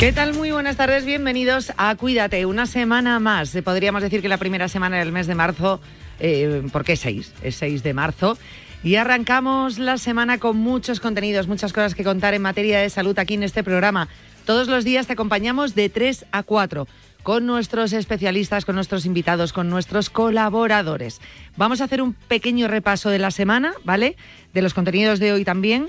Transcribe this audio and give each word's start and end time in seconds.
¿Qué 0.00 0.12
tal? 0.12 0.32
Muy 0.32 0.50
buenas 0.50 0.76
tardes, 0.76 1.04
bienvenidos 1.04 1.74
a 1.76 1.94
Cuídate. 1.94 2.46
Una 2.46 2.64
semana 2.64 3.20
más, 3.20 3.54
podríamos 3.62 4.00
decir 4.00 4.22
que 4.22 4.30
la 4.30 4.38
primera 4.38 4.66
semana 4.66 4.98
del 4.98 5.12
mes 5.12 5.26
de 5.26 5.34
marzo, 5.34 5.78
eh, 6.20 6.62
porque 6.72 6.94
es 6.94 7.00
6, 7.00 7.34
es 7.42 7.56
6 7.56 7.82
de 7.82 7.92
marzo. 7.92 8.38
Y 8.82 8.94
arrancamos 8.94 9.78
la 9.78 9.98
semana 9.98 10.38
con 10.38 10.56
muchos 10.56 11.00
contenidos, 11.00 11.48
muchas 11.48 11.74
cosas 11.74 11.94
que 11.94 12.02
contar 12.02 12.32
en 12.32 12.40
materia 12.40 12.80
de 12.80 12.88
salud 12.88 13.18
aquí 13.18 13.34
en 13.34 13.42
este 13.42 13.62
programa. 13.62 14.08
Todos 14.46 14.68
los 14.68 14.84
días 14.84 15.06
te 15.06 15.12
acompañamos 15.12 15.74
de 15.74 15.90
3 15.90 16.24
a 16.32 16.44
4 16.44 16.88
con 17.22 17.44
nuestros 17.44 17.92
especialistas, 17.92 18.64
con 18.64 18.76
nuestros 18.76 19.04
invitados, 19.04 19.52
con 19.52 19.68
nuestros 19.68 20.08
colaboradores. 20.08 21.20
Vamos 21.58 21.82
a 21.82 21.84
hacer 21.84 22.00
un 22.00 22.14
pequeño 22.14 22.68
repaso 22.68 23.10
de 23.10 23.18
la 23.18 23.30
semana, 23.30 23.74
¿vale? 23.84 24.16
De 24.54 24.62
los 24.62 24.72
contenidos 24.72 25.18
de 25.18 25.34
hoy 25.34 25.44
también 25.44 25.88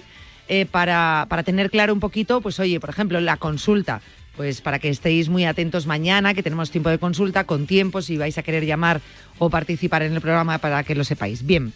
eh, 0.51 0.65
para, 0.65 1.27
para 1.29 1.43
tener 1.43 1.69
claro 1.69 1.93
un 1.93 2.01
poquito, 2.01 2.41
pues 2.41 2.59
oye, 2.59 2.81
por 2.81 2.89
ejemplo, 2.89 3.21
la 3.21 3.37
consulta 3.37 4.01
pues 4.35 4.59
para 4.59 4.79
que 4.79 4.89
estéis 4.89 5.29
muy 5.29 5.45
atentos 5.45 5.87
mañana, 5.87 6.33
que 6.33 6.43
tenemos 6.43 6.71
tiempo 6.71 6.89
de 6.89 6.97
consulta, 6.97 7.45
con 7.45 7.67
tiempo, 7.67 8.01
si 8.01 8.17
vais 8.17 8.37
a 8.37 8.43
querer 8.43 8.65
llamar 8.65 8.99
o 9.37 9.49
participar 9.49 10.03
en 10.03 10.13
el 10.13 10.19
programa 10.19 10.57
para 10.57 10.83
que 10.83 10.93
lo 10.93 11.05
sepáis. 11.05 11.45
Bien, 11.45 11.71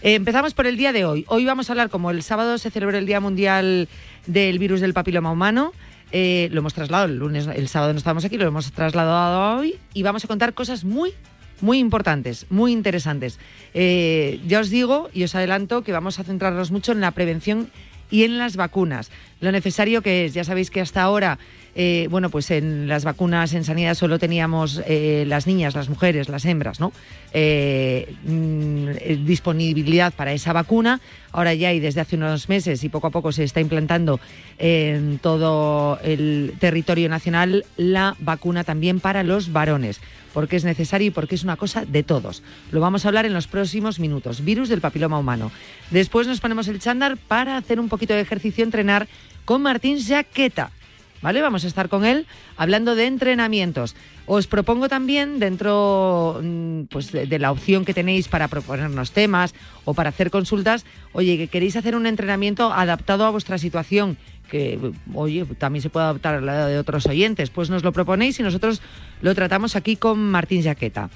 eh, 0.00 0.14
empezamos 0.14 0.54
por 0.54 0.66
el 0.66 0.78
día 0.78 0.94
de 0.94 1.04
hoy. 1.04 1.26
Hoy 1.28 1.44
vamos 1.44 1.68
a 1.68 1.74
hablar, 1.74 1.90
como 1.90 2.10
el 2.10 2.22
sábado 2.22 2.56
se 2.56 2.70
celebra 2.70 2.96
el 2.96 3.04
Día 3.04 3.20
Mundial 3.20 3.88
del 4.26 4.58
Virus 4.58 4.80
del 4.80 4.94
Papiloma 4.94 5.30
Humano, 5.30 5.72
eh, 6.10 6.48
lo 6.50 6.60
hemos 6.60 6.72
trasladado 6.72 7.10
el 7.10 7.18
lunes, 7.18 7.46
el 7.46 7.68
sábado 7.68 7.92
no 7.92 7.98
estábamos 7.98 8.24
aquí, 8.24 8.38
lo 8.38 8.46
hemos 8.46 8.72
trasladado 8.72 9.58
hoy 9.58 9.74
y 9.92 10.02
vamos 10.02 10.24
a 10.24 10.28
contar 10.28 10.54
cosas 10.54 10.84
muy, 10.84 11.12
muy 11.60 11.78
importantes, 11.78 12.46
muy 12.48 12.72
interesantes. 12.72 13.38
ya 13.74 14.60
os 14.60 14.70
digo 14.70 15.10
y 15.12 15.24
os 15.24 15.34
adelanto 15.34 15.82
que 15.82 15.92
vamos 15.92 16.18
a 16.18 16.24
centrarnos 16.24 16.70
mucho 16.70 16.92
en 16.92 17.02
la 17.02 17.10
prevención 17.10 17.68
y 18.10 18.24
en 18.24 18.38
las 18.38 18.56
vacunas. 18.56 19.10
Lo 19.40 19.52
necesario 19.52 20.02
que 20.02 20.24
es, 20.24 20.34
ya 20.34 20.44
sabéis 20.44 20.70
que 20.70 20.80
hasta 20.80 21.02
ahora, 21.02 21.38
eh, 21.74 22.06
bueno, 22.10 22.30
pues 22.30 22.50
en 22.50 22.88
las 22.88 23.04
vacunas 23.04 23.52
en 23.52 23.64
sanidad 23.64 23.94
solo 23.94 24.18
teníamos 24.18 24.80
eh, 24.86 25.24
las 25.26 25.46
niñas, 25.46 25.74
las 25.74 25.88
mujeres, 25.88 26.28
las 26.28 26.44
hembras, 26.44 26.80
¿no? 26.80 26.92
Eh, 27.32 28.14
mm, 28.24 29.24
disponibilidad 29.26 30.14
para 30.14 30.32
esa 30.32 30.52
vacuna. 30.52 31.00
Ahora 31.32 31.52
ya 31.52 31.72
y 31.72 31.80
desde 31.80 32.00
hace 32.00 32.16
unos 32.16 32.48
meses 32.48 32.84
y 32.84 32.88
poco 32.88 33.08
a 33.08 33.10
poco 33.10 33.32
se 33.32 33.44
está 33.44 33.60
implantando 33.60 34.20
en 34.58 35.18
todo 35.18 35.98
el 36.02 36.54
territorio 36.60 37.08
nacional 37.08 37.64
la 37.76 38.16
vacuna 38.20 38.64
también 38.64 39.00
para 39.00 39.24
los 39.24 39.52
varones 39.52 40.00
porque 40.34 40.56
es 40.56 40.64
necesario 40.64 41.06
y 41.08 41.10
porque 41.10 41.36
es 41.36 41.44
una 41.44 41.56
cosa 41.56 41.86
de 41.86 42.02
todos. 42.02 42.42
Lo 42.72 42.80
vamos 42.80 43.04
a 43.04 43.08
hablar 43.08 43.24
en 43.24 43.32
los 43.32 43.46
próximos 43.46 43.98
minutos. 44.00 44.44
Virus 44.44 44.68
del 44.68 44.82
papiloma 44.82 45.18
humano. 45.18 45.50
Después 45.90 46.26
nos 46.26 46.40
ponemos 46.40 46.68
el 46.68 46.80
chándar 46.80 47.16
para 47.16 47.56
hacer 47.56 47.80
un 47.80 47.88
poquito 47.88 48.12
de 48.12 48.20
ejercicio, 48.20 48.64
entrenar 48.64 49.06
con 49.46 49.62
Martín 49.62 49.98
Jaqueta. 50.04 50.70
¿Vale? 51.22 51.40
Vamos 51.40 51.64
a 51.64 51.68
estar 51.68 51.88
con 51.88 52.04
él 52.04 52.26
hablando 52.58 52.94
de 52.94 53.06
entrenamientos. 53.06 53.96
Os 54.26 54.46
propongo 54.46 54.90
también, 54.90 55.38
dentro 55.38 56.38
mm, 56.42 56.82
pues, 56.90 57.12
de, 57.12 57.38
la 57.38 57.50
opción 57.50 57.86
que 57.86 57.94
tenéis 57.94 58.28
para 58.28 58.48
proponernos 58.48 59.12
temas 59.12 59.54
o 59.86 59.94
para 59.94 60.10
hacer 60.10 60.30
consultas, 60.30 60.84
oye, 61.12 61.38
que 61.38 61.48
queréis 61.48 61.76
hacer 61.76 61.96
un 61.96 62.06
entrenamiento 62.06 62.74
adaptado 62.74 63.24
a 63.24 63.30
vuestra 63.30 63.56
situación 63.56 64.18
que, 64.50 64.78
oye, 65.14 65.44
también 65.58 65.82
se 65.82 65.90
puede 65.90 66.04
adaptar 66.04 66.36
a 66.36 66.40
la 66.40 66.66
de 66.66 66.78
otros 66.78 67.06
oyentes, 67.06 67.50
pues 67.50 67.70
nos 67.70 67.82
lo 67.82 67.92
proponéis 67.92 68.38
y 68.40 68.42
nosotros 68.42 68.82
lo 69.20 69.34
tratamos 69.34 69.76
aquí 69.76 69.96
con 69.96 70.18
Martín 70.18 70.62
Jaqueta. 70.62 71.10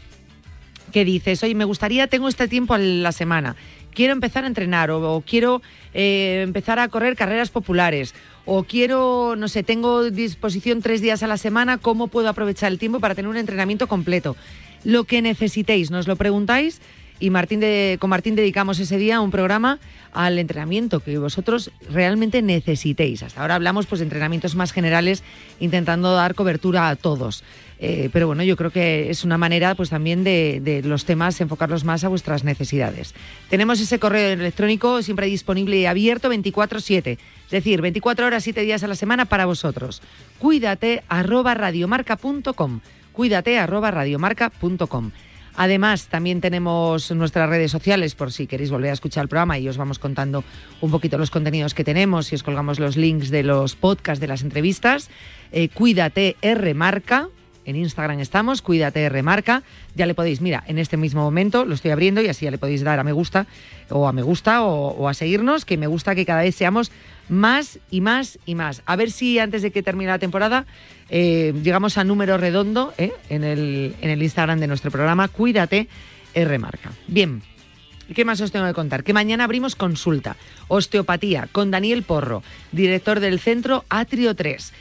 ¿Qué 0.93 1.05
dices? 1.05 1.43
Oye, 1.43 1.55
me 1.55 1.65
gustaría, 1.65 2.07
tengo 2.07 2.29
este 2.29 2.49
tiempo 2.49 2.75
en 2.75 3.03
la 3.03 3.13
semana, 3.13 3.57
quiero 3.93 4.13
empezar 4.13 4.45
a 4.45 4.47
entrenar 4.47 4.91
o, 4.91 5.23
quiero 5.27 5.61
eh, 5.93 6.43
empezar 6.43 6.79
a 6.79 6.89
correr 6.89 7.17
carreras 7.17 7.51
populares 7.51 8.15
o 8.47 8.65
quiero, 8.65 9.35
no 9.37 9.49
sé, 9.49 9.63
tengo 9.63 10.11
disposición 10.11 10.81
tres 10.81 11.03
días 11.03 11.23
a 11.23 11.27
la 11.27 11.37
semana, 11.37 11.79
¿cómo 11.79 12.09
puedo 12.09 12.29
aprovechar 12.29 12.73
el 12.73 12.79
tiempo 12.79 13.01
para 13.01 13.15
tener 13.15 13.29
un 13.29 13.37
entrenamiento 13.37 13.87
completo? 13.87 14.37
Lo 14.85 15.05
que 15.05 15.21
necesitéis, 15.21 15.91
nos 15.91 16.09
lo 16.09 16.17
preguntáis 16.17 16.81
y 17.21 17.31
Martín 17.31 17.61
de, 17.61 17.97
con 18.01 18.11
Martín 18.11 18.35
dedicamos 18.35 18.79
ese 18.79 18.97
día 18.99 19.21
un 19.21 19.31
programa 19.31 19.79
al 20.13 20.39
entrenamiento 20.39 21.01
que 21.01 21.19
vosotros 21.19 21.71
realmente 21.91 22.43
necesitéis. 22.43 23.23
Hasta 23.23 23.41
ahora 23.41 23.57
hablamos 23.57 23.87
pues, 23.87 24.01
de 24.01 24.05
entrenamientos 24.05 24.55
más 24.55 24.73
generales 24.73 25.23
intentando 25.61 26.15
dar 26.15 26.35
cobertura 26.35 26.89
a 26.89 26.97
todos. 26.97 27.45
Eh, 27.81 28.11
pero 28.13 28.27
bueno, 28.27 28.43
yo 28.43 28.57
creo 28.57 28.71
que 28.71 29.09
es 29.09 29.25
una 29.25 29.39
manera 29.39 29.75
pues 29.77 29.91
también 29.91 30.25
de, 30.25 30.83
los 30.85 31.05
temas 31.05 31.41
enfocarlos 31.41 31.85
más 31.85 32.03
a 32.03 32.09
vuestras 32.09 32.43
necesidades. 32.43 33.15
Tenemos 33.49 33.81
ese 33.81 33.99
correo 33.99 34.33
electrónico 34.33 35.03
siempre 35.03 35.27
disponible 35.27 35.77
y 35.77 35.87
abierto 35.87 36.29
24/7, 36.29 37.19
es 37.45 37.51
decir, 37.51 37.81
24 37.81 38.27
horas, 38.27 38.43
7 38.43 38.63
días 38.63 38.83
a 38.83 38.89
la 38.89 38.97
semana 38.97 39.27
para 39.27 39.47
vosotros. 39.47 40.03
Cuídate 40.39 41.05
arroba 41.09 41.55
radiomarca.com. 41.55 42.81
Cuídate 43.13 43.65
radiomarca.com. 43.65 45.11
Además, 45.61 46.07
también 46.07 46.41
tenemos 46.41 47.11
nuestras 47.11 47.51
redes 47.51 47.73
sociales 47.73 48.15
por 48.15 48.31
si 48.31 48.47
queréis 48.47 48.71
volver 48.71 48.91
a 48.91 48.93
escuchar 48.93 49.23
el 49.23 49.29
programa 49.29 49.59
y 49.59 49.69
os 49.69 49.77
vamos 49.77 49.99
contando 49.99 50.45
un 50.81 50.93
poquito 50.93 51.19
los 51.19 51.33
contenidos 51.33 51.75
que 51.75 51.83
tenemos 51.83 52.31
y 52.31 52.37
os 52.37 52.45
colgamos 52.45 52.79
los 52.79 52.97
links 52.97 53.29
de 53.31 53.43
los 53.43 53.75
podcasts 53.75 54.21
de 54.21 54.29
las 54.29 54.43
entrevistas. 54.43 55.11
Eh, 55.51 55.69
cuídate 55.69 56.37
R 56.43 56.75
Marca. 56.75 57.29
En 57.69 57.77
Instagram 57.77 58.19
estamos, 58.21 58.63
cuídate 58.63 59.03
R 59.03 59.23
Marca. 59.23 59.63
Ya 59.95 60.07
le 60.07 60.15
podéis, 60.15 60.41
mira, 60.41 60.65
en 60.69 60.79
este 60.79 60.97
mismo 60.97 61.21
momento 61.21 61.67
lo 61.67 61.75
estoy 61.75 61.91
abriendo 61.91 62.23
y 62.23 62.29
así 62.29 62.47
ya 62.47 62.51
le 62.51 62.57
podéis 62.57 62.83
dar 62.83 62.99
a 62.99 63.05
me 63.05 63.13
gusta 63.13 63.47
o 63.91 64.09
a 64.09 64.13
me 64.15 64.23
gusta 64.23 64.63
o 64.63 65.07
a 65.07 65.13
seguirnos, 65.13 65.67
que 65.67 65.77
me 65.77 65.87
gusta 65.87 66.15
que 66.15 66.25
cada 66.25 66.41
vez 66.41 66.55
seamos 66.55 66.91
más 67.29 67.79
y 67.91 68.01
más 68.01 68.39
y 68.47 68.55
más. 68.55 68.81
A 68.87 68.97
ver 68.97 69.11
si 69.11 69.39
antes 69.39 69.61
de 69.61 69.71
que 69.71 69.83
termine 69.83 70.11
la 70.11 70.19
temporada 70.19 70.65
eh, 71.11 71.53
llegamos 71.63 71.99
a 71.99 72.05
número 72.05 72.39
redondo 72.39 72.95
eh, 72.97 73.13
en, 73.29 73.45
el, 73.45 73.95
en 74.01 74.09
el 74.09 74.23
Instagram 74.23 74.61
de 74.61 74.67
nuestro 74.67 74.91
programa. 74.91 75.29
Cuídate, 75.29 75.89
remarca. 76.35 76.93
Bien. 77.07 77.43
¿Qué 78.15 78.25
más 78.25 78.41
os 78.41 78.51
tengo 78.51 78.67
que 78.67 78.73
contar? 78.73 79.05
Que 79.05 79.13
mañana 79.13 79.45
abrimos 79.45 79.77
consulta, 79.77 80.37
osteopatía, 80.69 81.51
con 81.53 81.71
Daniel 81.71 82.03
Porro, 82.03 82.43
director 82.73 83.21
del 83.21 83.39
centro 83.39 83.85
Atrio 83.91 84.35
3. 84.35 84.73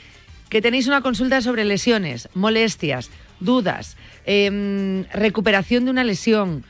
Que 0.48 0.62
tenéis 0.62 0.86
una 0.86 1.02
consulta 1.02 1.40
sobre 1.40 1.64
lesiones, 1.64 2.28
molestias, 2.34 3.10
dudas, 3.40 3.96
em, 4.24 5.04
recuperación 5.12 5.84
de 5.84 5.90
una 5.90 6.04
lesión, 6.04 6.64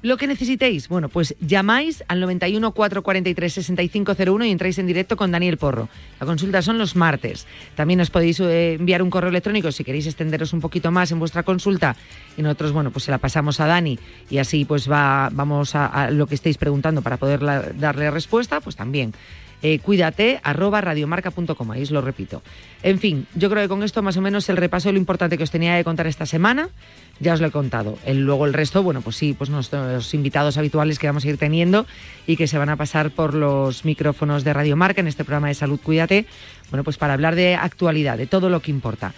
lo 0.00 0.16
que 0.16 0.28
necesitéis, 0.28 0.88
bueno, 0.88 1.08
pues 1.08 1.34
llamáis 1.40 2.04
al 2.06 2.20
91 2.20 2.70
443 2.70 3.52
6501 3.52 4.44
y 4.44 4.50
entráis 4.52 4.78
en 4.78 4.86
directo 4.86 5.16
con 5.16 5.32
Daniel 5.32 5.56
Porro. 5.56 5.88
La 6.20 6.26
consulta 6.26 6.62
son 6.62 6.78
los 6.78 6.94
martes. 6.94 7.48
También 7.74 8.00
os 8.00 8.08
podéis 8.10 8.38
eh, 8.38 8.74
enviar 8.74 9.02
un 9.02 9.10
correo 9.10 9.30
electrónico 9.30 9.72
si 9.72 9.82
queréis 9.82 10.06
extenderos 10.06 10.52
un 10.52 10.60
poquito 10.60 10.92
más 10.92 11.10
en 11.10 11.18
vuestra 11.18 11.42
consulta 11.42 11.96
y 12.36 12.42
nosotros, 12.42 12.70
bueno, 12.70 12.92
pues 12.92 13.06
se 13.06 13.10
la 13.10 13.18
pasamos 13.18 13.58
a 13.58 13.66
Dani 13.66 13.98
y 14.30 14.38
así 14.38 14.64
pues 14.64 14.88
va, 14.88 15.30
vamos 15.32 15.74
a, 15.74 16.12
lo 16.12 16.28
que 16.28 16.36
estéis 16.36 16.58
preguntando 16.58 17.02
para 17.02 17.16
poder 17.16 17.40
darle 17.76 18.10
respuesta, 18.12 18.60
pues 18.60 18.76
también. 18.76 19.12
Eh, 19.62 19.80
cuídate, 19.80 20.40
arroba 20.44 20.80
radiomarca.com, 20.80 21.70
ahí 21.72 21.82
os 21.82 21.90
lo 21.90 22.00
repito. 22.00 22.42
En 22.82 22.98
fin, 22.98 23.26
yo 23.34 23.50
creo 23.50 23.62
que 23.62 23.68
con 23.68 23.82
esto 23.82 24.02
más 24.02 24.16
o 24.16 24.20
menos 24.20 24.48
el 24.48 24.56
repaso 24.56 24.88
de 24.88 24.92
lo 24.92 24.98
importante 24.98 25.36
que 25.36 25.42
os 25.42 25.50
tenía 25.50 25.76
que 25.76 25.84
contar 25.84 26.06
esta 26.06 26.26
semana 26.26 26.68
ya 27.20 27.34
os 27.34 27.40
lo 27.40 27.48
he 27.48 27.50
contado. 27.50 27.98
El, 28.04 28.24
luego 28.24 28.46
el 28.46 28.54
resto, 28.54 28.82
bueno, 28.82 29.00
pues 29.00 29.16
sí, 29.16 29.34
pues 29.36 29.50
nuestros 29.50 30.14
invitados 30.14 30.56
habituales 30.56 30.98
que 30.98 31.06
vamos 31.06 31.24
a 31.24 31.28
ir 31.28 31.36
teniendo 31.36 31.86
y 32.26 32.36
que 32.36 32.46
se 32.46 32.58
van 32.58 32.68
a 32.68 32.76
pasar 32.76 33.10
por 33.10 33.34
los 33.34 33.84
micrófonos 33.84 34.44
de 34.44 34.52
Radio 34.52 34.76
Marca 34.76 35.00
en 35.00 35.08
este 35.08 35.24
programa 35.24 35.48
de 35.48 35.54
Salud 35.54 35.80
Cuídate, 35.82 36.26
bueno, 36.70 36.84
pues 36.84 36.96
para 36.96 37.14
hablar 37.14 37.34
de 37.34 37.54
actualidad, 37.56 38.18
de 38.18 38.26
todo 38.26 38.48
lo 38.50 38.60
que 38.60 38.70
importa. 38.70 39.14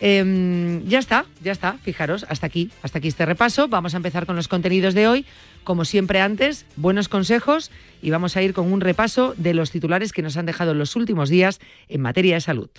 Em, 0.00 0.84
ya 0.86 0.98
está, 0.98 1.26
ya 1.42 1.52
está, 1.52 1.78
fijaros, 1.82 2.26
hasta 2.28 2.46
aquí, 2.46 2.70
hasta 2.82 2.98
aquí 2.98 3.08
este 3.08 3.26
repaso. 3.26 3.68
Vamos 3.68 3.94
a 3.94 3.96
empezar 3.96 4.26
con 4.26 4.36
los 4.36 4.48
contenidos 4.48 4.94
de 4.94 5.08
hoy. 5.08 5.26
Como 5.64 5.84
siempre 5.84 6.20
antes, 6.20 6.66
buenos 6.76 7.08
consejos 7.08 7.70
y 8.02 8.10
vamos 8.10 8.36
a 8.36 8.42
ir 8.42 8.52
con 8.52 8.72
un 8.72 8.80
repaso 8.80 9.34
de 9.36 9.54
los 9.54 9.70
titulares 9.70 10.12
que 10.12 10.22
nos 10.22 10.36
han 10.36 10.46
dejado 10.46 10.74
los 10.74 10.96
últimos 10.96 11.28
días 11.30 11.60
en 11.88 12.02
materia 12.02 12.34
de 12.34 12.40
salud. 12.40 12.70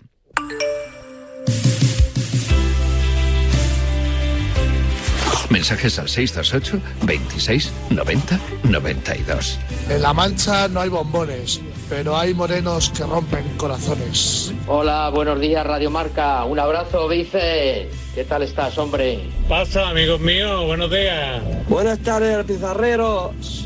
Mensajes 5.49 5.99
al 5.99 6.09
628 6.09 6.79
26 7.05 7.71
90 7.91 8.39
92. 8.63 9.59
En 9.89 10.01
La 10.01 10.13
Mancha 10.13 10.67
no 10.67 10.81
hay 10.81 10.89
bombones, 10.89 11.61
pero 11.89 12.17
hay 12.17 12.33
morenos 12.33 12.89
que 12.89 13.03
rompen 13.03 13.43
corazones. 13.57 14.53
Hola, 14.67 15.09
buenos 15.09 15.39
días 15.39 15.65
Radio 15.65 15.91
Marca. 15.91 16.43
Un 16.45 16.59
abrazo, 16.59 17.07
Vice. 17.07 17.89
¿Qué 18.15 18.23
tal 18.23 18.43
estás, 18.43 18.77
hombre? 18.77 19.29
Pasa, 19.47 19.89
amigos 19.89 20.19
míos, 20.19 20.65
buenos 20.65 20.89
días. 20.89 21.41
Buenas 21.67 21.99
tardes, 21.99 22.43
pizarreros. 22.45 23.65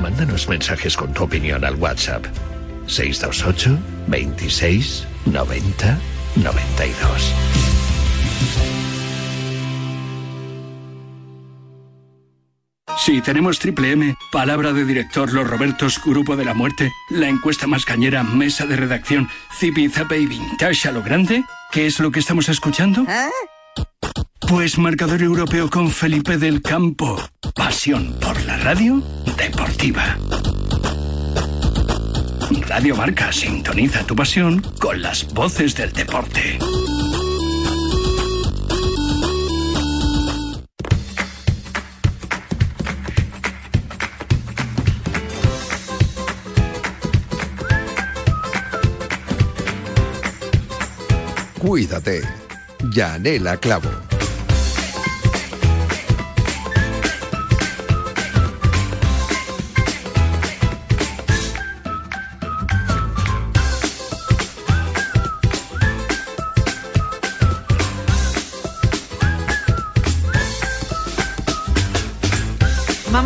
Mándanos 0.00 0.48
mensajes 0.48 0.96
con 0.96 1.12
tu 1.12 1.24
opinión 1.24 1.64
al 1.64 1.74
WhatsApp 1.74 2.24
628 2.86 3.78
26 4.06 5.06
90 5.26 5.98
92. 6.36 7.34
Sí, 12.98 13.20
tenemos 13.22 13.58
Triple 13.58 13.92
M, 13.92 14.16
Palabra 14.30 14.72
de 14.72 14.84
Director, 14.84 15.32
Los 15.32 15.48
Robertos, 15.48 16.00
Grupo 16.04 16.36
de 16.36 16.44
la 16.44 16.52
Muerte, 16.52 16.92
La 17.10 17.28
Encuesta 17.28 17.66
Más 17.66 17.84
Cañera, 17.84 18.22
Mesa 18.22 18.66
de 18.66 18.76
Redacción, 18.76 19.28
Zipiza 19.58 20.04
Baby, 20.04 20.40
Tasha 20.58 20.92
Lo 20.92 21.02
Grande. 21.02 21.42
¿Qué 21.70 21.86
es 21.86 22.00
lo 22.00 22.10
que 22.10 22.20
estamos 22.20 22.48
escuchando? 22.48 23.06
Pues 24.48 24.78
marcador 24.78 25.20
europeo 25.20 25.68
con 25.68 25.90
Felipe 25.90 26.38
del 26.38 26.62
Campo. 26.62 27.22
Pasión 27.54 28.16
por 28.18 28.40
la 28.46 28.56
radio 28.56 29.02
deportiva. 29.36 30.16
Radio 32.66 32.96
Marca 32.96 33.30
sintoniza 33.30 34.06
tu 34.06 34.16
pasión 34.16 34.62
con 34.80 35.02
las 35.02 35.30
voces 35.34 35.76
del 35.76 35.92
deporte. 35.92 36.58
Cuídate. 51.58 52.22
Yanela 52.94 53.58
Clavo. 53.58 54.17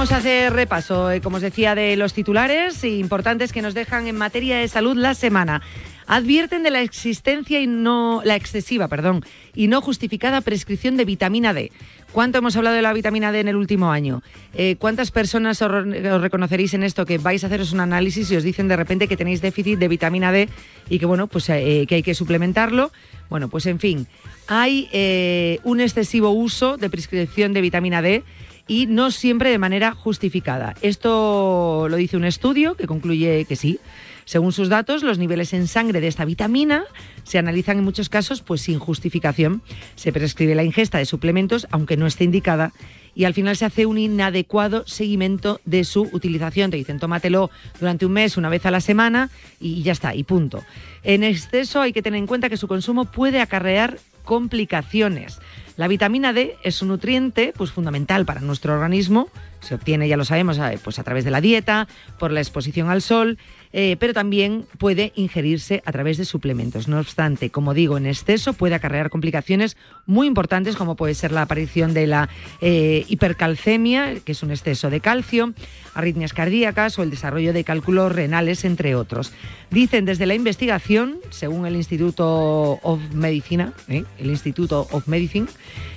Vamos 0.02 0.14
a 0.14 0.16
hacer 0.16 0.52
repaso, 0.52 1.12
eh, 1.12 1.20
como 1.20 1.37
os 1.37 1.43
decía, 1.43 1.76
de 1.76 1.94
los 1.94 2.12
titulares 2.12 2.82
importantes 2.82 3.52
que 3.52 3.62
nos 3.62 3.72
dejan 3.72 4.08
en 4.08 4.16
materia 4.16 4.58
de 4.58 4.66
salud 4.66 4.96
la 4.96 5.14
semana. 5.14 5.62
Advierten 6.08 6.64
de 6.64 6.72
la 6.72 6.81
existencia 6.81 7.60
y 7.60 7.69
no 7.69 8.20
la 8.25 8.34
excesiva, 8.34 8.88
perdón, 8.88 9.25
y 9.54 9.69
no 9.69 9.81
justificada 9.81 10.40
prescripción 10.40 10.96
de 10.96 11.04
vitamina 11.04 11.54
D. 11.54 11.70
¿Cuánto 12.10 12.38
hemos 12.38 12.56
hablado 12.56 12.75
de 12.75 12.82
la 12.82 12.93
vitamina 12.93 13.31
D 13.31 13.38
en 13.38 13.46
el 13.46 13.54
último 13.54 13.93
año? 13.93 14.25
Eh, 14.54 14.75
¿Cuántas 14.76 15.12
personas 15.12 15.62
os, 15.62 15.70
reconoceréis 15.70 16.75
en 16.75 16.82
esto 16.82 17.06
que 17.06 17.19
vais 17.19 17.44
a 17.44 17.46
haceros 17.46 17.72
un 17.72 17.78
análisis 17.78 18.28
y 18.32 18.34
os 18.34 18.43
dicen 18.43 18.66
de 18.66 18.75
repente 18.75 19.06
que 19.06 19.16
tenéis 19.16 19.40
déficit 19.40 19.78
de 19.78 19.87
vitamina 19.87 20.32
D 20.32 20.49
y 20.90 20.99
que 20.99 21.06
bueno, 21.06 21.28
pues 21.28 21.49
eh, 21.49 21.87
que 21.88 21.94
hay 21.94 22.02
que 22.02 22.16
suplementarlo? 22.16 22.90
Bueno, 23.31 23.49
pues 23.49 23.66
en 23.66 23.78
fin, 23.78 24.08
hay 24.49 25.60
un 25.62 25.81
excesivo 25.81 26.31
uso 26.31 26.76
de 26.76 26.90
prescripción 26.90 27.52
de 27.52 27.60
vitamina 27.60 28.02
D 28.02 28.25
y 28.73 28.87
no 28.87 29.11
siempre 29.11 29.51
de 29.51 29.59
manera 29.59 29.93
justificada. 29.93 30.75
Esto 30.81 31.89
lo 31.91 31.97
dice 31.97 32.17
un 32.17 32.25
estudio 32.25 32.75
que 32.75 32.87
concluye 32.87 33.45
que 33.45 33.55
sí. 33.55 33.79
Según 34.25 34.53
sus 34.53 34.71
datos, 34.71 35.03
los 35.03 35.19
niveles 35.19 35.53
en 35.53 35.69
sangre 35.69 36.01
de 36.01 36.09
esta 36.09 36.25
vitamina 36.25 36.85
se 37.23 37.37
analizan 37.37 37.77
en 37.77 37.85
muchos 37.85 38.09
casos 38.09 38.41
pues 38.41 38.63
sin 38.63 38.79
justificación. 38.79 39.61
Se 39.95 40.11
prescribe 40.11 40.55
la 40.55 40.65
ingesta 40.65 40.97
de 40.97 41.05
suplementos 41.05 41.67
aunque 41.71 41.99
no 41.99 42.07
esté 42.07 42.25
indicada 42.25 42.73
y 43.15 43.25
al 43.25 43.35
final 43.35 43.59
se 43.59 43.67
hace 43.67 43.85
un 43.85 43.99
inadecuado 43.99 44.87
seguimiento 44.87 45.61
de 45.67 45.85
su 45.85 46.09
utilización. 46.11 46.71
Te 46.71 46.79
dicen, 46.79 46.99
tómatelo 46.99 47.51
durante 47.79 48.07
un 48.07 48.13
mes, 48.13 48.39
una 48.39 48.49
vez 48.49 48.65
a 48.65 48.71
la 48.71 48.81
semana 48.81 49.29
y 49.61 49.83
ya 49.83 49.93
está, 49.93 50.15
y 50.15 50.23
punto. 50.23 50.65
En 51.03 51.25
exceso 51.25 51.83
hay 51.83 51.93
que 51.93 52.01
tener 52.01 52.17
en 52.17 52.27
cuenta 52.27 52.49
que 52.49 52.57
su 52.57 52.69
consumo 52.69 53.05
puede 53.05 53.43
acarrear 53.43 53.99
complicaciones. 54.25 55.41
La 55.77 55.89
vitamina 55.89 56.33
D 56.33 56.57
es 56.63 56.83
un 56.83 56.89
nutriente 56.89 57.53
pues, 57.57 57.71
fundamental 57.71 58.27
para 58.27 58.41
nuestro 58.41 58.75
organismo. 58.75 59.29
Se 59.61 59.75
obtiene, 59.75 60.09
ya 60.09 60.17
lo 60.17 60.25
sabemos, 60.25 60.59
pues, 60.83 60.99
a 60.99 61.05
través 61.05 61.25
de 61.25 61.31
la 61.31 61.41
dieta, 61.41 61.89
por 62.19 62.31
la 62.31 62.41
exposición 62.41 62.91
al 62.91 63.01
sol, 63.01 63.39
eh, 63.73 63.97
pero 63.99 64.13
también 64.13 64.67
puede 64.79 65.13
ingerirse 65.15 65.83
a 65.85 65.93
través 65.93 66.19
de 66.19 66.25
suplementos. 66.25 66.89
No 66.89 66.99
obstante, 66.99 67.51
como 67.51 67.75
digo, 67.75 67.97
en 67.97 68.07
exceso 68.07 68.53
puede 68.53 68.75
acarrear 68.75 69.11
complicaciones 69.11 69.77
muy 70.07 70.27
importantes, 70.27 70.77
como 70.77 70.97
puede 70.97 71.15
ser 71.15 71.33
la 71.33 71.43
aparición 71.43 71.95
de 71.95 72.07
la 72.07 72.29
eh, 72.61 73.05
hipercalcemia, 73.09 74.21
que 74.25 74.33
es 74.33 74.43
un 74.43 74.51
exceso 74.51 74.91
de 74.91 75.01
calcio, 75.01 75.55
arritmias 75.95 76.33
cardíacas 76.33 76.99
o 76.99 77.03
el 77.03 77.11
desarrollo 77.11 77.52
de 77.52 77.64
cálculos 77.64 78.12
renales, 78.12 78.64
entre 78.64 78.95
otros. 78.95 79.33
Dicen 79.71 80.05
desde 80.05 80.26
la 80.26 80.35
investigación, 80.35 81.19
según 81.31 81.67
el 81.67 81.76
Instituto 81.76 82.79
of 82.83 83.00
Medicina, 83.14 83.73
¿eh? 83.88 84.05
el 84.19 84.31
Instituto 84.31 84.87
of 84.91 85.09
Medicine, 85.09 85.47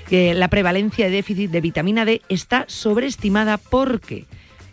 que 0.07 0.33
la 0.33 0.49
prevalencia 0.49 1.05
de 1.05 1.11
déficit 1.11 1.51
de 1.51 1.61
vitamina 1.61 2.05
D 2.05 2.21
está 2.29 2.65
sobreestimada 2.67 3.57
porque 3.57 4.25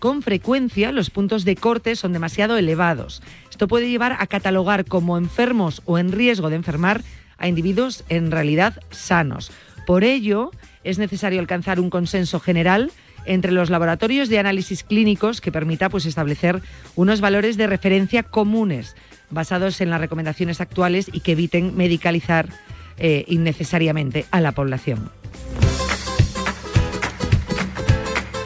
con 0.03 0.21
frecuencia 0.21 0.91
los 0.91 1.11
puntos 1.11 1.45
de 1.45 1.55
corte 1.55 1.95
son 1.95 2.13
demasiado 2.13 2.57
elevados. 2.57 3.23
Esto 3.53 3.69
puede 3.69 3.89
llevar 3.89 4.17
a 4.19 4.27
catalogar 4.27 4.85
como 4.85 5.17
enfermos 5.17 5.81
o 5.85 5.97
en 5.97 6.11
riesgo 6.11 6.51
de 6.51 6.57
enfermar 6.57 7.03
a 7.39 7.47
individuos 7.47 8.03
en 8.09 8.33
realidad 8.33 8.83
sanos. 8.91 9.53
Por 9.87 10.03
ello, 10.03 10.51
es 10.83 10.99
necesario 10.99 11.39
alcanzar 11.39 11.79
un 11.79 11.89
consenso 11.89 12.41
general 12.41 12.91
entre 13.27 13.53
los 13.53 13.71
laboratorios 13.71 14.29
de 14.29 14.41
análisis 14.41 14.83
clínicos 14.83 15.41
que 15.41 15.53
permita 15.53 15.89
pues, 15.89 16.05
establecer 16.05 16.61
unos 16.97 17.21
valores 17.21 17.57
de 17.57 17.69
referencia 17.69 18.25
comunes 18.25 18.97
basados 19.31 19.81
en 19.81 19.91
las 19.91 20.01
recomendaciones 20.01 20.61
actuales 20.61 21.11
y 21.13 21.21
que 21.21 21.33
eviten 21.33 21.77
medicalizar 21.77 22.49
eh, 22.99 23.25
innecesariamente 23.29 24.25
a 24.33 24.41
la 24.41 24.51
población. 24.51 25.22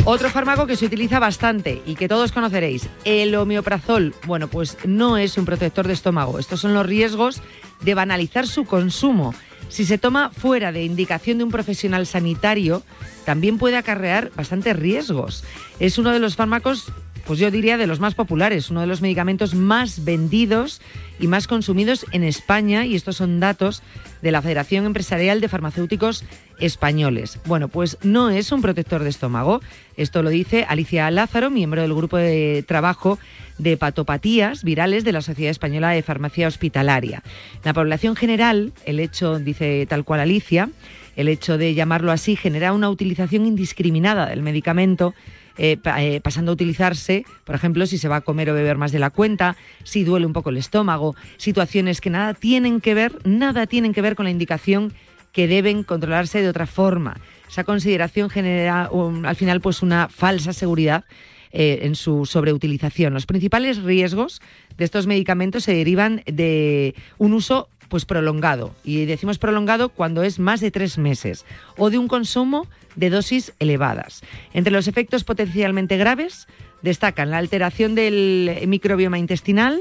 Otro 0.08 0.30
fármaco 0.30 0.68
que 0.68 0.76
se 0.76 0.86
utiliza 0.86 1.18
bastante 1.18 1.82
y 1.84 1.96
que 1.96 2.06
todos 2.06 2.30
conoceréis, 2.30 2.88
el 3.04 3.34
homeoprazol. 3.34 4.14
Bueno, 4.24 4.46
pues 4.46 4.78
no 4.86 5.18
es 5.18 5.36
un 5.36 5.44
protector 5.44 5.88
de 5.88 5.94
estómago. 5.94 6.38
Estos 6.38 6.60
son 6.60 6.74
los 6.74 6.86
riesgos 6.86 7.42
de 7.80 7.94
banalizar 7.94 8.46
su 8.46 8.66
consumo. 8.66 9.34
Si 9.68 9.84
se 9.84 9.98
toma 9.98 10.30
fuera 10.30 10.70
de 10.70 10.84
indicación 10.84 11.38
de 11.38 11.44
un 11.44 11.50
profesional 11.50 12.06
sanitario, 12.06 12.84
también 13.24 13.58
puede 13.58 13.76
acarrear 13.76 14.30
bastantes 14.36 14.76
riesgos. 14.76 15.42
Es 15.80 15.98
uno 15.98 16.12
de 16.12 16.20
los 16.20 16.36
fármacos 16.36 16.92
pues 17.26 17.40
yo 17.40 17.50
diría 17.50 17.76
de 17.76 17.86
los 17.86 17.98
más 17.98 18.14
populares, 18.14 18.70
uno 18.70 18.80
de 18.80 18.86
los 18.86 19.02
medicamentos 19.02 19.54
más 19.54 20.04
vendidos 20.04 20.80
y 21.18 21.26
más 21.26 21.46
consumidos 21.46 22.06
en 22.12 22.22
España, 22.22 22.86
y 22.86 22.94
estos 22.94 23.16
son 23.16 23.40
datos 23.40 23.82
de 24.22 24.30
la 24.30 24.42
Federación 24.42 24.86
Empresarial 24.86 25.40
de 25.40 25.48
Farmacéuticos 25.48 26.24
Españoles. 26.58 27.40
Bueno, 27.44 27.68
pues 27.68 27.98
no 28.02 28.30
es 28.30 28.52
un 28.52 28.62
protector 28.62 29.02
de 29.02 29.10
estómago, 29.10 29.60
esto 29.96 30.22
lo 30.22 30.30
dice 30.30 30.64
Alicia 30.68 31.10
Lázaro, 31.10 31.50
miembro 31.50 31.82
del 31.82 31.94
grupo 31.94 32.16
de 32.16 32.64
trabajo 32.66 33.18
de 33.58 33.72
hepatopatías 33.72 34.62
virales 34.62 35.02
de 35.04 35.12
la 35.12 35.22
Sociedad 35.22 35.50
Española 35.50 35.90
de 35.90 36.02
Farmacia 36.02 36.46
Hospitalaria. 36.46 37.22
La 37.64 37.74
población 37.74 38.14
general, 38.14 38.72
el 38.84 39.00
hecho, 39.00 39.38
dice 39.38 39.86
tal 39.88 40.04
cual 40.04 40.20
Alicia, 40.20 40.70
el 41.16 41.28
hecho 41.28 41.58
de 41.58 41.74
llamarlo 41.74 42.12
así 42.12 42.36
genera 42.36 42.72
una 42.72 42.90
utilización 42.90 43.46
indiscriminada 43.46 44.26
del 44.26 44.42
medicamento 44.42 45.14
eh, 45.58 45.78
eh, 45.98 46.20
pasando 46.22 46.52
a 46.52 46.54
utilizarse, 46.54 47.24
por 47.44 47.54
ejemplo, 47.54 47.86
si 47.86 47.98
se 47.98 48.08
va 48.08 48.16
a 48.16 48.20
comer 48.20 48.50
o 48.50 48.54
beber 48.54 48.76
más 48.76 48.92
de 48.92 48.98
la 48.98 49.10
cuenta, 49.10 49.56
si 49.84 50.04
duele 50.04 50.26
un 50.26 50.32
poco 50.32 50.50
el 50.50 50.56
estómago, 50.56 51.16
situaciones 51.36 52.00
que 52.00 52.10
nada 52.10 52.34
tienen 52.34 52.80
que 52.80 52.94
ver, 52.94 53.18
nada 53.26 53.66
tienen 53.66 53.92
que 53.92 54.02
ver 54.02 54.16
con 54.16 54.24
la 54.24 54.30
indicación 54.30 54.92
que 55.32 55.48
deben 55.48 55.82
controlarse 55.82 56.40
de 56.40 56.48
otra 56.48 56.66
forma. 56.66 57.18
Esa 57.48 57.64
consideración 57.64 58.30
genera 58.30 58.90
al 59.24 59.36
final 59.36 59.60
pues 59.60 59.82
una 59.82 60.08
falsa 60.08 60.52
seguridad 60.52 61.04
eh, 61.52 61.80
en 61.82 61.94
su 61.94 62.26
sobreutilización. 62.26 63.14
Los 63.14 63.24
principales 63.24 63.82
riesgos 63.82 64.42
de 64.76 64.84
estos 64.84 65.06
medicamentos 65.06 65.64
se 65.64 65.74
derivan 65.74 66.22
de 66.26 66.94
un 67.18 67.32
uso 67.32 67.68
pues 67.88 68.04
prolongado. 68.04 68.74
Y 68.84 69.04
decimos 69.04 69.38
prolongado 69.38 69.90
cuando 69.90 70.22
es 70.22 70.38
más 70.38 70.60
de 70.60 70.70
tres 70.70 70.98
meses. 70.98 71.44
O 71.76 71.88
de 71.88 71.98
un 71.98 72.08
consumo 72.08 72.66
de 72.96 73.10
dosis 73.10 73.52
elevadas. 73.58 74.22
Entre 74.52 74.72
los 74.72 74.88
efectos 74.88 75.24
potencialmente 75.24 75.96
graves 75.96 76.48
destacan 76.82 77.30
la 77.30 77.38
alteración 77.38 77.94
del 77.94 78.64
microbioma 78.66 79.18
intestinal, 79.18 79.80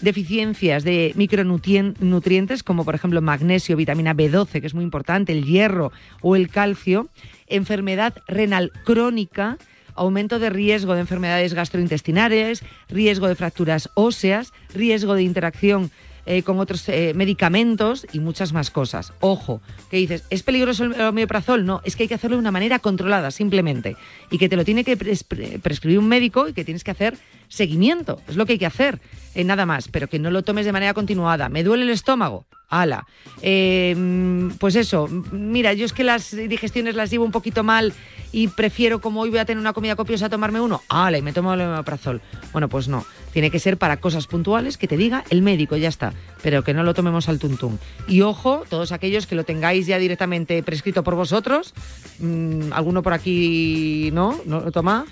deficiencias 0.00 0.84
de 0.84 1.12
micronutrientes 1.16 2.62
como 2.62 2.84
por 2.84 2.94
ejemplo 2.94 3.22
magnesio, 3.22 3.76
vitamina 3.76 4.14
B12, 4.14 4.60
que 4.60 4.66
es 4.66 4.74
muy 4.74 4.84
importante, 4.84 5.32
el 5.32 5.44
hierro 5.44 5.92
o 6.20 6.36
el 6.36 6.48
calcio, 6.48 7.08
enfermedad 7.46 8.14
renal 8.26 8.72
crónica, 8.84 9.58
aumento 9.94 10.38
de 10.38 10.50
riesgo 10.50 10.94
de 10.94 11.00
enfermedades 11.00 11.54
gastrointestinales, 11.54 12.62
riesgo 12.88 13.28
de 13.28 13.34
fracturas 13.34 13.90
óseas, 13.94 14.52
riesgo 14.74 15.14
de 15.14 15.22
interacción 15.22 15.90
eh, 16.26 16.42
con 16.42 16.58
otros 16.58 16.88
eh, 16.88 17.12
medicamentos 17.14 18.06
y 18.12 18.18
muchas 18.18 18.52
más 18.52 18.70
cosas. 18.70 19.12
Ojo, 19.20 19.60
que 19.90 19.96
dices, 19.96 20.24
¿es 20.28 20.42
peligroso 20.42 20.84
el 20.84 21.00
omeprazol? 21.00 21.64
No, 21.64 21.80
es 21.84 21.94
que 21.94 22.02
hay 22.02 22.08
que 22.08 22.14
hacerlo 22.14 22.36
de 22.36 22.40
una 22.40 22.50
manera 22.50 22.80
controlada, 22.80 23.30
simplemente. 23.30 23.96
Y 24.30 24.38
que 24.38 24.48
te 24.48 24.56
lo 24.56 24.64
tiene 24.64 24.84
que 24.84 24.96
prescribir 24.96 25.98
un 25.98 26.08
médico 26.08 26.48
y 26.48 26.52
que 26.52 26.64
tienes 26.64 26.84
que 26.84 26.90
hacer 26.90 27.16
seguimiento. 27.48 28.20
Es 28.28 28.36
lo 28.36 28.44
que 28.44 28.54
hay 28.54 28.58
que 28.58 28.66
hacer, 28.66 29.00
eh, 29.34 29.44
nada 29.44 29.66
más, 29.66 29.88
pero 29.88 30.08
que 30.08 30.18
no 30.18 30.30
lo 30.30 30.42
tomes 30.42 30.66
de 30.66 30.72
manera 30.72 30.94
continuada. 30.94 31.48
¿Me 31.48 31.62
duele 31.62 31.84
el 31.84 31.90
estómago? 31.90 32.46
Ala. 32.68 33.06
Em, 33.42 34.50
pues 34.58 34.76
eso, 34.76 35.08
mira, 35.32 35.72
yo 35.72 35.84
es 35.84 35.92
que 35.92 36.04
las 36.04 36.30
digestiones 36.30 36.94
las 36.94 37.10
llevo 37.10 37.24
un 37.24 37.32
poquito 37.32 37.62
mal 37.62 37.92
y 38.32 38.48
prefiero, 38.48 39.00
como 39.00 39.20
hoy 39.20 39.30
voy 39.30 39.38
a 39.38 39.44
tener 39.44 39.60
una 39.60 39.72
comida 39.72 39.96
copiosa, 39.96 40.28
tomarme 40.28 40.60
uno, 40.60 40.82
ala, 40.88 41.18
y 41.18 41.22
me 41.22 41.32
tomo 41.32 41.54
el 41.54 41.60
omeprazol. 41.60 42.20
Bueno, 42.52 42.68
pues 42.68 42.88
no, 42.88 43.04
tiene 43.32 43.50
que 43.50 43.58
ser 43.58 43.76
para 43.78 43.98
cosas 43.98 44.26
puntuales 44.26 44.76
que 44.76 44.88
te 44.88 44.96
diga 44.96 45.24
el 45.30 45.42
médico, 45.42 45.76
ya 45.76 45.88
está, 45.88 46.12
pero 46.42 46.64
que 46.64 46.74
no 46.74 46.82
lo 46.82 46.94
tomemos 46.94 47.28
al 47.28 47.38
tuntún. 47.38 47.78
Y 48.08 48.22
ojo, 48.22 48.64
todos 48.68 48.92
aquellos 48.92 49.26
que 49.26 49.36
lo 49.36 49.44
tengáis 49.44 49.86
ya 49.86 49.98
directamente 49.98 50.62
prescrito 50.62 51.04
por 51.04 51.14
vosotros, 51.14 51.72
mm, 52.18 52.72
alguno 52.72 53.02
por 53.02 53.12
aquí, 53.12 54.10
¿no? 54.12 54.38
¿No 54.44 54.60
lo 54.60 54.72
toma? 54.72 55.06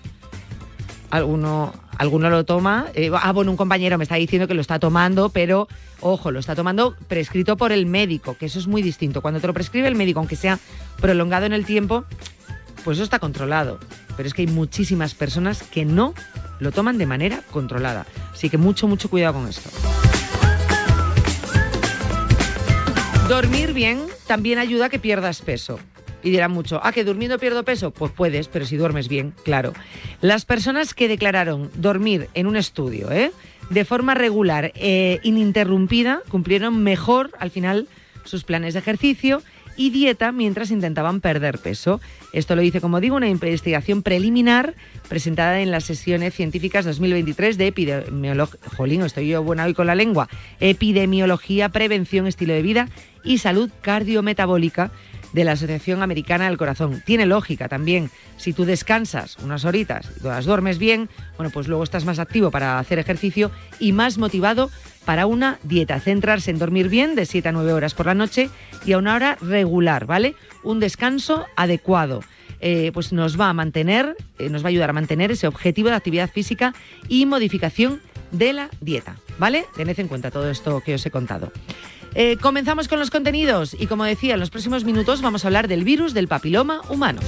alguno, 1.14 1.72
alguno 1.98 2.30
lo 2.30 2.44
toma. 2.44 2.86
Eh, 2.94 3.10
ah, 3.14 3.32
bueno, 3.32 3.50
un 3.50 3.56
compañero 3.56 3.98
me 3.98 4.04
está 4.04 4.16
diciendo 4.16 4.48
que 4.48 4.54
lo 4.54 4.60
está 4.60 4.78
tomando, 4.78 5.28
pero 5.28 5.68
ojo, 6.00 6.30
lo 6.30 6.40
está 6.40 6.54
tomando 6.54 6.96
prescrito 7.08 7.56
por 7.56 7.72
el 7.72 7.86
médico, 7.86 8.36
que 8.36 8.46
eso 8.46 8.58
es 8.58 8.66
muy 8.66 8.82
distinto. 8.82 9.22
Cuando 9.22 9.40
te 9.40 9.46
lo 9.46 9.54
prescribe 9.54 9.88
el 9.88 9.94
médico, 9.94 10.18
aunque 10.20 10.36
sea 10.36 10.58
prolongado 11.00 11.46
en 11.46 11.52
el 11.52 11.64
tiempo, 11.64 12.04
pues 12.84 12.98
eso 12.98 13.04
está 13.04 13.18
controlado. 13.18 13.78
Pero 14.16 14.28
es 14.28 14.34
que 14.34 14.42
hay 14.42 14.48
muchísimas 14.48 15.14
personas 15.14 15.62
que 15.62 15.84
no 15.84 16.14
lo 16.60 16.72
toman 16.72 16.98
de 16.98 17.06
manera 17.06 17.42
controlada. 17.50 18.06
Así 18.32 18.50
que 18.50 18.58
mucho, 18.58 18.86
mucho 18.86 19.10
cuidado 19.10 19.34
con 19.34 19.48
esto. 19.48 19.70
Dormir 23.28 23.72
bien 23.72 24.02
también 24.26 24.58
ayuda 24.58 24.86
a 24.86 24.88
que 24.90 24.98
pierdas 24.98 25.40
peso. 25.40 25.78
Y 26.24 26.30
dirán 26.30 26.50
mucho, 26.50 26.80
¿ah, 26.82 26.90
que 26.90 27.04
durmiendo 27.04 27.38
pierdo 27.38 27.64
peso? 27.64 27.90
Pues 27.90 28.10
puedes, 28.10 28.48
pero 28.48 28.64
si 28.64 28.76
duermes 28.76 29.08
bien, 29.08 29.34
claro. 29.44 29.74
Las 30.22 30.46
personas 30.46 30.94
que 30.94 31.06
declararon 31.06 31.70
dormir 31.74 32.28
en 32.32 32.46
un 32.46 32.56
estudio, 32.56 33.12
¿eh? 33.12 33.30
de 33.70 33.84
forma 33.84 34.14
regular 34.14 34.72
e 34.74 35.20
ininterrumpida, 35.22 36.22
cumplieron 36.28 36.82
mejor 36.82 37.30
al 37.38 37.50
final 37.50 37.88
sus 38.24 38.44
planes 38.44 38.72
de 38.72 38.80
ejercicio 38.80 39.42
y 39.76 39.90
dieta 39.90 40.32
mientras 40.32 40.70
intentaban 40.70 41.20
perder 41.20 41.58
peso. 41.58 42.00
Esto 42.32 42.56
lo 42.56 42.62
dice, 42.62 42.80
como 42.80 43.00
digo, 43.00 43.16
una 43.16 43.28
investigación 43.28 44.02
preliminar 44.02 44.74
presentada 45.08 45.60
en 45.60 45.70
las 45.70 45.84
sesiones 45.84 46.34
científicas 46.34 46.84
2023 46.84 47.58
de 47.58 47.66
epidemiología. 47.66 48.60
Jolín, 48.76 49.02
estoy 49.02 49.28
yo 49.28 49.42
buena 49.42 49.64
hoy 49.64 49.74
con 49.74 49.86
la 49.86 49.94
lengua. 49.94 50.28
Epidemiología, 50.60 51.68
prevención, 51.68 52.26
estilo 52.26 52.54
de 52.54 52.62
vida 52.62 52.88
y 53.24 53.38
salud 53.38 53.70
cardiometabólica 53.82 54.90
de 55.34 55.44
la 55.44 55.52
Asociación 55.52 56.02
Americana 56.02 56.46
del 56.46 56.56
Corazón. 56.56 57.02
Tiene 57.04 57.26
lógica 57.26 57.68
también. 57.68 58.10
Si 58.36 58.52
tú 58.52 58.64
descansas 58.64 59.36
unas 59.42 59.64
horitas 59.64 60.08
y 60.20 60.24
las 60.24 60.46
duermes 60.46 60.78
bien, 60.78 61.10
bueno, 61.36 61.50
pues 61.52 61.68
luego 61.68 61.82
estás 61.82 62.04
más 62.04 62.18
activo 62.18 62.50
para 62.50 62.78
hacer 62.78 62.98
ejercicio 62.98 63.50
y 63.80 63.92
más 63.92 64.16
motivado 64.16 64.70
para 65.04 65.26
una 65.26 65.58
dieta. 65.64 66.00
Centrarse 66.00 66.50
en 66.50 66.58
dormir 66.58 66.88
bien 66.88 67.16
de 67.16 67.26
7 67.26 67.48
a 67.48 67.52
9 67.52 67.72
horas 67.72 67.94
por 67.94 68.06
la 68.06 68.14
noche 68.14 68.48
y 68.86 68.92
a 68.92 68.98
una 68.98 69.16
hora 69.16 69.36
regular, 69.40 70.06
¿vale? 70.06 70.36
Un 70.62 70.80
descanso 70.80 71.44
adecuado. 71.56 72.20
Eh, 72.60 72.92
pues 72.94 73.12
nos 73.12 73.38
va 73.38 73.50
a 73.50 73.52
mantener, 73.52 74.16
eh, 74.38 74.48
nos 74.48 74.62
va 74.62 74.68
a 74.68 74.70
ayudar 74.70 74.90
a 74.90 74.94
mantener 74.94 75.32
ese 75.32 75.48
objetivo 75.48 75.90
de 75.90 75.96
actividad 75.96 76.30
física 76.30 76.74
y 77.08 77.26
modificación 77.26 78.00
de 78.30 78.52
la 78.52 78.70
dieta, 78.80 79.16
¿vale? 79.38 79.66
Tened 79.76 79.98
en 79.98 80.08
cuenta 80.08 80.30
todo 80.30 80.48
esto 80.48 80.80
que 80.80 80.94
os 80.94 81.04
he 81.04 81.10
contado. 81.10 81.52
Eh, 82.14 82.36
comenzamos 82.40 82.88
con 82.88 82.98
los 82.98 83.10
contenidos 83.10 83.76
y 83.78 83.86
como 83.86 84.04
decía, 84.04 84.34
en 84.34 84.40
los 84.40 84.50
próximos 84.50 84.84
minutos 84.84 85.22
vamos 85.22 85.44
a 85.44 85.48
hablar 85.48 85.68
del 85.68 85.84
virus 85.84 86.14
del 86.14 86.28
papiloma 86.28 86.80
humano. 86.88 87.20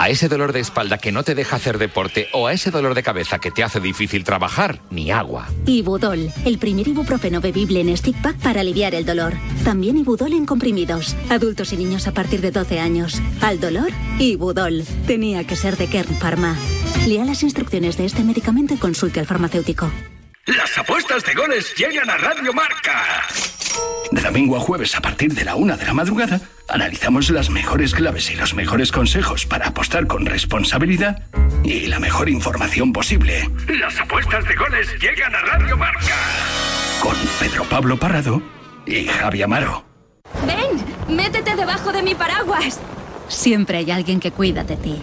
A 0.00 0.10
ese 0.10 0.28
dolor 0.28 0.52
de 0.52 0.60
espalda 0.60 0.98
que 0.98 1.10
no 1.10 1.24
te 1.24 1.34
deja 1.34 1.56
hacer 1.56 1.76
deporte 1.76 2.28
o 2.32 2.46
a 2.46 2.52
ese 2.52 2.70
dolor 2.70 2.94
de 2.94 3.02
cabeza 3.02 3.40
que 3.40 3.50
te 3.50 3.64
hace 3.64 3.80
difícil 3.80 4.22
trabajar, 4.22 4.80
ni 4.90 5.10
agua. 5.10 5.48
Ibudol, 5.66 6.30
el 6.44 6.58
primer 6.58 6.86
ibuprofeno 6.86 7.40
bebible 7.40 7.80
en 7.80 7.96
stick 7.96 8.16
pack 8.22 8.36
para 8.36 8.60
aliviar 8.60 8.94
el 8.94 9.04
dolor. 9.04 9.34
También 9.64 9.98
Ibudol 9.98 10.34
en 10.34 10.46
comprimidos. 10.46 11.16
Adultos 11.30 11.72
y 11.72 11.78
niños 11.78 12.06
a 12.06 12.12
partir 12.12 12.40
de 12.42 12.52
12 12.52 12.78
años. 12.78 13.20
Al 13.40 13.58
dolor, 13.58 13.90
Ibudol. 14.20 14.84
Tenía 15.08 15.44
que 15.44 15.56
ser 15.56 15.76
de 15.76 15.88
Kern 15.88 16.14
Pharma. 16.14 16.56
Lea 17.08 17.24
las 17.24 17.42
instrucciones 17.42 17.96
de 17.96 18.04
este 18.04 18.22
medicamento 18.22 18.74
y 18.74 18.76
consulte 18.76 19.18
al 19.18 19.26
farmacéutico. 19.26 19.90
Las 20.48 20.78
apuestas 20.78 21.22
de 21.24 21.34
goles 21.34 21.74
llegan 21.76 22.08
a 22.08 22.16
Radio 22.16 22.54
Marca. 22.54 23.26
De 24.10 24.22
domingo 24.22 24.56
a 24.56 24.60
jueves 24.60 24.94
a 24.94 25.00
partir 25.02 25.34
de 25.34 25.44
la 25.44 25.56
una 25.56 25.76
de 25.76 25.84
la 25.84 25.92
madrugada, 25.92 26.40
analizamos 26.68 27.28
las 27.28 27.50
mejores 27.50 27.94
claves 27.94 28.30
y 28.30 28.34
los 28.34 28.54
mejores 28.54 28.90
consejos 28.90 29.44
para 29.44 29.66
apostar 29.66 30.06
con 30.06 30.24
responsabilidad 30.24 31.22
y 31.62 31.86
la 31.88 32.00
mejor 32.00 32.30
información 32.30 32.94
posible. 32.94 33.50
Las 33.68 34.00
apuestas 34.00 34.48
de 34.48 34.54
goles 34.54 34.88
llegan 34.98 35.34
a 35.34 35.40
Radio 35.42 35.76
Marca. 35.76 36.16
Con 37.02 37.14
Pedro 37.38 37.64
Pablo 37.64 37.98
Parrado 37.98 38.40
y 38.86 39.04
Javi 39.06 39.42
Amaro. 39.42 39.84
Ven, 40.46 41.14
métete 41.14 41.56
debajo 41.56 41.92
de 41.92 42.02
mi 42.02 42.14
paraguas. 42.14 42.80
Siempre 43.28 43.76
hay 43.76 43.90
alguien 43.90 44.18
que 44.18 44.30
cuida 44.30 44.64
de 44.64 44.76
ti. 44.78 45.02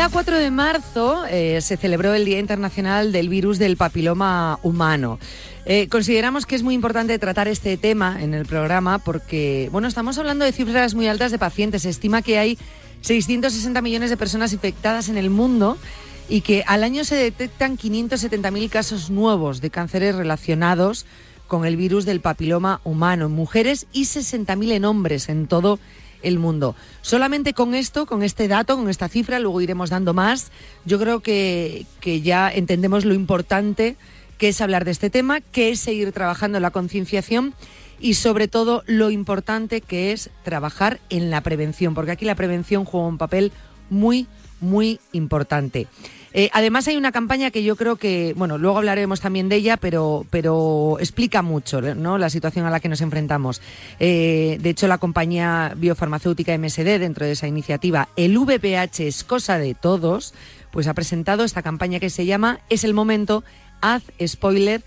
Día 0.00 0.08
4 0.08 0.38
de 0.38 0.50
marzo 0.50 1.26
eh, 1.26 1.60
se 1.60 1.76
celebró 1.76 2.14
el 2.14 2.24
Día 2.24 2.38
Internacional 2.38 3.12
del 3.12 3.28
Virus 3.28 3.58
del 3.58 3.76
Papiloma 3.76 4.58
Humano. 4.62 5.18
Eh, 5.66 5.88
consideramos 5.90 6.46
que 6.46 6.56
es 6.56 6.62
muy 6.62 6.74
importante 6.74 7.18
tratar 7.18 7.48
este 7.48 7.76
tema 7.76 8.16
en 8.22 8.32
el 8.32 8.46
programa 8.46 8.98
porque, 8.98 9.68
bueno, 9.72 9.88
estamos 9.88 10.16
hablando 10.16 10.46
de 10.46 10.52
cifras 10.52 10.94
muy 10.94 11.06
altas 11.06 11.32
de 11.32 11.38
pacientes. 11.38 11.82
Se 11.82 11.90
estima 11.90 12.22
que 12.22 12.38
hay 12.38 12.56
660 13.02 13.82
millones 13.82 14.08
de 14.08 14.16
personas 14.16 14.54
infectadas 14.54 15.10
en 15.10 15.18
el 15.18 15.28
mundo 15.28 15.76
y 16.30 16.40
que 16.40 16.64
al 16.66 16.82
año 16.82 17.04
se 17.04 17.16
detectan 17.16 17.76
570.000 17.76 18.70
casos 18.70 19.10
nuevos 19.10 19.60
de 19.60 19.68
cánceres 19.68 20.14
relacionados 20.14 21.04
con 21.46 21.66
el 21.66 21.76
virus 21.76 22.06
del 22.06 22.22
papiloma 22.22 22.80
humano 22.84 23.26
en 23.26 23.32
mujeres 23.32 23.86
y 23.92 24.04
60.000 24.04 24.72
en 24.72 24.86
hombres 24.86 25.28
en 25.28 25.46
todo 25.46 25.74
el 25.74 25.99
mundo. 26.38 26.74
Solamente 27.02 27.54
con 27.54 27.74
esto, 27.74 28.06
con 28.06 28.22
este 28.22 28.48
dato, 28.48 28.76
con 28.76 28.88
esta 28.88 29.08
cifra, 29.08 29.38
luego 29.38 29.60
iremos 29.60 29.90
dando 29.90 30.14
más. 30.14 30.50
Yo 30.84 30.98
creo 30.98 31.20
que, 31.20 31.86
que 32.00 32.20
ya 32.20 32.50
entendemos 32.50 33.04
lo 33.04 33.14
importante 33.14 33.96
que 34.38 34.48
es 34.48 34.60
hablar 34.62 34.86
de 34.86 34.90
este 34.90 35.10
tema, 35.10 35.40
que 35.40 35.70
es 35.70 35.80
seguir 35.80 36.12
trabajando 36.12 36.58
en 36.58 36.62
la 36.62 36.70
concienciación 36.70 37.54
y 38.00 38.14
sobre 38.14 38.48
todo 38.48 38.82
lo 38.86 39.10
importante 39.10 39.82
que 39.82 40.12
es 40.12 40.30
trabajar 40.42 40.98
en 41.10 41.30
la 41.30 41.42
prevención, 41.42 41.94
porque 41.94 42.12
aquí 42.12 42.24
la 42.24 42.34
prevención 42.34 42.86
juega 42.86 43.06
un 43.06 43.18
papel 43.18 43.52
muy, 43.90 44.26
muy 44.60 44.98
importante. 45.12 45.88
Eh, 46.32 46.48
además 46.52 46.86
hay 46.88 46.96
una 46.96 47.12
campaña 47.12 47.50
que 47.50 47.62
yo 47.62 47.76
creo 47.76 47.96
que, 47.96 48.34
bueno, 48.36 48.58
luego 48.58 48.78
hablaremos 48.78 49.20
también 49.20 49.48
de 49.48 49.56
ella, 49.56 49.76
pero, 49.76 50.26
pero 50.30 50.96
explica 51.00 51.42
mucho 51.42 51.80
¿no? 51.80 52.18
la 52.18 52.30
situación 52.30 52.66
a 52.66 52.70
la 52.70 52.80
que 52.80 52.88
nos 52.88 53.00
enfrentamos. 53.00 53.60
Eh, 53.98 54.58
de 54.60 54.70
hecho, 54.70 54.86
la 54.86 54.98
compañía 54.98 55.74
biofarmacéutica 55.76 56.56
MSD, 56.56 56.98
dentro 56.98 57.26
de 57.26 57.32
esa 57.32 57.48
iniciativa, 57.48 58.08
el 58.16 58.38
VPH 58.38 59.00
es 59.00 59.24
cosa 59.24 59.58
de 59.58 59.74
todos, 59.74 60.34
pues 60.70 60.86
ha 60.86 60.94
presentado 60.94 61.44
esta 61.44 61.62
campaña 61.62 61.98
que 61.98 62.10
se 62.10 62.26
llama 62.26 62.60
Es 62.68 62.84
el 62.84 62.94
momento, 62.94 63.44
haz 63.80 64.02
spoiler 64.24 64.82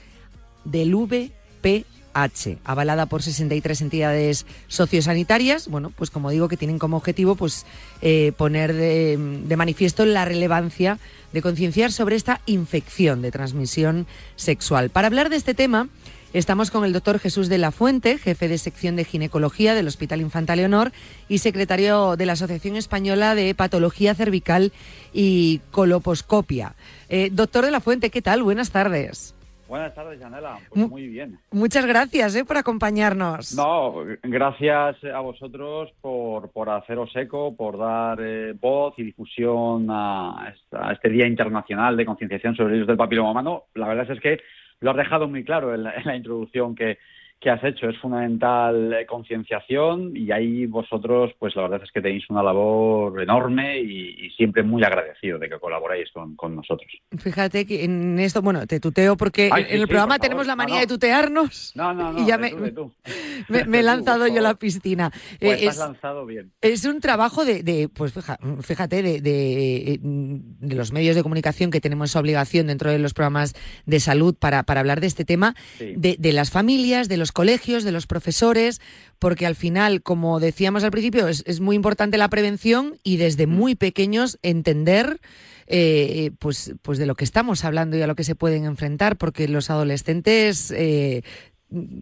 del 0.64 0.96
VPH. 0.96 2.60
Avalada 2.64 3.08
por 3.08 3.24
63 3.24 3.82
entidades 3.82 4.46
sociosanitarias, 4.68 5.68
bueno, 5.68 5.92
pues 5.96 6.12
como 6.12 6.30
digo, 6.30 6.48
que 6.48 6.58
tienen 6.58 6.78
como 6.78 6.98
objetivo 6.98 7.36
pues 7.36 7.66
eh, 8.02 8.34
poner 8.38 8.74
de, 8.74 9.56
manifiesto 9.58 10.06
la 10.06 10.24
relevancia 10.24 11.00
de 11.34 11.42
concienciar 11.42 11.92
sobre 11.92 12.16
esta 12.16 12.42
infección 12.46 13.22
de 13.22 13.32
transmisión 13.32 14.08
sexual. 14.36 14.90
Para 14.90 15.08
hablar 15.08 15.30
de 15.30 15.36
este 15.36 15.54
tema, 15.54 15.90
estamos 16.32 16.72
con 16.72 16.86
el 16.86 16.94
doctor 16.94 17.20
Jesús 17.20 17.50
de 17.50 17.58
la 17.58 17.72
Fuente, 17.72 18.18
jefe 18.18 18.48
de 18.48 18.58
sección 18.58 18.96
de 18.96 19.04
ginecología 19.04 19.74
del 19.76 19.88
Hospital 19.88 20.22
Infanta 20.22 20.56
Leonor 20.56 20.92
y 21.28 21.40
secretario 21.40 22.16
de 22.16 22.26
la 22.26 22.34
Asociación 22.34 22.76
Española 22.76 23.36
de 23.36 23.54
Patología 23.56 24.16
Cervical 24.16 24.72
y 25.12 25.62
Coloposcopia. 25.72 26.76
Eh, 27.10 27.30
doctor 27.32 27.66
de 27.66 27.72
la 27.72 27.82
Fuente, 27.82 28.10
¿qué 28.10 28.22
tal? 28.22 28.44
Buenas 28.44 28.72
tardes. 28.72 29.34
Buenas 29.74 29.96
tardes, 29.96 30.22
Janela. 30.22 30.60
Pues 30.70 30.88
muy 30.88 31.08
bien. 31.08 31.40
Muchas 31.52 31.88
gracias 31.88 32.36
eh, 32.36 32.46
por 32.46 32.58
acompañarnos. 32.58 33.56
No, 33.56 34.06
gracias 34.22 35.04
a 35.04 35.20
vosotros 35.20 35.92
por, 36.00 36.52
por 36.52 36.70
haceros 36.70 37.10
eco, 37.16 37.56
por 37.56 37.80
dar 37.80 38.20
eh, 38.22 38.54
voz 38.54 38.94
y 38.98 39.04
difusión 39.04 39.88
a, 39.90 40.54
a, 40.74 40.92
este 40.94 41.10
Día 41.10 41.26
Internacional 41.26 41.98
de 41.98 42.06
Concienciación 42.06 42.56
sobre 42.56 42.68
el 42.68 42.74
virus 42.82 42.88
del 42.90 42.98
papiloma 42.98 43.32
humano. 43.32 43.64
La 43.74 43.88
verdad 43.88 44.12
es 44.12 44.20
que 44.20 44.42
lo 44.80 44.92
has 44.92 44.98
dejado 44.98 45.28
muy 45.28 45.44
claro 45.44 45.74
en 45.74 45.82
la, 45.82 45.96
en 45.96 46.06
la 46.06 46.16
introducción 46.18 46.76
que, 46.76 47.00
que 47.44 47.50
has 47.50 47.64
hecho. 47.64 47.90
Es 47.90 47.98
fundamental 47.98 48.94
eh, 48.94 49.06
concienciación 49.06 50.16
y 50.16 50.32
ahí 50.32 50.66
vosotros, 50.66 51.32
pues 51.38 51.54
la 51.56 51.64
verdad 51.64 51.82
es 51.84 51.92
que 51.92 52.02
tenéis 52.02 52.24
una 52.30 52.42
labor 52.42 53.22
enorme 53.22 53.80
y, 53.80 54.26
y 54.26 54.30
siempre 54.32 54.64
muy 54.64 54.82
agradecido 54.84 55.38
de 55.38 55.50
que 55.50 55.60
colaboréis 55.60 56.10
con, 56.14 56.36
con, 56.38 56.56
nosotros. 56.56 56.90
Fíjate 57.18 57.66
que 57.66 57.84
en 57.84 58.18
esto, 58.20 58.42
bueno, 58.42 58.66
te 58.66 58.80
tuteo 58.80 59.18
porque 59.18 59.50
Ay, 59.52 59.66
en 59.68 59.76
el 59.76 59.82
sí, 59.82 59.88
programa 59.88 60.20
tenemos 60.20 60.48
la 60.48 60.56
manía 60.56 60.76
no, 60.76 60.80
no. 60.80 60.82
de 60.82 60.88
tutearnos. 60.88 61.74
No, 61.76 61.94
no, 61.94 62.14
no. 62.14 62.22
Y 62.22 62.26
ya 62.26 62.38
de 62.38 62.44
me, 62.44 62.50
tú, 62.52 62.64
de 62.64 62.72
tú. 62.72 62.94
me, 63.50 63.66
me, 63.66 63.80
he 63.80 63.84
lanzado 63.94 64.26
yo 64.28 64.40
a 64.40 64.44
la 64.44 64.54
piscina. 64.56 65.12
Pues 65.40 65.62
eh, 65.62 65.68
es, 65.68 65.78
lanzado 65.78 66.26
bien. 66.26 66.54
Es 66.62 66.86
un 66.86 67.02
trabajo 67.02 67.44
de, 67.44 67.62
de 67.62 67.90
pues 67.90 68.14
fíjate, 68.62 69.04
de, 69.04 69.20
de, 69.20 70.00
de, 70.02 70.76
los 70.76 70.94
medios 70.94 71.18
de 71.18 71.24
comunicación 71.24 71.72
que 71.72 71.82
tenemos 71.82 72.12
esa 72.12 72.22
obligación 72.22 72.68
dentro 72.68 72.90
de 72.90 73.00
los 73.00 73.14
programas 73.14 73.54
de 73.86 74.00
salud 74.00 74.34
para, 74.34 74.64
para 74.64 74.80
hablar 74.80 75.02
de 75.02 75.08
este 75.08 75.26
tema, 75.26 75.56
sí. 75.78 75.94
de 75.98 76.34
las 76.34 76.52
familias, 76.52 77.10
de 77.10 77.18
los 77.18 77.33
colegios, 77.34 77.84
de 77.84 77.92
los 77.92 78.08
profesores, 78.08 78.80
porque 79.20 79.46
al 79.46 79.56
final, 79.56 80.02
como 80.02 80.40
decíamos 80.40 80.84
al 80.84 80.92
principio, 80.92 81.28
es, 81.28 81.44
es 81.46 81.60
muy 81.60 81.76
importante 81.76 82.18
la 82.18 82.30
prevención 82.30 82.94
y 83.04 83.18
desde 83.18 83.48
muy 83.48 83.76
pequeños 83.76 84.40
entender 84.44 85.20
eh, 85.68 86.32
pues, 86.40 86.76
pues 86.82 86.98
de 86.98 87.06
lo 87.06 87.16
que 87.16 87.24
estamos 87.24 87.64
hablando 87.66 87.98
y 87.98 88.02
a 88.02 88.08
lo 88.08 88.16
que 88.16 88.24
se 88.24 88.36
pueden 88.36 88.66
enfrentar, 88.66 89.18
porque 89.18 89.48
los 89.48 89.70
adolescentes 89.70 90.72
eh, 90.72 91.24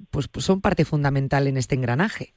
pues, 0.10 0.28
pues 0.28 0.46
son 0.46 0.62
parte 0.62 0.86
fundamental 0.86 1.48
en 1.48 1.58
este 1.58 1.76
engranaje. 1.76 2.34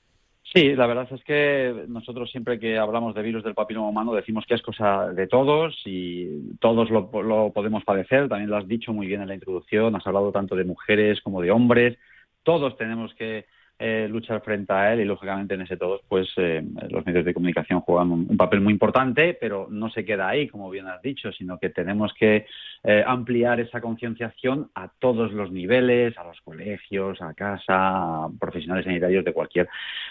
Sí, 0.54 0.74
la 0.76 0.86
verdad 0.86 1.08
es 1.10 1.24
que 1.24 1.86
nosotros 1.88 2.30
siempre 2.30 2.60
que 2.60 2.78
hablamos 2.78 3.12
de 3.16 3.22
virus 3.22 3.42
del 3.42 3.54
papiloma 3.54 3.88
humano 3.88 4.14
decimos 4.14 4.44
que 4.46 4.54
es 4.54 4.62
cosa 4.62 5.08
de 5.08 5.26
todos 5.26 5.74
y 5.84 6.52
todos 6.60 6.90
lo, 6.90 7.10
lo 7.22 7.50
podemos 7.52 7.82
padecer. 7.82 8.28
También 8.28 8.50
lo 8.50 8.56
has 8.58 8.68
dicho 8.68 8.92
muy 8.92 9.08
bien 9.08 9.22
en 9.22 9.28
la 9.28 9.34
introducción, 9.34 9.96
has 9.96 10.06
hablado 10.06 10.30
tanto 10.30 10.54
de 10.54 10.64
mujeres 10.64 11.20
como 11.22 11.40
de 11.40 11.50
hombres 11.50 11.98
todos 12.44 12.76
tenemos 12.76 13.12
que 13.14 13.46
eh, 13.76 14.06
luchar 14.08 14.40
frente 14.40 14.72
a 14.72 14.92
él 14.92 15.00
y 15.00 15.04
lógicamente 15.04 15.54
en 15.54 15.62
ese 15.62 15.76
todos 15.76 16.00
pues 16.08 16.28
eh, 16.36 16.62
los 16.90 17.04
medios 17.04 17.24
de 17.24 17.34
comunicación 17.34 17.80
juegan 17.80 18.12
un, 18.12 18.36
papel 18.36 18.60
muy 18.60 18.72
importante 18.72 19.34
pero 19.34 19.66
no 19.68 19.90
se 19.90 20.04
queda 20.04 20.28
ahí 20.28 20.46
como 20.46 20.70
bien 20.70 20.86
has 20.86 21.02
dicho 21.02 21.32
sino 21.32 21.58
que 21.58 21.70
tenemos 21.70 22.14
que 22.14 22.46
eh, 22.84 23.04
ampliar 23.04 23.58
esa 23.58 23.80
concienciación 23.80 24.70
a 24.76 24.88
todos 25.00 25.32
los 25.32 25.50
niveles 25.50 26.16
a 26.16 26.22
los 26.22 26.40
colegios 26.42 27.20
a 27.20 27.34
casa 27.34 27.74
a 27.74 28.28
profesionales 28.38 28.84
sanitarios 28.84 29.24
de 29.24 29.32
cualquier 29.32 29.68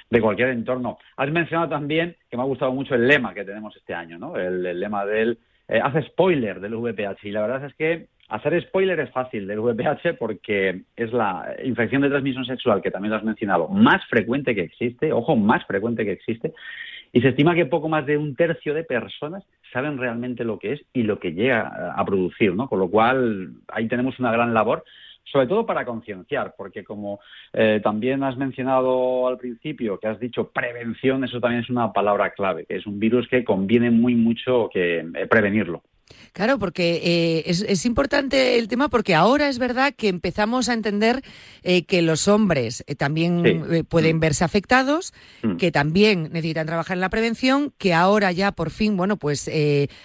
de 0.10 0.20
cualquier 0.20 0.50
entorno. 0.50 0.98
Has 1.16 1.32
mencionado 1.32 1.70
también 1.70 2.18
que 2.30 2.36
me 2.36 2.44
ha 2.44 2.48
gustado 2.48 2.74
mucho 2.74 2.96
el 2.96 3.08
lema 3.08 3.34
que 3.34 3.46
tenemos 3.46 3.74
este 3.78 3.94
año 3.94 4.20
no 4.20 4.36
el 4.36 4.78
lema 4.78 5.06
del 5.06 5.40
eh, 5.68 5.80
hace 5.82 6.04
spoiler 6.04 6.60
del 6.60 6.76
VPH 6.76 7.26
y 7.26 7.32
la 7.32 7.42
verdad 7.42 7.66
es 7.66 7.74
que 7.76 8.08
Hacer 8.30 8.60
spoiler 8.64 9.00
es 9.00 9.12
fácil 9.12 9.46
del 9.46 9.60
VPH 9.60 10.18
porque 10.18 10.82
es 10.96 11.12
la 11.12 11.56
infección 11.64 12.02
de 12.02 12.10
transmisión 12.10 12.46
sexual, 12.46 12.82
que 12.82 12.90
también 12.90 13.12
lo 13.12 13.18
has 13.18 13.24
mencionado, 13.24 13.68
más 13.68 14.04
frecuente 14.08 14.56
que 14.56 14.62
existe, 14.62 15.12
ojo, 15.12 15.36
más 15.36 15.66
frecuente 15.66 16.06
que 16.06 16.14
existe, 16.14 16.52
y 17.12 17.22
se 17.22 17.30
estima 17.30 17.54
que 17.54 17.68
poco 17.68 17.90
más 17.90 18.06
de 18.06 18.18
un 18.18 18.36
tercio 18.36 18.74
de 18.74 18.86
personas 18.86 19.44
saben 19.72 20.00
realmente 20.00 20.46
lo 20.46 20.58
que 20.58 20.74
es 20.74 20.82
y 20.94 21.04
lo 21.04 21.20
que 21.20 21.34
llega 21.34 21.94
a 21.96 22.04
producir, 22.06 22.56
¿no? 22.56 22.68
Con 22.68 22.80
lo 22.80 22.90
cual, 22.90 23.52
ahí 23.68 23.88
tenemos 23.88 24.18
una 24.20 24.32
gran 24.32 24.54
labor 24.54 24.84
sobre 25.24 25.48
todo 25.48 25.66
para 25.66 25.86
concienciar, 25.86 26.54
porque 26.58 26.84
como 26.84 27.20
eh, 27.54 27.80
también 27.84 28.24
has 28.24 28.38
mencionado 28.38 29.28
al 29.28 29.38
principio, 29.38 30.00
que 30.00 30.08
has 30.08 30.20
dicho 30.20 30.50
prevención, 30.50 31.24
eso 31.24 31.40
también 31.40 31.64
es 31.64 31.70
una 31.70 31.92
palabra 31.92 32.32
clave, 32.32 32.66
que 32.66 32.76
es 32.76 32.86
un 32.86 33.00
virus 33.00 33.28
que 33.28 33.44
conviene 33.44 33.90
muy 33.90 34.16
mucho 34.16 34.70
que 34.72 35.00
eh, 35.00 35.28
prevenirlo. 35.28 35.82
Claro, 36.34 36.58
porque 36.58 37.00
eh, 37.04 37.44
es, 37.46 37.62
es, 37.62 37.86
importante 37.86 38.58
el 38.58 38.68
tema 38.68 38.90
porque 38.90 39.14
ahora 39.14 39.50
es 39.50 39.60
verdad 39.60 39.94
que 39.96 40.08
empezamos 40.08 40.68
a 40.68 40.74
entender 40.74 41.22
eh, 41.62 41.86
que 41.86 42.02
los 42.02 42.28
hombres 42.28 42.84
eh, 42.88 42.96
también 42.96 43.66
sí. 43.70 43.84
pueden 43.84 44.18
mm. 44.18 44.20
verse 44.20 44.44
afectados, 44.44 45.14
mm. 45.44 45.58
que 45.58 45.72
también 45.72 46.30
necesitan 46.34 46.66
trabajar 46.66 46.98
en 46.98 47.02
la 47.02 47.10
prevención, 47.10 47.72
que 47.78 47.94
ahora 47.94 48.32
ya 48.32 48.52
por 48.52 48.72
fin, 48.72 48.98
bueno, 48.98 49.18
pues 49.18 49.50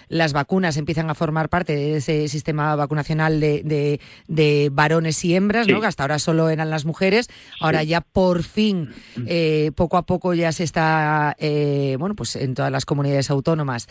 las 0.07 0.33
vacunas 0.33 0.77
empiezan 0.77 1.09
a 1.09 1.15
formar 1.15 1.49
parte 1.49 1.75
de 1.75 1.97
ese 1.97 2.27
sistema 2.27 2.75
vacunacional 2.75 3.39
de, 3.39 3.63
de, 3.63 3.99
de 4.27 4.69
varones 4.71 5.25
y 5.25 5.35
hembras, 5.35 5.65
sí. 5.65 5.71
¿no? 5.71 5.81
Que 5.81 5.87
hasta 5.87 6.03
ahora 6.03 6.19
solo 6.19 6.49
eran 6.49 6.69
las 6.69 6.85
mujeres, 6.85 7.27
ahora 7.59 7.81
sí. 7.81 7.87
ya 7.87 8.01
por 8.01 8.43
fin, 8.43 8.89
mm. 9.15 9.73
poco 9.73 9.97
a 9.97 10.05
poco 10.05 10.35
ya 10.35 10.51
se 10.51 10.63
está, 10.63 11.35
bueno, 11.97 12.15
pues 12.15 12.35
en 12.35 12.53
todas 12.53 12.71
las 12.71 12.85
comunidades 12.85 13.31
autónomas 13.31 13.87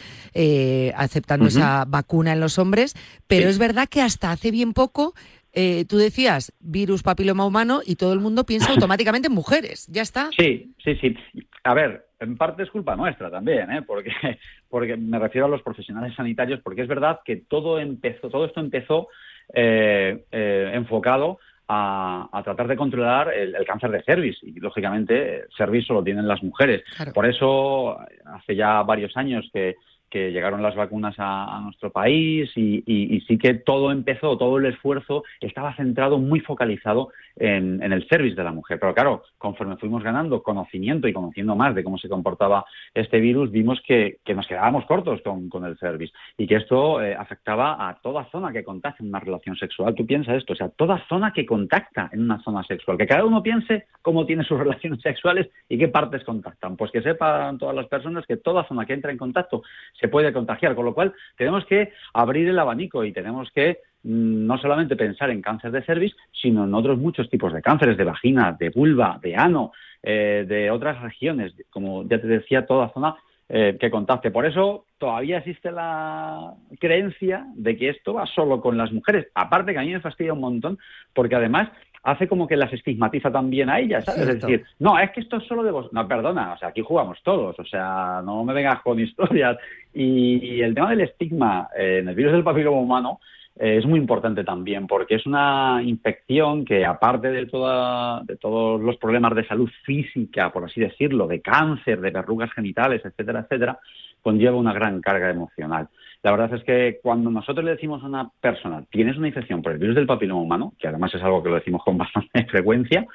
aceptando 0.95 1.49
esa 1.49 1.85
vacuna 1.99 2.33
en 2.33 2.41
los 2.41 2.59
hombres, 2.59 2.95
pero 3.27 3.45
sí. 3.45 3.51
es 3.51 3.59
verdad 3.59 3.89
que 3.89 4.01
hasta 4.01 4.31
hace 4.31 4.51
bien 4.51 4.73
poco 4.73 5.15
eh, 5.53 5.85
tú 5.89 5.97
decías 5.97 6.53
virus 6.61 7.03
papiloma 7.03 7.47
humano 7.47 7.81
y 7.85 7.97
todo 7.97 8.13
el 8.13 8.21
mundo 8.21 8.45
piensa 8.45 8.71
automáticamente 8.75 9.29
en 9.29 9.35
mujeres. 9.35 9.87
Ya 9.91 10.03
está. 10.03 10.31
Sí, 10.37 10.73
sí, 10.85 10.95
sí. 10.97 11.17
A 11.65 11.75
ver, 11.75 12.07
en 12.21 12.37
parte 12.37 12.63
es 12.63 12.71
culpa 12.71 12.97
nuestra 12.97 13.31
también, 13.31 13.71
¿eh? 13.71 13.83
porque, 13.87 14.11
porque 14.69 14.97
me 14.97 15.19
refiero 15.19 15.47
a 15.47 15.51
los 15.51 15.63
profesionales 15.63 16.15
sanitarios, 16.15 16.61
porque 16.63 16.83
es 16.83 16.89
verdad 16.89 17.21
que 17.25 17.37
todo 17.37 17.79
empezó, 17.79 18.29
todo 18.29 18.45
esto 18.45 18.61
empezó 18.61 19.09
eh, 19.55 20.25
eh, 20.31 20.71
enfocado 20.75 21.39
a, 21.69 22.29
a, 22.33 22.43
tratar 22.43 22.67
de 22.67 22.77
controlar 22.77 23.33
el, 23.35 23.55
el, 23.55 23.67
cáncer 23.67 23.91
de 23.91 24.03
cervix 24.03 24.43
y 24.43 24.59
lógicamente 24.59 25.45
cervix 25.57 25.87
solo 25.87 26.03
tienen 26.03 26.27
las 26.27 26.43
mujeres. 26.43 26.83
Claro. 26.97 27.13
Por 27.13 27.27
eso 27.27 27.99
hace 28.27 28.57
ya 28.57 28.83
varios 28.83 29.17
años 29.17 29.49
que 29.53 29.77
que 30.11 30.33
llegaron 30.33 30.63
las 30.63 30.75
vacunas 30.75 31.15
a, 31.19 31.61
nuestro 31.63 31.91
país 31.91 32.51
y, 32.57 33.21
sí 33.27 33.39
que 33.39 33.55
todo 33.55 33.93
empezó, 33.93 34.39
todo 34.39 34.59
el 34.59 34.67
esfuerzo 34.67 35.25
estaba 35.41 35.75
centrado, 35.77 36.19
muy 36.19 36.41
focalizado 36.41 37.11
en, 37.37 37.83
el 37.83 38.07
service 38.09 38.35
de 38.35 38.45
la 38.45 38.53
mujer. 38.53 38.79
Pero 38.81 38.95
claro, 38.95 39.23
conforme 39.37 39.77
fuimos 39.77 40.03
ganando 40.03 40.43
conocimiento 40.43 41.09
y 41.09 41.13
conociendo 41.13 41.57
más 41.57 41.75
de 41.75 41.85
cómo 41.85 41.99
se 41.99 42.09
comportaba 42.09 42.65
este 42.95 43.21
virus, 43.21 43.51
vimos 43.51 43.81
que, 43.87 44.19
nos 44.35 44.47
quedábamos 44.47 44.85
cortos 44.87 45.21
con, 45.23 45.65
el 45.65 45.77
service 45.79 46.13
y 46.37 46.47
que 46.47 46.57
esto 46.57 47.03
eh, 47.03 47.15
afectaba 47.15 47.89
a 47.89 47.99
toda 48.01 48.31
zona 48.31 48.53
que 48.53 48.63
contacta 48.63 49.03
en 49.03 49.09
una 49.09 49.21
relación 49.21 49.57
sexual. 49.57 49.95
Tú 49.95 50.07
piensas 50.07 50.37
esto, 50.37 50.53
o 50.53 50.57
sea, 50.57 50.69
toda 50.69 51.05
zona 51.09 51.33
que 51.33 51.45
contacta 51.45 52.09
en 52.13 52.23
una 52.23 52.41
zona 52.43 52.63
sexual, 52.63 52.97
que 52.97 53.07
cada 53.07 53.25
uno 53.25 53.43
piense 53.43 53.87
cómo 54.03 54.25
tiene 54.25 54.45
sus 54.45 54.59
relaciones 54.59 55.01
sexuales 55.03 55.49
y 55.69 55.79
qué 55.79 55.89
partes 55.89 56.25
contactan. 56.25 56.77
Pues 56.77 56.91
que 56.91 57.03
sepan 57.03 57.59
todas 57.59 57.75
las 57.75 57.87
personas 57.87 58.27
que 58.27 58.37
toda 58.37 58.67
zona 58.67 58.87
que 58.87 58.95
entra 58.95 59.11
en 59.11 59.19
contacto 59.19 59.63
se 60.01 60.09
puede 60.09 60.33
contagiar, 60.33 60.75
con 60.75 60.85
lo 60.85 60.95
cual 60.95 61.13
tenemos 61.37 61.65
que 61.67 61.93
abrir 62.15 62.49
el 62.49 62.59
abanico 62.59 63.05
y 63.05 63.13
tenemos 63.13 63.51
que 63.53 63.79
mm, 64.03 64.47
no 64.47 64.59
solamente 64.59 64.97
pensar 64.97 65.31
en 65.31 65.43
cáncer 65.43 65.71
de 65.71 65.83
cervix, 65.83 66.17
sino 66.33 66.65
en 66.65 66.75
otros 66.75 66.99
muchos 66.99 67.29
tipos 67.29 67.53
de 67.53 67.63
cánceres, 67.63 67.97
de 67.97 68.05
vagina, 68.05 68.57
de 68.59 68.71
vulva, 68.71 69.19
de 69.23 69.37
ano, 69.37 69.73
eh, 70.03 70.45
de 70.47 70.71
otras 70.71 71.01
regiones, 71.03 71.55
como 71.71 72.05
ya 72.09 72.21
te 72.21 72.27
decía, 72.27 72.67
toda 72.67 72.93
zona 72.93 73.17
eh, 73.51 73.79
que 73.81 73.91
contacte. 73.91 74.31
Por 74.31 74.45
eso 74.45 74.85
todavía 74.99 75.39
existe 75.39 75.73
la 75.73 76.53
creencia 76.79 77.47
de 77.55 77.79
que 77.79 77.89
esto 77.89 78.13
va 78.13 78.27
solo 78.27 78.61
con 78.61 78.77
las 78.77 78.93
mujeres. 78.93 79.27
Aparte 79.35 79.73
que 79.73 79.79
a 79.79 79.83
mí 79.83 79.91
me 79.91 80.01
fastidia 80.01 80.35
un 80.35 80.41
montón, 80.41 80.79
porque 81.15 81.35
además 81.35 81.71
hace 82.11 82.27
como 82.27 82.47
que 82.47 82.57
las 82.57 82.73
estigmatiza 82.73 83.31
también 83.31 83.69
a 83.69 83.79
ellas, 83.79 84.05
¿sabes? 84.05 84.29
Es 84.29 84.41
decir, 84.41 84.65
no, 84.79 84.99
es 84.99 85.11
que 85.11 85.21
esto 85.21 85.37
es 85.37 85.45
solo 85.47 85.63
de 85.63 85.71
vos. 85.71 85.93
No, 85.93 86.07
perdona, 86.09 86.55
o 86.55 86.59
sea, 86.59 86.69
aquí 86.69 86.81
jugamos 86.81 87.19
todos, 87.23 87.59
o 87.59 87.65
sea, 87.65 88.23
no 88.25 88.45
me 88.45 88.55
vengas 88.55 88.81
con 88.83 88.99
historias. 89.01 89.59
Y, 89.93 90.61
el 90.61 90.75
tema 90.75 90.91
del 90.91 91.03
estigma 91.03 91.69
eh, 91.77 91.99
en 92.01 92.09
el 92.09 92.15
virus 92.15 92.33
del 92.33 92.45
papiloma 92.45 92.79
humano 92.79 93.21
eh, 93.59 93.79
es 93.79 93.87
muy 93.87 93.99
importante 93.99 94.45
también, 94.45 94.87
porque 94.87 95.17
es 95.17 95.27
una 95.27 95.81
infección 95.83 96.65
que, 96.65 96.87
aparte 96.87 97.31
de, 97.31 97.47
toda, 97.47 98.23
de 98.23 98.37
todos 98.37 98.81
los 98.81 98.97
problemas 98.97 99.35
de 99.35 99.47
salud 99.47 99.71
física, 99.85 100.51
por 100.51 100.65
así 100.65 100.81
decirlo, 100.81 101.27
de 101.27 101.41
cáncer, 101.41 102.01
de 102.01 102.11
verrugas 102.11 102.53
genitales, 102.53 103.05
etcétera, 103.05 103.41
etcétera, 103.41 103.79
conlleva 104.23 104.57
una 104.57 104.73
gran 104.73 105.01
carga 105.01 105.31
emocional. 105.31 105.89
La 106.23 106.33
verdad 106.33 106.53
es 106.55 106.65
que 106.65 106.99
cuando 107.03 107.31
nosotros 107.31 107.65
le 107.65 107.73
decimos 107.73 108.03
a 108.03 108.07
una 108.07 108.31
persona, 108.41 108.85
tienes 108.91 109.17
una 109.17 109.29
infección 109.29 109.63
por 109.63 109.73
el 109.73 109.79
virus 109.79 109.95
del 109.95 110.07
papiloma 110.07 110.43
humano, 110.43 110.73
que 110.79 110.89
además 110.89 111.15
es 111.15 111.23
algo 111.23 111.43
que 111.43 111.49
lo 111.49 111.55
decimos 111.57 111.83
con 111.85 111.97
bastante 111.99 112.45
frecuencia, 112.47 113.07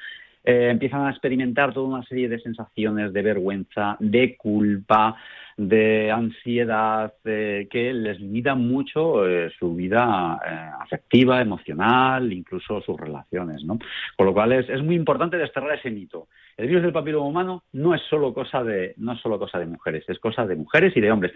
eh, 0.46 0.68
empiezan 0.70 1.06
a 1.06 1.10
experimentar 1.10 1.72
toda 1.72 1.88
una 1.88 2.02
serie 2.04 2.28
de 2.28 2.38
sensaciones 2.38 3.14
de 3.14 3.22
vergüenza, 3.22 3.96
de 3.98 4.36
culpa, 4.36 5.16
de 5.56 6.10
ansiedad, 6.10 7.14
eh, 7.24 7.66
que 7.70 7.94
les 7.94 8.20
limita 8.20 8.54
mucho 8.54 9.26
eh, 9.26 9.50
su 9.58 9.74
vida 9.74 10.34
afectiva, 10.80 11.40
emocional, 11.40 12.30
incluso 12.30 12.82
sus 12.82 13.00
relaciones. 13.00 13.64
¿no? 13.64 13.78
Con 14.16 14.26
lo 14.26 14.34
cual 14.34 14.52
es, 14.52 14.68
es, 14.68 14.82
muy 14.82 14.96
importante 14.96 15.38
desterrar 15.38 15.78
ese 15.78 15.90
mito. 15.90 16.28
El 16.58 16.68
virus 16.68 16.82
del 16.82 16.92
papiloma 16.92 17.26
humano 17.26 17.62
no 17.72 17.94
es 17.94 18.02
solo 18.10 18.34
cosa 18.34 18.62
de, 18.62 18.92
no 18.98 19.12
es 19.12 19.20
solo 19.20 19.38
cosa 19.38 19.58
de 19.58 19.66
mujeres, 19.66 20.04
es 20.08 20.18
cosa 20.18 20.46
de 20.46 20.56
mujeres 20.56 20.94
y 20.94 21.00
de 21.00 21.10
hombres. 21.10 21.32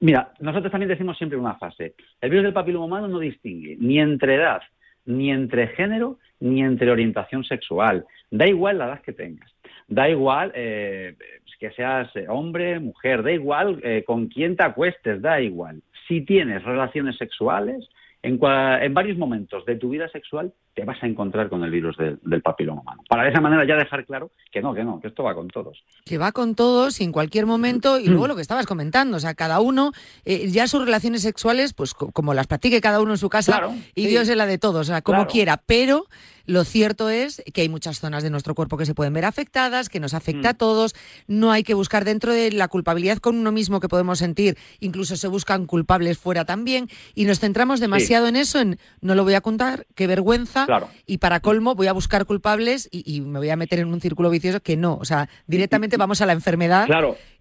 Mira, 0.00 0.32
nosotros 0.40 0.70
también 0.70 0.88
decimos 0.88 1.16
siempre 1.16 1.38
una 1.38 1.54
frase. 1.54 1.94
El 2.20 2.30
virus 2.30 2.44
del 2.44 2.52
papiloma 2.52 2.86
humano 2.86 3.08
no 3.08 3.18
distingue 3.18 3.76
ni 3.78 3.98
entre 3.98 4.34
edad, 4.34 4.62
ni 5.04 5.30
entre 5.30 5.68
género, 5.68 6.18
ni 6.40 6.62
entre 6.62 6.90
orientación 6.90 7.44
sexual. 7.44 8.04
Da 8.30 8.46
igual 8.46 8.78
la 8.78 8.86
edad 8.86 9.02
que 9.02 9.12
tengas. 9.12 9.50
Da 9.88 10.08
igual 10.08 10.52
eh, 10.54 11.16
que 11.58 11.70
seas 11.70 12.14
eh, 12.16 12.26
hombre, 12.28 12.78
mujer, 12.80 13.22
da 13.22 13.32
igual 13.32 13.80
eh, 13.82 14.04
con 14.06 14.26
quién 14.26 14.56
te 14.56 14.64
acuestes, 14.64 15.22
da 15.22 15.40
igual. 15.40 15.82
Si 16.06 16.20
tienes 16.22 16.62
relaciones 16.62 17.16
sexuales, 17.16 17.88
en, 18.22 18.38
en 18.42 18.94
varios 18.94 19.16
momentos 19.16 19.64
de 19.64 19.76
tu 19.76 19.90
vida 19.90 20.08
sexual 20.08 20.52
te 20.76 20.84
vas 20.84 21.02
a 21.02 21.06
encontrar 21.06 21.48
con 21.48 21.64
el 21.64 21.70
virus 21.70 21.96
del 21.96 22.42
papiloma 22.42 22.82
humano. 22.82 23.02
Para 23.08 23.22
de 23.22 23.30
esa 23.30 23.40
manera 23.40 23.66
ya 23.66 23.76
dejar 23.76 24.04
claro 24.04 24.30
que 24.52 24.60
no, 24.60 24.74
que 24.74 24.84
no, 24.84 25.00
que 25.00 25.08
esto 25.08 25.22
va 25.22 25.34
con 25.34 25.48
todos. 25.48 25.82
Que 26.04 26.18
va 26.18 26.32
con 26.32 26.54
todos 26.54 27.00
y 27.00 27.04
en 27.04 27.12
cualquier 27.12 27.46
momento, 27.46 27.98
y 27.98 28.08
luego 28.08 28.28
lo 28.28 28.36
que 28.36 28.42
estabas 28.42 28.66
comentando, 28.66 29.16
o 29.16 29.20
sea, 29.20 29.32
cada 29.32 29.60
uno, 29.60 29.92
eh, 30.26 30.48
ya 30.48 30.68
sus 30.68 30.84
relaciones 30.84 31.22
sexuales, 31.22 31.72
pues 31.72 31.94
como 31.94 32.34
las 32.34 32.46
practique 32.46 32.82
cada 32.82 33.00
uno 33.00 33.12
en 33.12 33.18
su 33.18 33.30
casa, 33.30 33.70
y 33.94 34.06
Dios 34.06 34.28
es 34.28 34.36
la 34.36 34.44
de 34.44 34.58
todos, 34.58 34.82
o 34.82 34.84
sea, 34.84 35.00
como 35.00 35.26
quiera, 35.26 35.62
pero 35.64 36.04
lo 36.46 36.64
cierto 36.64 37.10
es 37.10 37.42
que 37.52 37.62
hay 37.62 37.68
muchas 37.68 37.98
zonas 37.98 38.22
de 38.22 38.30
nuestro 38.30 38.54
cuerpo 38.54 38.76
que 38.76 38.86
se 38.86 38.94
pueden 38.94 39.12
ver 39.12 39.24
afectadas, 39.24 39.88
que 39.88 40.00
nos 40.00 40.14
afecta 40.14 40.50
a 40.50 40.52
mm. 40.52 40.56
todos, 40.56 40.94
no 41.26 41.50
hay 41.50 41.64
que 41.64 41.74
buscar 41.74 42.04
dentro 42.04 42.32
de 42.32 42.52
la 42.52 42.68
culpabilidad 42.68 43.18
con 43.18 43.36
uno 43.36 43.50
mismo 43.50 43.80
que 43.80 43.88
podemos 43.88 44.20
sentir, 44.20 44.56
incluso 44.80 45.16
se 45.16 45.28
buscan 45.28 45.66
culpables 45.66 46.18
fuera 46.18 46.44
también, 46.44 46.88
y 47.14 47.24
nos 47.24 47.40
centramos 47.40 47.80
demasiado 47.80 48.28
en 48.28 48.36
eso, 48.36 48.60
en 48.60 48.78
no 49.00 49.14
lo 49.14 49.24
voy 49.24 49.34
a 49.34 49.40
contar, 49.40 49.86
qué 49.94 50.06
vergüenza, 50.06 50.65
y 51.06 51.18
para 51.18 51.40
colmo 51.40 51.74
voy 51.74 51.86
a 51.86 51.92
buscar 51.92 52.26
culpables 52.26 52.88
y, 52.92 53.20
me 53.20 53.38
voy 53.38 53.50
a 53.50 53.56
meter 53.56 53.78
en 53.78 53.88
un 53.88 54.00
círculo 54.00 54.30
vicioso 54.30 54.60
que 54.60 54.76
no. 54.76 54.96
O 54.96 55.04
sea, 55.04 55.28
directamente 55.46 55.96
vamos 55.96 56.20
a 56.20 56.26
la 56.26 56.32
enfermedad 56.32 56.86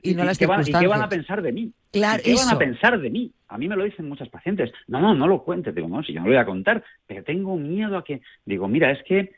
y, 0.02 0.14
no 0.14 0.24
a 0.24 0.26
las 0.26 0.38
circunstancias. 0.38 0.82
¿Y 0.82 0.86
qué 0.86 0.88
van 0.88 1.02
a 1.02 1.10
pensar 1.10 1.42
de 1.42 1.52
mí? 1.52 1.72
Claro, 1.92 2.22
¿Qué 2.24 2.36
van 2.36 2.50
a 2.50 2.58
pensar 2.58 3.00
de 3.00 3.10
mí? 3.10 3.32
A 3.48 3.58
mí 3.58 3.68
me 3.68 3.76
lo 3.76 3.84
dicen 3.84 4.08
muchas 4.08 4.30
pacientes. 4.30 4.72
No, 4.88 5.00
no, 5.00 5.14
no 5.14 5.28
lo 5.28 5.44
cuentes. 5.44 5.74
Digo, 5.74 5.88
no, 5.88 6.04
si 6.04 6.14
yo 6.14 6.20
no 6.20 6.28
lo 6.28 6.32
voy 6.32 6.42
a 6.42 6.46
contar, 6.46 6.84
pero 7.08 7.24
tengo 7.24 7.56
miedo 7.58 7.98
a 7.98 8.04
que... 8.04 8.22
Digo, 8.46 8.68
mira, 8.68 8.92
es 8.92 9.02
que 9.04 9.32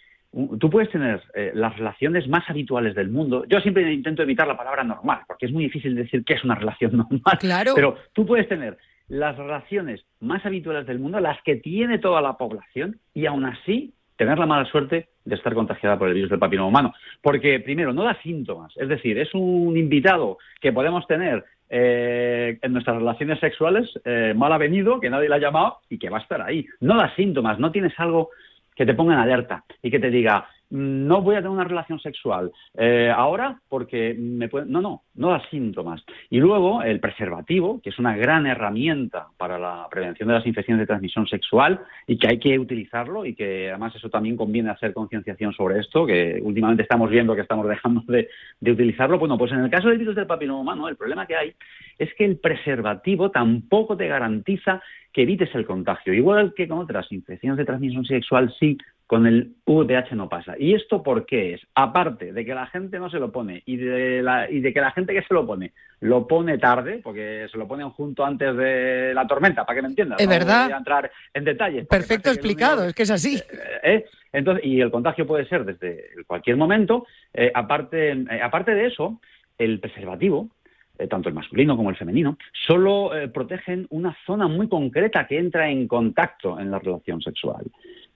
tú 0.59 0.69
puedes 0.69 0.89
tener 0.91 1.21
eh, 1.33 1.51
las 1.53 1.75
relaciones 1.77 2.27
más 2.27 2.49
habituales 2.49 2.95
del 2.95 3.09
mundo. 3.09 3.45
Yo 3.47 3.59
siempre 3.59 3.91
intento 3.91 4.23
evitar 4.23 4.47
la 4.47 4.57
palabra 4.57 4.83
normal, 4.83 5.21
porque 5.27 5.45
es 5.45 5.51
muy 5.51 5.63
difícil 5.63 5.95
decir 5.95 6.23
qué 6.25 6.33
es 6.33 6.43
una 6.43 6.55
relación 6.55 6.97
normal. 6.97 7.37
Claro. 7.39 7.73
Pero 7.75 7.97
tú 8.13 8.25
puedes 8.25 8.47
tener 8.47 8.77
las 9.07 9.37
relaciones 9.37 10.05
más 10.19 10.45
habituales 10.45 10.85
del 10.85 10.99
mundo, 10.99 11.19
las 11.19 11.41
que 11.43 11.55
tiene 11.55 11.99
toda 11.99 12.21
la 12.21 12.33
población, 12.37 12.99
y 13.13 13.25
aún 13.25 13.45
así 13.45 13.93
tener 14.17 14.37
la 14.37 14.45
mala 14.45 14.65
suerte 14.65 15.09
de 15.23 15.35
estar 15.35 15.53
contagiada 15.53 15.97
por 15.97 16.07
el 16.07 16.15
virus 16.15 16.29
del 16.29 16.39
papiloma 16.39 16.67
humano. 16.67 16.93
Porque, 17.21 17.59
primero, 17.59 17.93
no 17.93 18.03
da 18.03 18.19
síntomas. 18.21 18.73
Es 18.75 18.89
decir, 18.89 19.17
es 19.19 19.33
un 19.33 19.77
invitado 19.77 20.37
que 20.59 20.73
podemos 20.73 21.05
tener 21.07 21.45
eh, 21.69 22.57
en 22.61 22.73
nuestras 22.73 22.97
relaciones 22.97 23.39
sexuales 23.39 23.89
eh, 24.05 24.33
mal 24.35 24.51
avenido, 24.51 24.99
que 24.99 25.09
nadie 25.09 25.29
le 25.29 25.35
ha 25.35 25.39
llamado 25.39 25.79
y 25.89 25.99
que 25.99 26.09
va 26.09 26.17
a 26.17 26.21
estar 26.21 26.41
ahí. 26.41 26.65
No 26.79 26.97
da 26.97 27.13
síntomas, 27.15 27.59
no 27.59 27.71
tienes 27.71 27.93
algo 27.99 28.29
que 28.75 28.85
te 28.85 28.93
ponga 28.93 29.13
en 29.13 29.19
alerta 29.19 29.63
y 29.81 29.91
que 29.91 29.99
te 29.99 30.09
diga, 30.09 30.47
no 30.69 31.21
voy 31.21 31.35
a 31.35 31.39
tener 31.39 31.51
una 31.51 31.63
relación 31.63 31.99
sexual 31.99 32.51
eh, 32.77 33.11
ahora 33.15 33.59
porque 33.69 34.15
me 34.17 34.49
puede... 34.49 34.65
No, 34.65 34.81
no, 34.81 35.03
no 35.15 35.29
da 35.29 35.41
síntomas. 35.49 36.03
Y 36.29 36.39
luego 36.39 36.83
el 36.83 36.99
preservativo, 36.99 37.81
que 37.81 37.89
es 37.89 37.99
una 37.99 38.15
gran 38.15 38.45
herramienta 38.45 39.27
para 39.37 39.57
la 39.57 39.87
prevención 39.89 40.27
de 40.27 40.35
las 40.35 40.45
infecciones 40.45 40.81
de 40.81 40.87
transmisión 40.87 41.27
sexual 41.27 41.79
y 42.05 42.17
que 42.17 42.27
hay 42.27 42.39
que 42.39 42.59
utilizarlo 42.59 43.25
y 43.25 43.33
que 43.33 43.69
además 43.69 43.95
eso 43.95 44.09
también 44.09 44.35
conviene 44.35 44.69
hacer 44.69 44.93
concienciación 44.93 45.53
sobre 45.53 45.79
esto, 45.79 46.05
que 46.05 46.39
últimamente 46.41 46.83
estamos 46.83 47.09
viendo 47.09 47.35
que 47.35 47.41
estamos 47.41 47.67
dejando 47.67 48.03
de, 48.07 48.29
de 48.59 48.71
utilizarlo. 48.71 49.17
Bueno, 49.17 49.37
pues 49.37 49.51
en 49.51 49.59
el 49.59 49.69
caso 49.69 49.89
del 49.89 49.97
virus 49.97 50.15
del 50.15 50.27
papiloma 50.27 50.61
humano, 50.61 50.87
el 50.87 50.97
problema 50.97 51.25
que 51.25 51.35
hay 51.35 51.55
es 51.97 52.13
que 52.15 52.25
el 52.25 52.37
preservativo 52.37 53.31
tampoco 53.31 53.97
te 53.97 54.07
garantiza 54.07 54.81
que 55.11 55.23
evites 55.23 55.53
el 55.55 55.65
contagio. 55.65 56.13
Igual 56.13 56.53
que 56.55 56.67
con 56.67 56.79
otras 56.79 57.11
infecciones 57.11 57.57
de 57.57 57.65
transmisión 57.65 58.05
sexual, 58.05 58.53
sí, 58.59 58.77
con 59.07 59.25
el 59.25 59.55
VPH 59.65 60.11
no 60.15 60.27
pasa. 60.27 60.55
¿Y 60.59 60.75
esto 60.75 61.01
por 61.01 61.25
qué 61.25 61.53
es? 61.53 61.61
Aparte 61.73 62.33
de 62.33 62.45
que 62.45 62.53
la 62.53 62.67
gente 62.67 62.99
no 62.99 63.09
se 63.09 63.19
lo 63.19 63.31
pone 63.31 63.63
y 63.65 63.77
de, 63.77 64.21
la, 64.21 64.51
y 64.51 64.59
de 64.59 64.73
que 64.73 64.81
la 64.81 64.91
gente 64.91 65.13
que 65.13 65.21
se 65.21 65.33
lo 65.33 65.47
pone 65.47 65.71
lo 66.01 66.27
pone 66.27 66.57
tarde, 66.57 66.99
porque 67.01 67.47
se 67.49 67.57
lo 67.57 67.67
ponen 67.67 67.89
junto 67.91 68.25
antes 68.25 68.55
de 68.55 69.13
la 69.15 69.25
tormenta, 69.25 69.65
para 69.65 69.77
que 69.77 69.81
me 69.81 69.87
entiendas. 69.87 70.19
Es 70.19 70.27
verdad. 70.27 70.65
Voy 70.65 70.73
a 70.73 70.77
entrar 70.77 71.11
en 71.33 71.43
detalles. 71.45 71.87
Perfecto 71.87 72.29
explicado, 72.29 72.83
es 72.83 72.93
que 72.93 73.03
es 73.03 73.11
así. 73.11 73.37
Eh, 73.37 73.79
eh, 73.83 74.05
entonces, 74.33 74.65
y 74.65 74.81
el 74.81 74.91
contagio 74.91 75.25
puede 75.25 75.47
ser 75.47 75.63
desde 75.63 76.09
cualquier 76.27 76.57
momento. 76.57 77.07
Eh, 77.33 77.49
aparte, 77.55 78.25
aparte 78.43 78.75
de 78.75 78.87
eso, 78.87 79.21
el 79.57 79.79
preservativo, 79.79 80.49
tanto 81.09 81.29
el 81.29 81.35
masculino 81.35 81.77
como 81.77 81.91
el 81.91 81.95
femenino, 81.95 82.37
solo 82.51 83.11
protegen 83.33 83.87
una 83.91 84.17
zona 84.25 84.47
muy 84.47 84.67
concreta 84.67 85.25
que 85.27 85.37
entra 85.37 85.69
en 85.69 85.87
contacto 85.87 86.59
en 86.59 86.71
la 86.71 86.79
relación 86.79 87.21
sexual. 87.21 87.65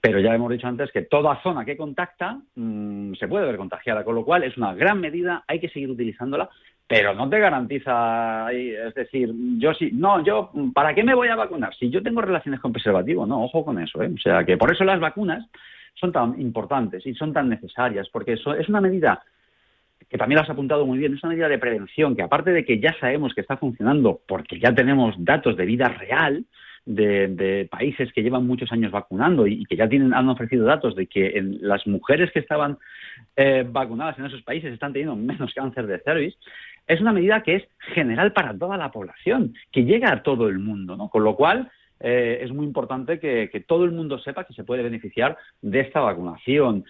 Pero 0.02 0.20
ya 0.20 0.34
hemos 0.34 0.52
dicho 0.52 0.68
antes 0.68 0.92
que 0.92 1.04
toda 1.04 1.42
zona 1.44 1.64
que 1.64 1.78
contacta 1.78 2.40
mm, 2.56 3.14
se 3.14 3.28
puede 3.28 3.46
ver 3.46 3.58
contagiada, 3.58 4.04
con 4.04 4.16
lo 4.16 4.26
cual 4.26 4.44
es 4.44 4.58
una 4.58 4.74
gran 4.74 5.00
medida, 5.00 5.44
hay 5.48 5.60
que 5.60 5.70
seguir 5.70 5.92
utilizándola, 5.92 6.50
pero 6.88 7.14
no 7.14 7.30
te 7.30 7.40
garantiza, 7.40 8.52
es 8.52 8.94
decir, 8.96 9.32
yo 9.58 9.74
sí, 9.74 9.92
no, 9.94 10.24
yo, 10.24 10.52
¿para 10.74 10.94
qué 10.94 11.04
me 11.04 11.14
voy 11.14 11.30
a 11.30 11.36
vacunar? 11.36 11.74
Si 11.76 11.90
yo 11.90 12.02
tengo 12.02 12.22
relaciones 12.22 12.60
con 12.60 12.74
preservativo, 12.74 13.26
no, 13.26 13.44
ojo 13.44 13.64
con 13.64 13.80
eso, 13.80 14.02
¿eh? 14.02 14.12
O 14.14 14.18
sea, 14.18 14.44
que 14.44 14.58
por 14.58 14.74
eso 14.74 14.84
las 14.84 15.00
vacunas 15.00 15.48
son 15.94 16.12
tan 16.12 16.42
importantes 16.42 17.06
y 17.06 17.14
son 17.14 17.32
tan 17.32 17.48
necesarias, 17.48 18.10
porque 18.12 18.34
eso 18.34 18.56
es 18.56 18.68
una 18.68 18.82
medida 18.82 19.24
que 20.10 20.18
también 20.18 20.38
lo 20.38 20.44
has 20.44 20.50
apuntado 20.50 20.86
muy 20.86 20.98
bien, 20.98 21.14
es 21.14 21.24
una 21.24 21.32
medida 21.32 21.48
de 21.48 21.60
prevención 21.60 22.16
que 22.16 22.24
aparte 22.24 22.52
de 22.52 22.66
que 22.66 22.80
ya 22.80 22.94
sabemos 23.00 23.34
que 23.34 23.40
está 23.40 23.56
funcionando 23.56 24.20
porque 24.28 24.60
ya 24.60 24.76
tenemos 24.76 25.16
datos 25.18 25.56
de 25.56 25.66
vida 25.66 25.88
real, 25.88 26.44
de, 26.86 27.68
países 27.70 28.12
que 28.14 28.24
llevan 28.24 28.48
muchos 28.48 28.72
años 28.72 28.92
vacunando 28.92 29.48
y, 29.48 29.66
que 29.66 29.76
ya 29.76 29.88
tienen, 29.88 30.14
han 30.14 30.30
ofrecido 30.30 30.66
datos 30.66 30.96
de 30.96 31.08
que 31.08 31.38
en 31.38 31.58
las 31.62 31.86
mujeres 31.88 32.32
que 32.32 32.40
estaban 32.40 32.78
eh, 33.36 33.66
vacunadas 33.68 34.18
en 34.20 34.26
esos 34.26 34.42
países 34.42 34.74
están 34.74 34.94
teniendo 34.94 35.16
menos 35.16 35.54
cáncer 35.54 35.88
de 35.88 36.00
cervix, 36.00 36.38
es 36.88 37.00
una 37.00 37.14
medida 37.14 37.44
que 37.44 37.56
es 37.56 37.64
general 37.94 38.34
para 38.34 38.58
toda 38.58 38.78
la 38.78 38.92
población, 38.92 39.54
que 39.72 39.86
llega 39.86 40.12
a 40.12 40.24
todo 40.24 40.48
el 40.48 40.60
mundo, 40.60 40.98
¿no? 40.98 41.10
Con 41.10 41.24
lo 41.24 41.36
cual, 41.36 41.72
eh, 42.00 42.40
es 42.42 42.52
muy 42.52 42.66
importante 42.66 43.20
que, 43.20 43.50
que, 43.52 43.60
todo 43.60 43.86
el 43.86 43.92
mundo 43.92 44.18
sepa 44.20 44.44
que 44.44 44.54
se 44.54 44.64
puede 44.64 44.82
beneficiar 44.82 45.38
de 45.62 45.82
esta 45.82 46.00
vacunación. 46.00 46.84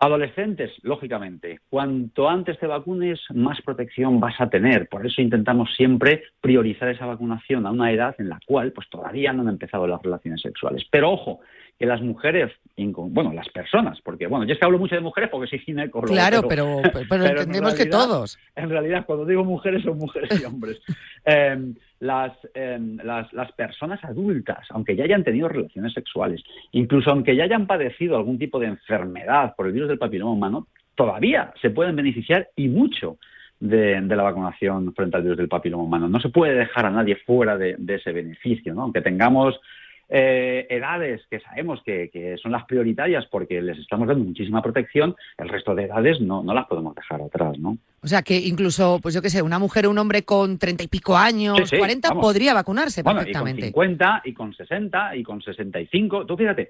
Adolescentes, 0.00 0.70
lógicamente, 0.82 1.58
cuanto 1.68 2.28
antes 2.28 2.56
te 2.60 2.68
vacunes, 2.68 3.20
más 3.34 3.60
protección 3.62 4.20
vas 4.20 4.40
a 4.40 4.48
tener. 4.48 4.88
Por 4.88 5.04
eso 5.04 5.20
intentamos 5.20 5.74
siempre 5.74 6.22
priorizar 6.40 6.88
esa 6.88 7.04
vacunación 7.04 7.66
a 7.66 7.72
una 7.72 7.90
edad 7.90 8.14
en 8.18 8.28
la 8.28 8.38
cual 8.46 8.70
pues, 8.72 8.88
todavía 8.90 9.32
no 9.32 9.42
han 9.42 9.48
empezado 9.48 9.88
las 9.88 10.00
relaciones 10.00 10.40
sexuales. 10.40 10.84
Pero 10.88 11.10
ojo, 11.10 11.40
que 11.78 11.86
las 11.86 12.00
mujeres, 12.02 12.52
bueno, 12.76 13.32
las 13.32 13.48
personas, 13.50 14.00
porque 14.02 14.26
bueno, 14.26 14.44
yo 14.44 14.52
es 14.52 14.58
que 14.58 14.64
hablo 14.64 14.80
mucho 14.80 14.96
de 14.96 15.00
mujeres 15.00 15.30
porque 15.30 15.46
soy 15.48 15.60
ginecólogo. 15.60 16.12
Claro, 16.12 16.42
pero, 16.48 16.82
pero, 17.08 17.24
entendemos 17.26 17.74
que 17.74 17.86
todos. 17.86 18.36
En 18.56 18.68
realidad, 18.68 19.06
cuando 19.06 19.24
digo 19.24 19.44
mujeres, 19.44 19.84
son 19.84 19.96
mujeres 19.96 20.40
y 20.40 20.44
hombres. 20.44 20.80
eh, 21.24 21.72
las, 22.00 22.32
eh, 22.54 22.78
las, 23.04 23.32
las, 23.32 23.52
personas 23.52 24.02
adultas, 24.04 24.66
aunque 24.70 24.96
ya 24.96 25.04
hayan 25.04 25.22
tenido 25.22 25.48
relaciones 25.48 25.92
sexuales, 25.92 26.42
incluso 26.72 27.10
aunque 27.10 27.36
ya 27.36 27.44
hayan 27.44 27.68
padecido 27.68 28.16
algún 28.16 28.38
tipo 28.38 28.58
de 28.58 28.66
enfermedad 28.66 29.54
por 29.56 29.66
el 29.66 29.72
virus 29.72 29.88
del 29.88 29.98
papiloma 29.98 30.32
humano, 30.32 30.66
todavía 30.96 31.52
se 31.62 31.70
pueden 31.70 31.94
beneficiar 31.94 32.48
y 32.56 32.68
mucho 32.68 33.18
de, 33.60 34.00
de, 34.00 34.16
la 34.16 34.24
vacunación 34.24 34.92
frente 34.94 35.16
al 35.16 35.22
virus 35.22 35.38
del 35.38 35.48
papiloma 35.48 35.84
humano. 35.84 36.08
No 36.08 36.20
se 36.20 36.28
puede 36.28 36.54
dejar 36.54 36.86
a 36.86 36.90
nadie 36.90 37.16
fuera 37.24 37.56
de, 37.56 37.76
de 37.78 37.94
ese 37.96 38.10
beneficio, 38.10 38.74
¿no? 38.74 38.82
aunque 38.82 39.00
tengamos 39.00 39.60
eh, 40.08 40.66
edades 40.70 41.22
que 41.30 41.40
sabemos 41.40 41.82
que, 41.84 42.08
que, 42.10 42.36
son 42.38 42.52
las 42.52 42.64
prioritarias 42.64 43.26
porque 43.26 43.60
les 43.60 43.78
estamos 43.78 44.08
dando 44.08 44.24
muchísima 44.24 44.62
protección, 44.62 45.14
el 45.36 45.48
resto 45.48 45.74
de 45.74 45.84
edades 45.84 46.20
no, 46.20 46.42
no 46.42 46.54
las 46.54 46.66
podemos 46.66 46.94
dejar 46.94 47.20
atrás, 47.20 47.58
¿no? 47.58 47.76
O 48.02 48.06
sea 48.06 48.22
que 48.22 48.36
incluso, 48.38 49.00
pues 49.02 49.14
yo 49.14 49.20
qué 49.20 49.30
sé, 49.30 49.42
una 49.42 49.58
mujer 49.58 49.86
o 49.86 49.90
un 49.90 49.98
hombre 49.98 50.22
con 50.22 50.58
treinta 50.58 50.84
y 50.84 50.88
pico 50.88 51.16
años, 51.16 51.58
sí, 51.58 51.66
sí, 51.66 51.78
cuarenta, 51.78 52.08
vamos. 52.08 52.24
podría 52.24 52.54
vacunarse 52.54 53.02
bueno, 53.02 53.18
perfectamente. 53.18 53.66
Y 53.68 53.72
con 53.72 53.84
50, 53.84 54.22
y 54.24 54.32
con 54.32 54.54
60, 54.54 55.16
y 55.16 55.22
con 55.22 55.42
65. 55.42 56.26
Tú 56.26 56.36
fíjate, 56.36 56.68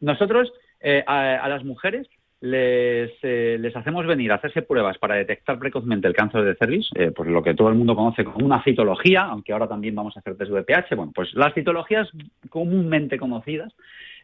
nosotros 0.00 0.52
eh, 0.80 1.02
a, 1.06 1.36
a, 1.36 1.48
las 1.48 1.64
mujeres 1.64 2.06
les, 2.44 3.10
eh, 3.22 3.56
les 3.58 3.74
hacemos 3.74 4.06
venir 4.06 4.30
a 4.30 4.34
hacerse 4.34 4.60
pruebas 4.60 4.98
para 4.98 5.14
detectar 5.14 5.58
precozmente 5.58 6.06
el 6.06 6.14
cáncer 6.14 6.42
de 6.42 6.54
cervix, 6.56 6.90
eh, 6.94 7.10
pues 7.10 7.30
lo 7.30 7.42
que 7.42 7.54
todo 7.54 7.70
el 7.70 7.74
mundo 7.74 7.96
conoce 7.96 8.22
como 8.22 8.44
una 8.44 8.62
citología, 8.62 9.22
aunque 9.22 9.54
ahora 9.54 9.66
también 9.66 9.94
vamos 9.94 10.14
a 10.14 10.20
hacer 10.20 10.36
test 10.36 10.50
de 10.50 10.60
VPH. 10.60 10.94
Bueno, 10.94 11.12
pues 11.14 11.32
las 11.32 11.54
citologías 11.54 12.06
comúnmente 12.50 13.18
conocidas, 13.18 13.72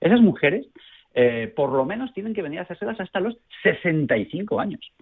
esas 0.02 0.20
mujeres 0.20 0.66
eh, 1.14 1.50
por 1.56 1.72
lo 1.72 1.86
menos 1.86 2.12
tienen 2.12 2.34
que 2.34 2.42
venir 2.42 2.58
a 2.58 2.62
hacérselas 2.62 3.00
hasta 3.00 3.20
los 3.20 3.38
65 3.62 4.60
años. 4.60 4.92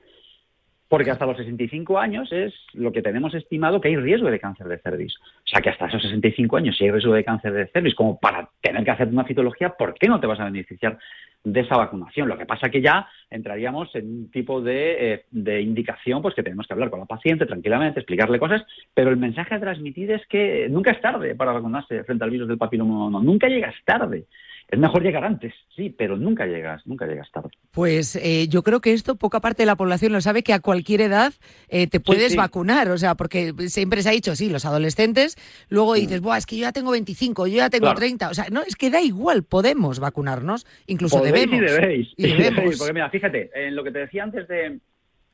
Porque 0.89 1.11
hasta 1.11 1.27
los 1.27 1.37
65 1.37 1.99
años 1.99 2.33
es 2.33 2.55
lo 2.73 2.93
que 2.93 3.03
tenemos 3.03 3.35
estimado 3.35 3.81
que 3.81 3.89
hay 3.89 3.97
riesgo 3.97 4.31
de 4.31 4.41
cáncer 4.41 4.69
de 4.69 4.79
cervix. 4.79 5.15
O 5.19 5.47
sea, 5.47 5.61
que 5.61 5.69
hasta 5.69 5.87
esos 5.87 6.03
65 6.03 6.57
años, 6.57 6.77
si 6.77 6.85
hay 6.85 6.91
riesgo 6.91 7.13
de 7.13 7.25
cáncer 7.25 7.53
de 7.53 7.67
cervix, 7.67 7.95
como 7.95 8.19
para 8.19 8.49
tener 8.63 8.85
que 8.85 8.91
hacer 8.91 9.09
una 9.09 9.27
citología, 9.27 9.71
¿por 9.71 9.95
qué 9.95 10.09
no 10.09 10.19
te 10.19 10.27
vas 10.27 10.41
a 10.41 10.45
beneficiar 10.45 10.99
de 11.45 11.61
esa 11.61 11.77
vacunación? 11.77 12.29
Lo 12.29 12.39
que 12.39 12.47
pasa 12.47 12.71
que 12.71 12.81
ya 12.81 13.07
entraríamos 13.29 13.95
en 13.95 14.07
un 14.07 14.31
tipo 14.31 14.63
de, 14.63 15.25
eh, 15.35 15.61
indicación, 15.61 16.23
pues 16.23 16.35
que 16.35 16.43
tenemos 16.43 16.67
que 16.67 16.73
hablar 16.73 16.89
con 16.89 17.01
la 17.01 17.07
paciente 17.07 17.45
tranquilamente, 17.45 18.01
explicarle 18.01 18.39
cosas, 18.39 18.65
pero 18.95 19.11
el 19.11 19.19
mensaje 19.19 19.55
a 19.55 19.61
transmitir 19.61 20.11
es 20.11 20.27
que 20.27 20.69
nunca 20.71 20.93
es 20.93 21.01
tarde 21.03 21.35
para 21.35 21.53
vacunarse 21.53 22.03
frente 22.05 22.25
al 22.25 22.31
virus 22.31 22.49
del 22.49 22.59
papiloma 22.59 23.07
humano. 23.07 23.23
Nunca 23.23 23.49
llegas 23.49 23.75
tarde. 23.85 24.25
Es 24.71 24.79
mejor 24.79 25.03
llegar 25.03 25.25
antes, 25.25 25.55
sí, 25.75 25.89
pero 25.97 26.19
nunca 26.19 26.45
llegas, 26.45 26.87
nunca 26.87 27.07
llegas 27.07 27.31
tarde. 27.33 27.49
Pues 27.71 28.17
eh, 28.17 28.49
yo 28.49 28.63
creo 28.63 28.83
que 28.83 28.93
esto 28.93 29.17
poca 29.17 29.41
parte 29.41 29.63
de 29.63 29.67
la 29.67 29.77
población 29.77 30.13
lo 30.13 30.21
sabe 30.21 30.43
que 30.43 30.53
a 30.53 30.61
cualquier 30.61 31.01
edad 31.01 31.33
eh, 31.71 31.87
te 31.87 32.01
puedes 32.01 32.25
Sí, 32.25 32.31
sí. 32.33 32.37
vacunar, 32.37 32.91
o 32.91 32.99
sea, 32.99 33.15
porque 33.15 33.55
siempre 33.69 34.03
se 34.03 34.11
ha 34.11 34.13
dicho, 34.13 34.37
sí, 34.37 34.51
los 34.51 34.67
adolescentes, 34.67 35.37
luego 35.71 35.95
dices, 35.95 36.21
Buah, 36.21 36.37
es 36.37 36.45
que 36.45 36.57
yo 36.57 36.63
ya 36.63 36.73
tengo 36.73 36.91
25, 36.91 37.47
yo 37.47 37.57
ya 37.57 37.71
tengo 37.71 37.85
Claro. 37.87 37.99
30, 37.99 38.29
o 38.29 38.35
sea, 38.35 38.45
no, 38.53 38.61
es 38.61 38.77
que 38.77 38.91
da 38.91 39.01
igual, 39.01 39.43
podemos 39.43 40.01
vacunarnos, 40.01 40.67
incluso 40.87 41.17
Podéis 41.19 41.35
debemos. 41.35 41.57
Y 41.57 41.65
debéis. 41.75 42.09
Y 42.19 42.27
debemos. 42.35 42.77
Porque 42.79 42.93
mira, 42.93 43.09
fíjate, 43.09 43.51
en 43.55 43.75
lo 43.75 43.83
que 43.83 43.91
te 43.91 44.01
decía 44.01 44.25
antes 44.25 44.47
de, 44.49 44.81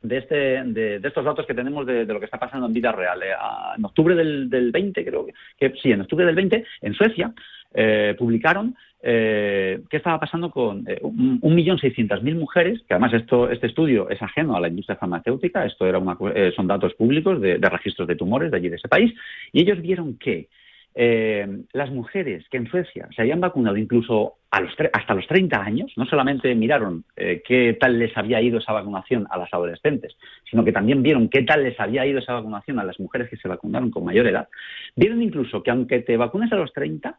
de, 0.03 0.16
este, 0.18 0.35
de, 0.37 1.01
de 1.01 1.09
estos 1.09 1.25
datos 1.25 1.44
que 1.44 1.55
tenemos 1.55 1.85
de, 1.87 2.07
de 2.07 2.12
lo 2.12 2.20
que 2.20 2.27
está 2.27 2.38
pasando 2.38 2.66
en 2.68 2.73
vida 2.73 2.92
real. 2.92 3.20
eh, 3.20 3.33
a- 3.37 3.75
en 3.77 3.85
octubre 3.85 4.14
del, 4.14 4.49
del 4.49 4.70
20, 4.70 5.05
creo 5.05 5.27
que, 5.59 5.73
sí, 5.83 5.90
en 5.90 6.03
octubre 6.03 6.25
del 6.25 6.37
20, 6.37 6.64
en 6.83 6.94
Suecia, 6.94 7.33
eh, 7.77 8.14
publicaron 8.16 8.77
eh, 9.07 9.83
qué 9.90 9.99
estaba 9.99 10.19
pasando 10.19 10.51
con 10.51 10.83
eh, 10.88 10.99
un, 11.03 11.55
millón 11.55 11.79
seiscientas 11.79 12.23
mil 12.23 12.37
mujeres, 12.37 12.81
que 12.88 12.95
además 12.95 13.12
esto, 13.12 13.51
este 13.51 13.67
estudio 13.67 14.09
es 14.09 14.21
ajeno 14.23 14.57
a 14.57 14.61
la 14.61 14.69
industria 14.69 14.97
farmacéutica, 14.97 15.67
esto 15.67 15.87
era 15.87 15.99
una, 15.99 16.17
eh, 16.35 16.53
son 16.57 16.67
datos 16.67 16.95
públicos 16.95 17.38
de, 17.38 17.59
registros 17.59 18.09
de 18.09 18.17
tumores 18.17 18.51
de 18.51 18.57
allí 18.57 18.71
de 18.71 18.77
ese 18.77 18.88
país, 18.88 19.12
y 19.53 19.61
ellos 19.61 19.83
vieron 19.83 20.17
que 20.17 20.49
eh, 20.95 21.47
las 21.75 21.90
mujeres 21.90 22.49
que 22.49 22.57
en 22.57 22.67
Suecia 22.67 23.07
se 23.14 23.21
habían 23.21 23.40
vacunado 23.40 23.77
incluso 23.77 24.37
hasta 24.51 25.14
los 25.14 25.27
30 25.27 25.61
años, 25.61 25.93
no 25.97 26.07
solamente 26.07 26.55
miraron 26.55 27.05
qué 27.17 27.77
tal 27.79 27.99
les 27.99 28.17
había 28.17 28.40
ido 28.40 28.59
esa 28.59 28.73
vacunación 28.73 29.27
a 29.29 29.37
las 29.37 29.53
adolescentes, 29.53 30.17
sino 30.49 30.64
que 30.64 30.73
también 30.73 31.03
vieron 31.03 31.29
qué 31.29 31.43
tal 31.43 31.64
les 31.64 31.79
había 31.79 32.07
ido 32.07 32.21
esa 32.21 32.35
vacunación 32.35 32.79
a 32.79 32.85
las 32.85 32.99
mujeres 33.01 33.29
que 33.29 33.37
se 33.37 33.49
vacunaron 33.49 33.90
con 33.90 34.05
mayor 34.05 34.29
edad, 34.29 34.49
vieron 34.95 35.21
incluso 35.21 35.62
que 35.62 35.73
aunque 35.73 35.99
te 35.99 36.17
vacunes 36.17 36.53
a 36.53 36.57
los 36.57 36.73
30, 36.73 37.19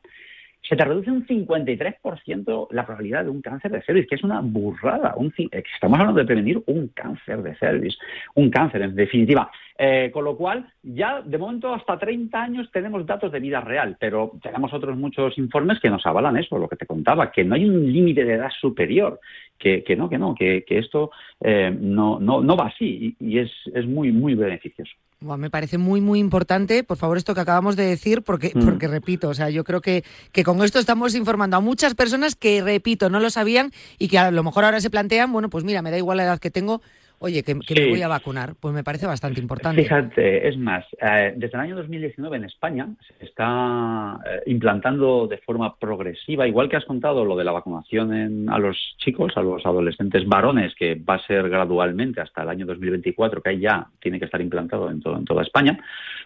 se 0.68 0.76
te 0.76 0.84
reduce 0.84 1.12
un 1.12 1.26
53% 1.26 2.68
la 2.72 2.86
probabilidad 2.86 3.24
de 3.24 3.30
un 3.30 3.42
cáncer 3.42 3.72
de 3.72 3.82
cervix, 3.84 4.08
que 4.08 4.16
es 4.16 4.24
una 4.24 4.42
burrada. 4.42 5.14
Un, 5.16 5.34
eh, 5.38 5.64
estamos 5.74 6.00
hablando 6.00 6.20
de 6.20 6.26
prevenir 6.26 6.62
un 6.66 6.88
cáncer 6.90 7.42
de 7.44 7.56
cervix, 7.56 7.98
un 8.34 8.50
cáncer 8.50 8.82
en 8.82 8.96
definitiva. 8.96 9.52
Eh, 9.78 10.10
con 10.14 10.24
lo 10.24 10.38
cual, 10.38 10.66
ya 10.82 11.22
de 11.22 11.38
momento 11.38 11.74
hasta 11.74 12.00
30 12.00 12.42
años 12.42 12.72
tenemos 12.72 13.06
datos 13.06 13.32
de 13.32 13.42
vida 13.42 13.60
real, 13.60 13.98
pero 14.00 14.32
tenemos 14.42 14.74
otros 14.74 14.98
muchos 14.98 15.38
informes 15.38 15.80
que 15.82 15.90
nos 15.90 16.06
avalan 16.06 16.38
eso, 16.38 16.58
lo 16.58 16.70
que 16.70 16.78
te 16.78 16.86
contaba, 16.86 17.30
que 17.30 17.44
no 17.44 17.56
hay 17.56 17.66
un 17.66 17.92
límite 17.92 18.24
de 18.24 18.36
edad 18.36 18.52
superior, 18.60 19.20
que, 19.60 19.84
que 19.84 19.96
no, 19.96 20.10
que 20.10 20.18
no, 20.18 20.34
que, 20.34 20.64
esto 20.68 21.12
eh, 21.42 21.76
no, 21.78 22.20
no, 22.20 22.42
no 22.42 22.56
va 22.56 22.68
así 22.68 23.16
y, 23.20 23.26
y 23.28 23.40
es, 23.40 23.52
es 23.74 23.86
muy, 23.86 24.12
muy 24.12 24.34
beneficioso. 24.34 24.96
Buah, 25.22 25.38
me 25.38 25.50
parece 25.50 25.78
muy, 25.78 26.02
muy 26.02 26.20
importante, 26.20 26.84
por 26.84 26.98
favor, 26.98 27.18
esto 27.18 27.34
que 27.34 27.40
acabamos 27.42 27.76
de 27.78 27.86
decir, 27.86 28.22
porque, 28.22 28.52
Mm. 28.54 28.66
porque 28.66 28.88
repito, 28.88 29.30
o 29.30 29.34
sea, 29.34 29.50
yo 29.50 29.64
creo 29.64 29.80
que, 29.82 30.04
que 30.34 30.44
con 30.44 30.62
esto 30.62 30.78
estamos 30.78 31.16
informando 31.16 31.56
a 31.58 31.62
muchas 31.62 31.96
personas 31.96 32.36
que, 32.36 32.62
repito, 32.62 33.10
no 33.10 33.20
lo 33.22 33.30
sabían 33.30 33.72
y 33.98 34.10
que 34.10 34.20
a 34.20 34.30
lo 34.30 34.44
mejor 34.44 34.66
ahora 34.66 34.82
se 34.82 34.90
plantean, 34.90 35.32
bueno, 35.32 35.50
pues 35.50 35.64
mira, 35.64 35.82
me 35.82 35.90
da 35.90 35.98
igual 35.98 36.18
la 36.18 36.26
edad 36.26 36.40
que 36.40 36.52
tengo, 36.52 36.82
oye, 37.20 37.44
que, 37.44 37.58
que 37.60 37.76
me 37.76 37.90
voy 37.90 38.02
a 38.02 38.08
vacunar. 38.08 38.56
Pues 38.60 38.74
me 38.74 38.84
parece 38.84 39.06
bastante 39.08 39.40
importante. 39.40 39.82
Fíjate, 39.84 40.48
es 40.48 40.58
más, 40.58 40.86
eh, 41.02 41.34
desde 41.36 41.56
el 41.58 41.62
año 41.64 41.76
2019 41.76 42.38
en 42.38 42.44
España 42.46 42.88
se 43.20 43.26
está 43.26 44.20
eh, 44.26 44.42
implantando 44.48 45.28
de 45.28 45.38
forma 45.40 45.76
progresiva, 45.78 46.48
igual 46.48 46.70
que 46.70 46.78
has 46.78 46.86
contado 46.86 47.26
lo 47.26 47.36
de 47.36 47.44
la 47.44 47.52
vacunación 47.52 48.14
en- 48.14 48.50
a 48.50 48.58
los 48.60 48.78
chicos, 48.98 49.34
a 49.36 49.42
los 49.42 49.66
adolescentes 49.66 50.28
varones, 50.28 50.74
que 50.76 50.96
va 50.96 51.16
a 51.16 51.26
ser 51.28 51.50
gradualmente 51.50 52.22
hasta 52.22 52.44
el 52.44 52.50
año 52.50 52.66
2024, 52.66 53.42
que 53.42 53.50
ahí 53.50 53.60
ya 53.60 53.88
tiene 54.00 54.20
que 54.20 54.26
estar 54.26 54.42
implantado 54.42 54.90
en, 54.90 55.02
todo- 55.02 55.18
en 55.18 55.26
toda 55.26 55.44
España, 55.44 55.80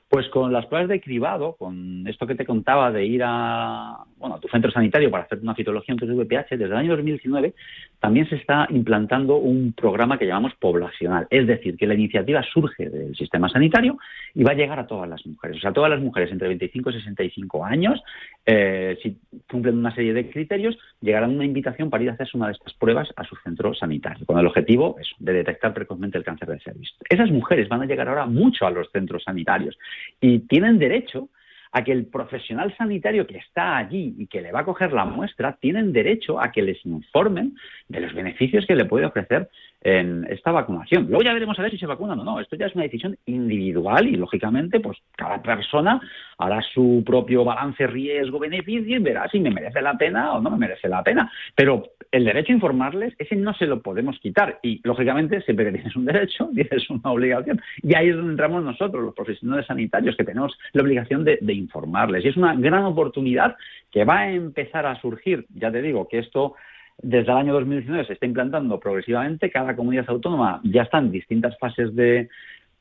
pues 0.09 0.27
con 0.29 0.51
las 0.51 0.65
pruebas 0.65 0.89
de 0.89 0.99
cribado, 0.99 1.55
con 1.55 2.07
esto 2.07 2.25
que 2.25 2.33
te 2.33 2.45
contaba 2.45 2.91
de 2.91 3.05
ir 3.05 3.21
a, 3.23 3.99
bueno, 4.17 4.35
a 4.35 4.39
tu 4.39 4.47
centro 4.47 4.71
sanitario 4.71 5.11
para 5.11 5.25
hacer 5.25 5.37
una 5.39 5.53
citología 5.53 5.93
en 5.93 5.99
tu 5.99 6.07
VPH, 6.07 6.57
desde 6.57 6.65
el 6.65 6.73
año 6.73 6.91
2019 6.91 7.53
también 7.99 8.27
se 8.27 8.35
está 8.35 8.65
implantando 8.71 9.35
un 9.35 9.73
programa 9.73 10.17
que 10.17 10.25
llamamos 10.25 10.55
poblacional. 10.55 11.27
Es 11.29 11.45
decir, 11.45 11.77
que 11.77 11.85
la 11.85 11.93
iniciativa 11.93 12.41
surge 12.41 12.89
del 12.89 13.15
sistema 13.15 13.49
sanitario 13.49 13.97
y 14.33 14.43
va 14.43 14.51
a 14.51 14.55
llegar 14.55 14.79
a 14.79 14.87
todas 14.87 15.07
las 15.07 15.23
mujeres. 15.27 15.57
O 15.57 15.59
sea, 15.59 15.73
todas 15.73 15.91
las 15.91 16.01
mujeres 16.01 16.31
entre 16.31 16.47
25 16.47 16.89
y 16.89 16.93
65 16.93 17.65
años, 17.65 18.01
eh, 18.45 18.97
si 19.03 19.17
cumplen 19.49 19.77
una 19.77 19.93
serie 19.93 20.13
de 20.13 20.29
criterios, 20.29 20.77
llegarán 21.01 21.35
una 21.35 21.45
invitación 21.45 21.89
para 21.89 22.03
ir 22.03 22.09
a 22.09 22.13
hacerse 22.13 22.35
una 22.35 22.47
de 22.47 22.53
estas 22.53 22.73
pruebas 22.73 23.09
a 23.15 23.23
su 23.25 23.35
centro 23.43 23.75
sanitario, 23.75 24.25
con 24.25 24.39
el 24.39 24.47
objetivo 24.47 24.95
de 25.19 25.33
detectar 25.33 25.73
precozmente 25.73 26.17
el 26.17 26.23
cáncer 26.23 26.47
de 26.47 26.59
cervix. 26.61 26.95
Esas 27.09 27.29
mujeres 27.29 27.67
van 27.69 27.81
a 27.81 27.85
llegar 27.85 28.07
ahora 28.07 28.25
mucho 28.25 28.65
a 28.65 28.71
los 28.71 28.89
centros 28.91 29.23
sanitarios 29.23 29.77
y 30.21 30.39
tienen 30.39 30.79
derecho 30.79 31.29
a 31.71 31.83
que 31.83 31.91
el 31.91 32.05
profesional 32.07 32.75
sanitario 32.77 33.27
que 33.27 33.37
está 33.37 33.77
allí 33.77 34.15
y 34.17 34.27
que 34.27 34.41
le 34.41 34.51
va 34.51 34.61
a 34.61 34.65
coger 34.65 34.91
la 34.91 35.05
muestra 35.05 35.57
tienen 35.59 35.93
derecho 35.93 36.41
a 36.41 36.51
que 36.51 36.61
les 36.61 36.83
informen 36.85 37.55
de 37.87 37.99
los 37.99 38.13
beneficios 38.13 38.65
que 38.65 38.75
le 38.75 38.85
puede 38.85 39.05
ofrecer 39.05 39.49
en 39.81 40.25
esta 40.29 40.51
vacunación. 40.51 41.05
Luego 41.07 41.23
ya 41.23 41.33
veremos 41.33 41.57
a 41.57 41.61
ver 41.61 41.71
si 41.71 41.77
se 41.77 41.85
vacunan 41.85 42.19
o 42.19 42.23
no. 42.23 42.39
Esto 42.39 42.55
ya 42.55 42.65
es 42.65 42.75
una 42.75 42.83
decisión 42.83 43.17
individual 43.27 44.07
y, 44.07 44.15
lógicamente, 44.15 44.79
pues 44.79 44.97
cada 45.15 45.41
persona 45.41 46.01
hará 46.37 46.61
su 46.61 47.03
propio 47.05 47.45
balance 47.45 47.85
riesgo-beneficio 47.87 48.97
y 48.97 48.99
verá 48.99 49.29
si 49.29 49.39
me 49.39 49.51
merece 49.51 49.81
la 49.81 49.97
pena 49.97 50.33
o 50.33 50.41
no 50.41 50.49
me 50.49 50.57
merece 50.57 50.89
la 50.89 51.03
pena. 51.03 51.31
Pero 51.55 51.83
el 52.11 52.25
derecho 52.25 52.51
a 52.51 52.55
informarles, 52.55 53.13
ese 53.19 53.35
no 53.35 53.53
se 53.53 53.67
lo 53.67 53.81
podemos 53.81 54.17
quitar. 54.19 54.59
Y, 54.63 54.81
lógicamente, 54.83 55.41
siempre 55.41 55.65
que 55.65 55.73
tienes 55.73 55.95
un 55.95 56.05
derecho, 56.05 56.49
tienes 56.55 56.89
una 56.89 57.11
obligación. 57.11 57.61
Y 57.83 57.93
ahí 57.95 58.09
es 58.09 58.15
donde 58.15 58.31
entramos 58.31 58.63
nosotros, 58.63 59.03
los 59.03 59.13
profesionales 59.13 59.67
sanitarios, 59.67 60.15
que 60.15 60.23
tenemos 60.23 60.57
la 60.73 60.81
obligación 60.81 61.23
de, 61.23 61.39
informarles. 61.53 62.25
Y 62.25 62.29
es 62.29 62.37
una 62.37 62.55
gran 62.55 62.83
oportunidad 62.85 63.55
que 63.91 64.05
va 64.05 64.19
a 64.19 64.31
empezar 64.31 64.85
a 64.85 64.99
surgir. 65.01 65.45
Ya 65.53 65.71
te 65.71 65.81
digo 65.81 66.07
que 66.07 66.19
esto 66.19 66.55
desde 67.01 67.31
el 67.31 67.37
año 67.37 67.53
2019 67.53 68.05
se 68.05 68.13
está 68.13 68.25
implantando 68.25 68.79
progresivamente. 68.79 69.51
Cada 69.51 69.75
comunidad 69.75 70.05
autónoma 70.07 70.61
ya 70.63 70.83
está 70.83 70.99
en 70.99 71.11
distintas 71.11 71.57
fases 71.59 71.95
de, 71.95 72.29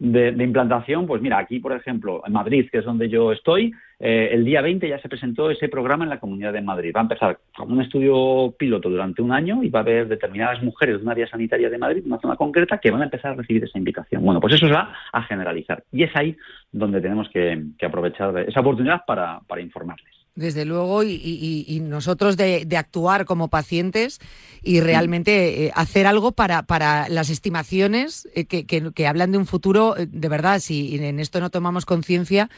implantación, 0.01 1.07
pues 1.07 1.21
mira, 1.21 1.39
aquí, 1.39 1.59
por 1.59 1.73
ejemplo, 1.73 2.23
en 2.25 2.33
Madrid, 2.33 2.69
que 2.71 2.79
es 2.79 2.85
donde 2.85 3.09
yo 3.09 3.33
estoy, 3.33 3.73
eh, 4.01 4.29
el 4.33 4.45
día 4.45 4.63
20 4.63 4.89
ya 4.89 5.01
se 5.01 5.09
presentó 5.09 5.51
ese 5.51 5.69
programa 5.69 6.05
en 6.05 6.11
la 6.11 6.21
Comunidad 6.21 6.53
de 6.53 6.61
Madrid. 6.61 6.93
Va 6.95 7.01
a 7.01 7.03
empezar 7.03 7.39
como 7.57 7.75
un 7.75 7.83
estudio 7.83 8.55
piloto 8.57 8.89
durante 8.89 9.23
un 9.23 9.33
año 9.33 9.63
y 9.65 9.71
va 9.71 9.81
a 9.81 9.83
haber 9.83 10.07
determinadas 10.07 10.63
mujeres 10.63 10.97
de 10.97 11.03
un 11.03 11.09
área 11.09 11.29
sanitaria 11.29 11.69
de 11.69 11.79
Madrid, 11.79 12.05
una 12.07 12.21
zona 12.21 12.37
concreta, 12.37 12.79
que 12.79 12.93
van 12.93 13.01
a 13.01 13.05
empezar 13.05 13.33
a 13.33 13.35
recibir 13.35 13.65
esa 13.65 13.77
invitación. 13.77 14.25
Bueno, 14.25 14.41
pues 14.41 14.55
eso 14.55 14.67
se 14.67 14.73
va 14.73 14.95
a 15.13 15.23
generalizar. 15.25 15.83
Y 15.91 16.05
es 16.05 16.15
ahí 16.15 16.37
donde 16.71 17.01
tenemos 17.01 17.29
que, 17.31 17.61
aprovechar 17.85 18.39
esa 18.39 18.61
oportunidad 18.61 19.01
para, 19.05 19.41
informarles. 19.61 20.15
Desde 20.37 20.65
luego, 20.65 21.03
y, 21.03 21.81
nosotros 21.83 22.37
de, 22.37 22.65
actuar 22.77 23.25
como 23.25 23.49
pacientes 23.49 24.21
y 24.63 24.81
realmente 24.81 25.67
eh, 25.67 25.73
hacer 25.75 26.07
algo 26.07 26.31
para, 26.31 27.09
las 27.09 27.31
estimaciones 27.31 28.29
eh, 28.37 28.45
que, 28.45 28.65
que, 28.65 29.07
hablan 29.09 29.33
de 29.33 29.39
un 29.39 29.47
futuro, 29.47 29.97
de 29.99 30.29
verdad, 30.29 30.61
si 30.61 31.05
en 31.05 31.19
esto 31.19 31.41
no 31.41 31.51
tomamos 31.51 31.85
conciencia, 31.85 32.49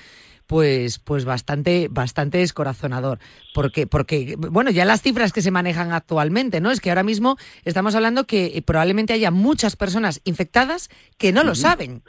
pues, 0.50 0.98
pues 0.98 1.24
bastante, 1.24 1.86
bastante 1.88 2.38
descorazonador. 2.38 3.20
Porque, 3.54 3.86
porque, 3.86 4.34
bueno, 4.36 4.72
ya 4.72 4.84
las 4.84 5.00
cifras 5.00 5.32
que 5.32 5.42
se 5.42 5.52
manejan 5.52 5.92
actualmente, 5.92 6.60
¿no? 6.60 6.72
Es 6.72 6.80
que 6.80 6.90
ahora 6.90 7.04
mismo 7.04 7.36
estamos 7.64 7.94
hablando 7.94 8.26
que 8.26 8.60
probablemente 8.66 9.12
haya 9.12 9.30
muchas 9.30 9.76
personas 9.76 10.20
infectadas 10.24 10.90
que 11.18 11.30
no 11.30 11.44
lo 11.44 11.54
saben. 11.54 12.02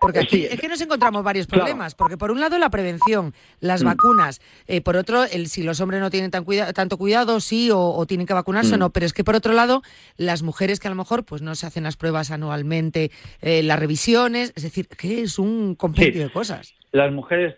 Porque 0.00 0.18
aquí 0.18 0.44
es 0.44 0.60
que 0.60 0.68
nos 0.68 0.80
encontramos 0.80 1.22
varios 1.22 1.46
problemas, 1.46 1.94
porque 1.94 2.16
por 2.16 2.30
un 2.30 2.40
lado 2.40 2.58
la 2.58 2.68
prevención, 2.68 3.32
las 3.60 3.82
mm. 3.82 3.86
vacunas, 3.86 4.40
eh, 4.66 4.80
por 4.80 4.96
otro, 4.96 5.24
el, 5.24 5.46
si 5.46 5.62
los 5.62 5.80
hombres 5.80 6.00
no 6.00 6.10
tienen 6.10 6.30
tan 6.30 6.44
tanto 6.74 6.98
cuidado, 6.98 7.40
sí, 7.40 7.70
o, 7.72 8.04
tienen 8.06 8.26
que 8.26 8.34
vacunarse 8.34 8.74
o 8.74 8.76
mm. 8.76 8.80
no, 8.80 8.90
pero 8.90 9.06
es 9.06 9.12
que 9.12 9.24
por 9.24 9.34
otro 9.34 9.52
lado, 9.52 9.82
las 10.16 10.42
mujeres 10.42 10.80
que 10.80 10.88
a 10.88 10.90
lo 10.90 10.96
mejor 10.96 11.24
pues 11.24 11.42
no 11.42 11.54
se 11.54 11.66
hacen 11.66 11.84
las 11.84 11.96
pruebas 11.96 12.30
anualmente, 12.30 13.10
eh, 13.40 13.62
las 13.62 13.78
revisiones, 13.78 14.52
es 14.56 14.64
decir, 14.64 14.88
que 14.88 15.22
es 15.22 15.38
un 15.38 15.74
compendio 15.74 16.24
de 16.24 16.30
cosas. 16.30 16.74
Las 16.92 17.12
mujeres 17.12 17.56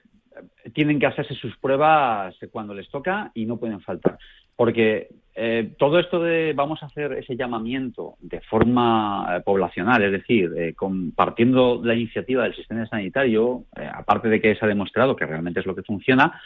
tienen 0.74 0.98
que 1.00 1.06
hacerse 1.06 1.34
sus 1.34 1.56
pruebas 1.56 2.34
cuando 2.50 2.74
les 2.74 2.88
toca 2.90 3.30
y 3.34 3.46
no 3.46 3.56
pueden 3.56 3.80
faltar. 3.80 4.18
Porque 4.56 5.08
eh, 5.38 5.72
todo 5.78 5.98
esto 5.98 6.18
de 6.22 6.54
vamos 6.54 6.82
a 6.82 6.86
hacer 6.86 7.12
ese 7.12 7.36
llamamiento 7.36 8.14
de 8.20 8.40
forma 8.40 9.26
eh, 9.28 9.40
poblacional, 9.44 10.02
es 10.02 10.12
decir, 10.12 10.50
eh, 10.56 10.72
compartiendo 10.72 11.78
la 11.84 11.94
iniciativa 11.94 12.44
del 12.44 12.56
sistema 12.56 12.86
sanitario, 12.86 13.64
aparte 13.92 14.28
de 14.30 14.40
que 14.40 14.54
se 14.54 14.64
ha 14.64 14.68
demostrado 14.68 15.14
que 15.14 15.26
realmente 15.26 15.60
es 15.60 15.66
lo 15.66 15.74
que 15.74 15.82
funciona, 15.82 16.40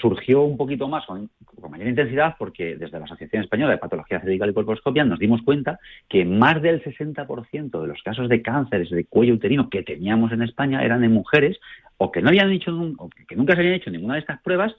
surgió 0.00 0.44
un 0.44 0.56
poquito 0.56 0.88
más 0.88 1.04
con, 1.04 1.28
mayor 1.70 1.86
intensidad 1.86 2.36
porque 2.38 2.74
desde 2.74 2.98
la 2.98 3.04
Asociación 3.04 3.42
Española 3.42 3.72
de 3.72 3.78
Patología 3.78 4.18
Cervical 4.18 4.48
y 4.48 4.54
Colposcopia 4.54 5.04
nos 5.04 5.18
dimos 5.18 5.42
cuenta 5.42 5.78
que 6.08 6.24
más 6.24 6.62
del 6.62 6.82
60% 6.82 7.82
de 7.82 7.86
los 7.86 8.02
casos 8.02 8.30
de 8.30 8.40
cánceres 8.40 8.88
de 8.88 9.04
cuello 9.04 9.34
uterino 9.34 9.68
que 9.68 9.82
teníamos 9.82 10.32
en 10.32 10.40
España 10.40 10.82
eran 10.82 11.04
en 11.04 11.12
mujeres 11.12 11.60
o 11.98 12.10
que 12.10 12.22
no 12.22 12.30
habían 12.30 12.50
hecho 12.50 12.72
o 12.96 13.10
que 13.28 13.36
nunca 13.36 13.52
se 13.52 13.60
habían 13.60 13.74
hecho 13.74 13.90
ninguna 13.90 14.14
de 14.14 14.20
estas 14.20 14.40
pruebas 14.40 14.74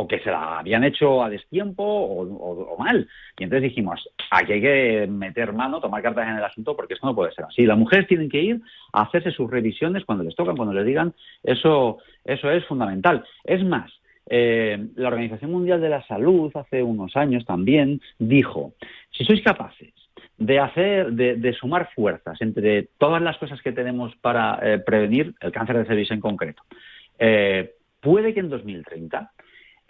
o 0.00 0.08
que 0.08 0.18
se 0.20 0.30
la 0.30 0.58
habían 0.60 0.82
hecho 0.82 1.22
a 1.22 1.28
destiempo 1.28 1.82
o, 1.84 2.76
mal. 2.78 3.06
Y 3.38 3.44
entonces 3.44 3.68
dijimos, 3.68 4.08
aquí 4.30 4.54
hay 4.54 4.60
que 4.62 5.06
meter 5.08 5.52
mano, 5.52 5.80
tomar 5.80 6.02
cartas 6.02 6.26
en 6.26 6.36
el 6.36 6.44
asunto, 6.44 6.74
porque 6.74 6.94
esto 6.94 7.06
no 7.06 7.14
puede 7.14 7.32
ser 7.32 7.44
así. 7.44 7.66
Las 7.66 7.76
mujeres 7.76 8.06
tienen 8.06 8.30
que 8.30 8.40
ir 8.40 8.60
a 8.92 9.02
hacerse 9.02 9.30
sus 9.30 9.50
revisiones 9.50 10.04
cuando 10.04 10.24
les 10.24 10.34
tocan, 10.34 10.56
cuando 10.56 10.72
les 10.72 10.86
digan, 10.86 11.12
eso, 11.42 11.98
eso 12.24 12.50
es 12.50 12.64
fundamental. 12.64 13.24
Es 13.44 13.62
más, 13.62 13.92
eh, 14.26 14.86
la 14.96 15.08
Organización 15.08 15.50
Mundial 15.50 15.80
de 15.82 15.90
la 15.90 16.06
Salud 16.06 16.50
hace 16.54 16.82
unos 16.82 17.14
años 17.16 17.44
también 17.44 18.00
dijo, 18.18 18.72
si 19.10 19.24
sois 19.24 19.42
capaces 19.42 19.92
de 20.38 20.58
hacer, 20.58 21.12
de, 21.12 21.52
sumar 21.52 21.90
fuerzas 21.94 22.40
entre 22.40 22.84
todas 22.96 23.20
las 23.20 23.36
cosas 23.36 23.60
que 23.60 23.72
tenemos 23.72 24.16
para 24.16 24.58
eh, 24.62 24.78
prevenir 24.78 25.34
el 25.40 25.52
cáncer 25.52 25.76
de 25.76 25.84
cervix 25.84 26.10
en 26.10 26.20
concreto, 26.20 26.62
eh, 27.18 27.74
puede 28.00 28.32
que 28.32 28.40
en 28.40 28.48
2030 28.48 29.30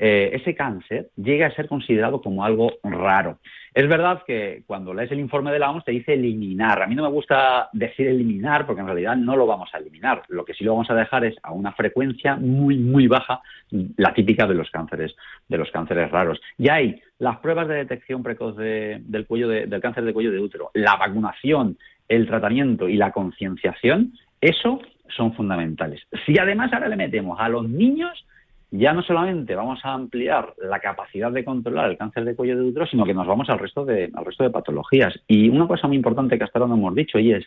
eh, 0.03 0.31
ese 0.33 0.55
cáncer 0.55 1.11
llega 1.15 1.47
a 1.47 1.55
ser 1.55 1.69
considerado 1.69 2.23
como 2.23 2.43
algo 2.43 2.73
raro. 2.83 3.39
Es 3.75 3.87
verdad 3.87 4.23
que 4.27 4.63
cuando 4.67 4.95
lees 4.95 5.13
el 5.13 5.21
informe 5.21 5.53
de 5.53 5.59
la 5.59 5.71
OMS 5.71 5.85
te 5.85 5.93
dice 5.93 6.15
eliminar. 6.15 6.83
A 6.83 6.87
mí 6.87 6.95
no 6.95 7.03
me 7.03 7.11
gusta 7.11 7.69
decir 7.75 8.09
eliminar 8.09 8.65
porque 8.65 8.81
en 8.81 8.87
realidad 8.87 9.15
no 9.15 9.37
lo 9.37 9.47
vamos 9.47 9.69
a 9.75 9.77
eliminar. 9.77 10.23
Lo 10.29 10.47
que 10.47 10.55
sí 10.55 10.65
lo 10.65 10.73
vamos 10.73 10.91
a 10.91 10.95
dejar 10.95 11.27
es 11.27 11.37
a 11.43 11.53
una 11.53 11.73
frecuencia 11.73 12.37
muy, 12.37 12.79
muy 12.79 13.09
baja, 13.09 13.43
la 13.99 14.15
típica 14.15 14.47
de 14.47 14.55
los 14.55 14.71
cánceres, 14.71 15.15
de 15.49 15.59
los 15.59 15.71
cánceres 15.71 16.11
raros. 16.11 16.41
Y 16.57 16.71
hay 16.71 17.03
las 17.19 17.37
pruebas 17.41 17.69
de 17.69 17.75
detección 17.75 18.23
precoz 18.23 18.57
del, 18.57 19.27
cuello 19.29 19.49
del 19.49 19.81
cáncer 19.83 20.05
de 20.05 20.15
cuello 20.15 20.33
de 20.33 20.41
útero, 20.41 20.71
la 20.73 20.97
vacunación, 20.97 21.77
el 22.09 22.27
tratamiento 22.27 22.89
y 22.89 22.97
la 22.97 23.13
concienciación, 23.13 24.15
eso 24.41 24.81
son 25.15 25.35
fundamentales. 25.35 26.01
Si 26.25 26.39
además 26.39 26.73
ahora 26.73 26.89
le 26.89 26.97
metemos 26.97 27.39
a 27.39 27.51
los 27.51 27.69
niños, 27.69 28.25
ya 28.71 28.93
no 28.93 29.03
solamente 29.03 29.55
vamos 29.55 29.81
a 29.85 29.93
ampliar 29.93 30.55
la 30.59 30.79
capacidad 30.79 31.33
de 31.33 31.45
controlar 31.45 31.91
el 31.91 31.99
cáncer 31.99 32.25
de 32.25 32.37
cuello 32.37 32.57
de 32.57 32.69
útero, 32.69 32.87
sino 32.87 33.05
que 33.05 33.15
nos 33.15 33.27
vamos 33.27 33.49
al 33.51 33.59
resto 33.59 33.85
de, 33.85 34.11
al 34.15 34.25
resto 34.25 34.45
de 34.45 34.51
patologías. 34.51 35.15
Y 35.27 35.49
una 35.49 35.67
cosa 35.67 35.89
muy 35.89 35.97
importante 35.97 36.39
que 36.39 36.45
hasta 36.45 36.59
ahora 36.59 36.69
no 36.69 36.77
hemos 36.77 36.95
dicho 36.95 37.19
y 37.19 37.33
es 37.33 37.45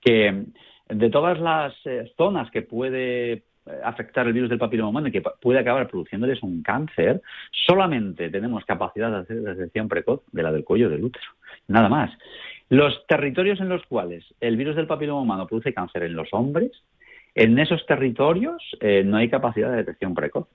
que 0.00 0.44
de 0.88 1.10
todas 1.10 1.40
las 1.40 1.74
eh, 1.84 2.12
zonas 2.16 2.50
que 2.50 2.62
puede 2.62 3.32
eh, 3.32 3.42
afectar 3.84 4.26
el 4.26 4.32
virus 4.32 4.50
del 4.50 4.58
papiloma 4.58 4.90
humano 4.90 5.08
y 5.08 5.12
que 5.12 5.22
puede 5.22 5.58
acabar 5.58 5.88
produciéndoles 5.88 6.42
un 6.42 6.62
cáncer, 6.62 7.22
solamente 7.66 8.30
tenemos 8.30 8.64
capacidad 8.64 9.10
de 9.10 9.18
hacer 9.18 9.42
detección 9.42 9.88
precoz 9.88 10.22
de 10.32 10.42
la 10.42 10.52
del 10.52 10.64
cuello 10.64 10.88
del 10.90 11.04
útero. 11.04 11.26
Nada 11.68 11.88
más. 11.88 12.10
Los 12.68 13.06
territorios 13.06 13.60
en 13.60 13.68
los 13.68 13.84
cuales 13.84 14.24
el 14.40 14.56
virus 14.56 14.76
del 14.76 14.86
papiloma 14.86 15.20
humano 15.20 15.46
produce 15.46 15.74
cáncer 15.74 16.04
en 16.04 16.16
los 16.16 16.28
hombres 16.32 16.70
en 17.34 17.58
esos 17.58 17.84
territorios 17.86 18.62
eh, 18.80 19.02
no 19.04 19.16
hay 19.16 19.28
capacidad 19.28 19.70
de 19.70 19.78
detección 19.78 20.14
precoz. 20.14 20.48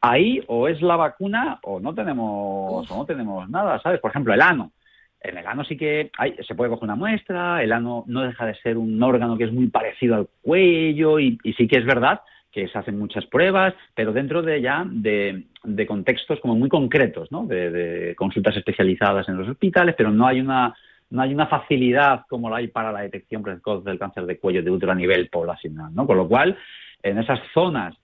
Ahí 0.00 0.42
o 0.46 0.68
es 0.68 0.80
la 0.80 0.96
vacuna 0.96 1.58
o 1.62 1.80
no 1.80 1.94
tenemos, 1.94 2.90
o 2.90 2.96
no 2.96 3.04
tenemos 3.04 3.48
nada, 3.50 3.80
¿sabes? 3.80 4.00
Por 4.00 4.10
ejemplo, 4.10 4.32
el 4.32 4.40
ano. 4.40 4.72
En 5.20 5.36
el 5.36 5.46
ano 5.46 5.62
sí 5.64 5.76
que 5.76 6.10
hay, 6.18 6.36
se 6.46 6.54
puede 6.54 6.70
coger 6.70 6.84
una 6.84 6.96
muestra, 6.96 7.62
el 7.62 7.72
ano 7.72 8.04
no 8.08 8.22
deja 8.22 8.46
de 8.46 8.56
ser 8.56 8.76
un 8.76 9.00
órgano 9.02 9.36
que 9.38 9.44
es 9.44 9.52
muy 9.52 9.68
parecido 9.68 10.16
al 10.16 10.28
cuello 10.42 11.20
y, 11.20 11.38
sí 11.56 11.68
que 11.68 11.78
es 11.78 11.84
verdad 11.84 12.20
que 12.50 12.68
se 12.68 12.78
hacen 12.78 12.98
muchas 12.98 13.24
pruebas, 13.26 13.72
pero 13.94 14.12
dentro 14.12 14.42
de 14.42 14.60
ya 14.60 14.84
de, 14.86 15.46
contextos 15.86 16.38
como 16.40 16.54
muy 16.54 16.68
concretos, 16.68 17.32
¿no? 17.32 17.46
de 17.46 18.14
consultas 18.16 18.54
especializadas 18.56 19.26
en 19.28 19.38
los 19.38 19.48
hospitales, 19.48 19.94
pero 19.96 20.10
no 20.10 20.26
hay 20.26 20.40
una 20.40 20.74
no 21.12 21.22
hay 21.22 21.34
una 21.34 21.46
facilidad 21.46 22.22
como 22.28 22.48
la 22.48 22.56
hay 22.56 22.68
para 22.68 22.90
la 22.90 23.02
detección 23.02 23.42
precoz 23.42 23.84
del 23.84 23.98
cáncer 23.98 24.24
de 24.24 24.38
cuello 24.38 24.62
de 24.62 24.70
útero 24.70 24.92
a 24.92 24.96
nivel 24.96 25.28
poblacional, 25.28 25.94
¿no? 25.94 26.06
Con 26.06 26.16
lo 26.16 26.26
cual, 26.26 26.56
en 27.02 27.18
esas 27.18 27.38
zonas 27.52 27.94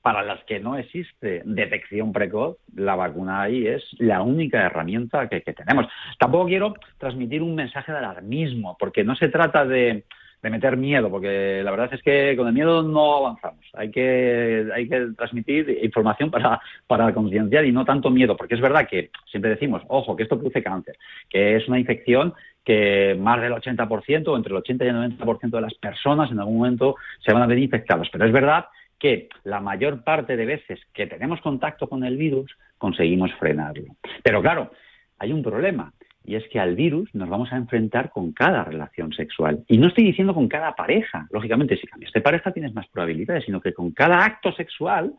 para 0.00 0.22
las 0.22 0.42
que 0.44 0.60
no 0.60 0.76
existe 0.76 1.42
detección 1.44 2.12
precoz, 2.12 2.56
la 2.74 2.96
vacuna 2.96 3.42
ahí 3.42 3.66
es 3.66 3.84
la 3.98 4.22
única 4.22 4.64
herramienta 4.64 5.28
que, 5.28 5.40
tenemos. 5.40 5.86
Tampoco 6.18 6.46
quiero 6.46 6.74
transmitir 6.98 7.42
un 7.42 7.54
mensaje 7.54 7.92
de 7.92 7.98
alarmismo, 7.98 8.76
porque 8.78 9.04
no 9.04 9.14
se 9.14 9.28
trata 9.28 9.64
de, 9.64 10.04
de 10.42 10.50
meter 10.50 10.76
miedo, 10.76 11.08
porque 11.08 11.62
la 11.64 11.70
verdad 11.70 11.94
es 11.94 12.02
que 12.02 12.36
con 12.36 12.48
el 12.48 12.52
miedo 12.52 12.82
no 12.82 13.18
avanzamos. 13.18 13.64
Hay 13.74 13.92
que, 13.92 14.68
hay 14.74 14.88
que 14.88 15.12
transmitir 15.16 15.78
información 15.82 16.32
para, 16.32 16.60
para 16.88 17.14
concienciar 17.14 17.64
y 17.64 17.70
no 17.70 17.84
tanto 17.84 18.10
miedo, 18.10 18.36
porque 18.36 18.56
es 18.56 18.60
verdad 18.60 18.88
que 18.88 19.10
siempre 19.30 19.52
decimos, 19.52 19.82
ojo, 19.86 20.16
que 20.16 20.24
esto 20.24 20.36
produce 20.36 20.64
cáncer, 20.64 20.96
que 21.30 21.56
es 21.56 21.68
una 21.68 21.78
infección 21.78 22.34
que 22.64 23.16
más 23.18 23.40
del 23.40 23.52
80% 23.52 24.28
o 24.28 24.36
entre 24.36 24.50
el 24.50 24.58
80 24.58 24.84
y 24.84 24.88
el 24.88 25.18
90% 25.18 25.50
de 25.50 25.60
las 25.60 25.74
personas 25.74 26.30
en 26.30 26.38
algún 26.38 26.58
momento 26.58 26.96
se 27.24 27.32
van 27.32 27.42
a 27.42 27.46
ver 27.46 27.58
infectados. 27.58 28.08
Pero 28.10 28.26
es 28.26 28.32
verdad 28.32 28.66
que 28.98 29.28
la 29.44 29.60
mayor 29.60 30.04
parte 30.04 30.36
de 30.36 30.46
veces 30.46 30.80
que 30.92 31.06
tenemos 31.06 31.40
contacto 31.40 31.88
con 31.88 32.04
el 32.04 32.16
virus 32.16 32.56
conseguimos 32.78 33.32
frenarlo. 33.34 33.96
Pero 34.22 34.40
claro, 34.40 34.70
hay 35.18 35.32
un 35.32 35.42
problema 35.42 35.92
y 36.24 36.36
es 36.36 36.44
que 36.48 36.60
al 36.60 36.76
virus 36.76 37.12
nos 37.14 37.28
vamos 37.28 37.52
a 37.52 37.56
enfrentar 37.56 38.10
con 38.10 38.32
cada 38.32 38.62
relación 38.62 39.12
sexual. 39.12 39.64
Y 39.66 39.78
no 39.78 39.88
estoy 39.88 40.04
diciendo 40.04 40.34
con 40.34 40.48
cada 40.48 40.74
pareja. 40.76 41.26
Lógicamente, 41.30 41.76
si 41.76 41.86
cambias 41.86 42.12
de 42.12 42.20
pareja 42.20 42.52
tienes 42.52 42.74
más 42.74 42.86
probabilidades, 42.88 43.44
sino 43.44 43.60
que 43.60 43.72
con 43.72 43.90
cada 43.90 44.24
acto 44.24 44.52
sexual 44.52 45.14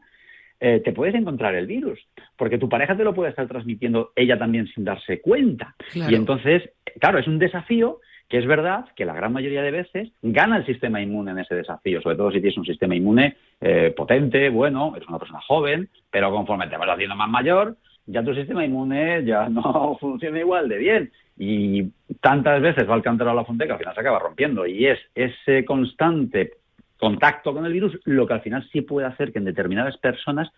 eh, 0.65 0.79
te 0.79 0.93
puedes 0.93 1.13
encontrar 1.13 1.55
el 1.55 1.67
virus. 1.67 1.99
Porque 2.37 2.57
tu 2.57 2.69
pareja 2.69 2.95
te 2.95 3.03
lo 3.03 3.13
puede 3.13 3.31
estar 3.31 3.45
transmitiendo 3.49 4.13
ella 4.15 4.39
también 4.39 4.65
sin 4.67 4.85
darse 4.85 5.19
cuenta. 5.19 5.75
Y 5.93 6.15
entonces, 6.15 6.69
claro, 7.01 7.19
es 7.19 7.27
un 7.27 7.37
desafío 7.37 7.99
que 8.29 8.37
es 8.37 8.47
verdad 8.47 8.85
que 8.95 9.03
la 9.03 9.13
gran 9.13 9.33
mayoría 9.33 9.61
de 9.61 9.71
veces 9.71 10.09
gana 10.21 10.55
el 10.55 10.65
sistema 10.65 11.01
inmune 11.01 11.31
en 11.31 11.39
ese 11.39 11.53
desafío, 11.53 12.01
sobre 12.01 12.15
todo 12.15 12.31
si 12.31 12.39
tienes 12.39 12.57
un 12.57 12.65
sistema 12.65 12.95
inmune 12.95 13.35
eh, 13.59 13.93
potente, 13.95 14.47
bueno, 14.47 14.93
eres 14.95 15.09
una 15.09 15.19
persona 15.19 15.41
joven, 15.41 15.89
pero 16.09 16.31
conforme 16.31 16.69
te 16.69 16.77
vas 16.77 16.89
haciendo 16.89 17.17
más 17.17 17.29
mayor, 17.29 17.75
ya 18.05 18.23
tu 18.23 18.33
sistema 18.33 18.63
inmune 18.63 19.25
ya 19.25 19.49
no 19.49 19.97
funciona 19.99 20.39
igual 20.39 20.69
de 20.69 20.77
bien. 20.77 21.11
Y 21.37 21.91
tantas 22.21 22.61
veces 22.61 22.89
va 22.89 22.93
al 22.93 23.03
cántaro 23.03 23.31
a 23.31 23.35
la 23.35 23.43
fuente 23.43 23.65
que 23.65 23.73
al 23.73 23.79
final 23.79 23.95
se 23.95 23.99
acaba 23.99 24.19
rompiendo. 24.19 24.65
Y 24.65 24.87
es 24.87 24.99
ese 25.13 25.65
constante 25.65 26.53
contacto 27.03 27.53
con 27.53 27.65
el 27.65 27.73
virus 27.73 27.99
lo 28.05 28.25
que 28.25 28.33
al 28.33 28.41
final 28.41 28.67
sí 28.71 28.81
puede 28.81 29.07
hacer 29.07 29.33
que 29.33 29.39
en 29.39 29.45
determinadas 29.45 29.97
personas 29.97 30.49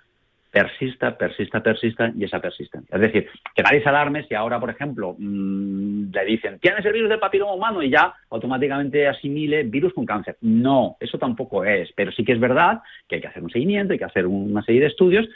persista, 0.52 1.18
persista, 1.18 1.62
persista 1.62 2.14
y 2.16 2.24
esa 2.24 2.40
persistencia. 2.40 2.96
Es 2.96 3.02
decir, 3.02 3.28
que 3.54 3.64
nadie 3.64 3.82
se 3.82 3.90
alarme 3.90 4.26
si 4.26 4.36
ahora, 4.36 4.58
por 4.58 4.70
ejemplo, 4.70 5.16
mmm, 5.18 6.12
le 6.14 6.26
dicen, 6.26 6.60
tienes 6.60 6.86
el 6.86 6.94
virus 6.94 7.10
del 7.10 7.20
papiloma 7.20 7.54
humano 7.54 7.82
y 7.82 7.90
ya 7.90 8.14
automáticamente 8.30 9.06
asimile 9.08 9.64
virus 9.64 9.94
con 9.94 10.06
cáncer. 10.06 10.38
No, 10.42 10.96
eso 11.00 11.18
tampoco 11.18 11.66
es, 11.66 11.92
pero 11.94 12.12
sí 12.12 12.24
que 12.24 12.34
es 12.34 12.40
verdad 12.40 12.80
que 13.08 13.16
hay 13.16 13.22
que 13.22 13.28
hacer 13.28 13.44
un 13.44 13.50
seguimiento, 13.50 13.92
hay 13.92 14.00
que 14.00 14.06
hacer 14.06 14.28
una 14.28 14.64
serie 14.64 14.82
de 14.82 14.88
estudios 14.88 15.28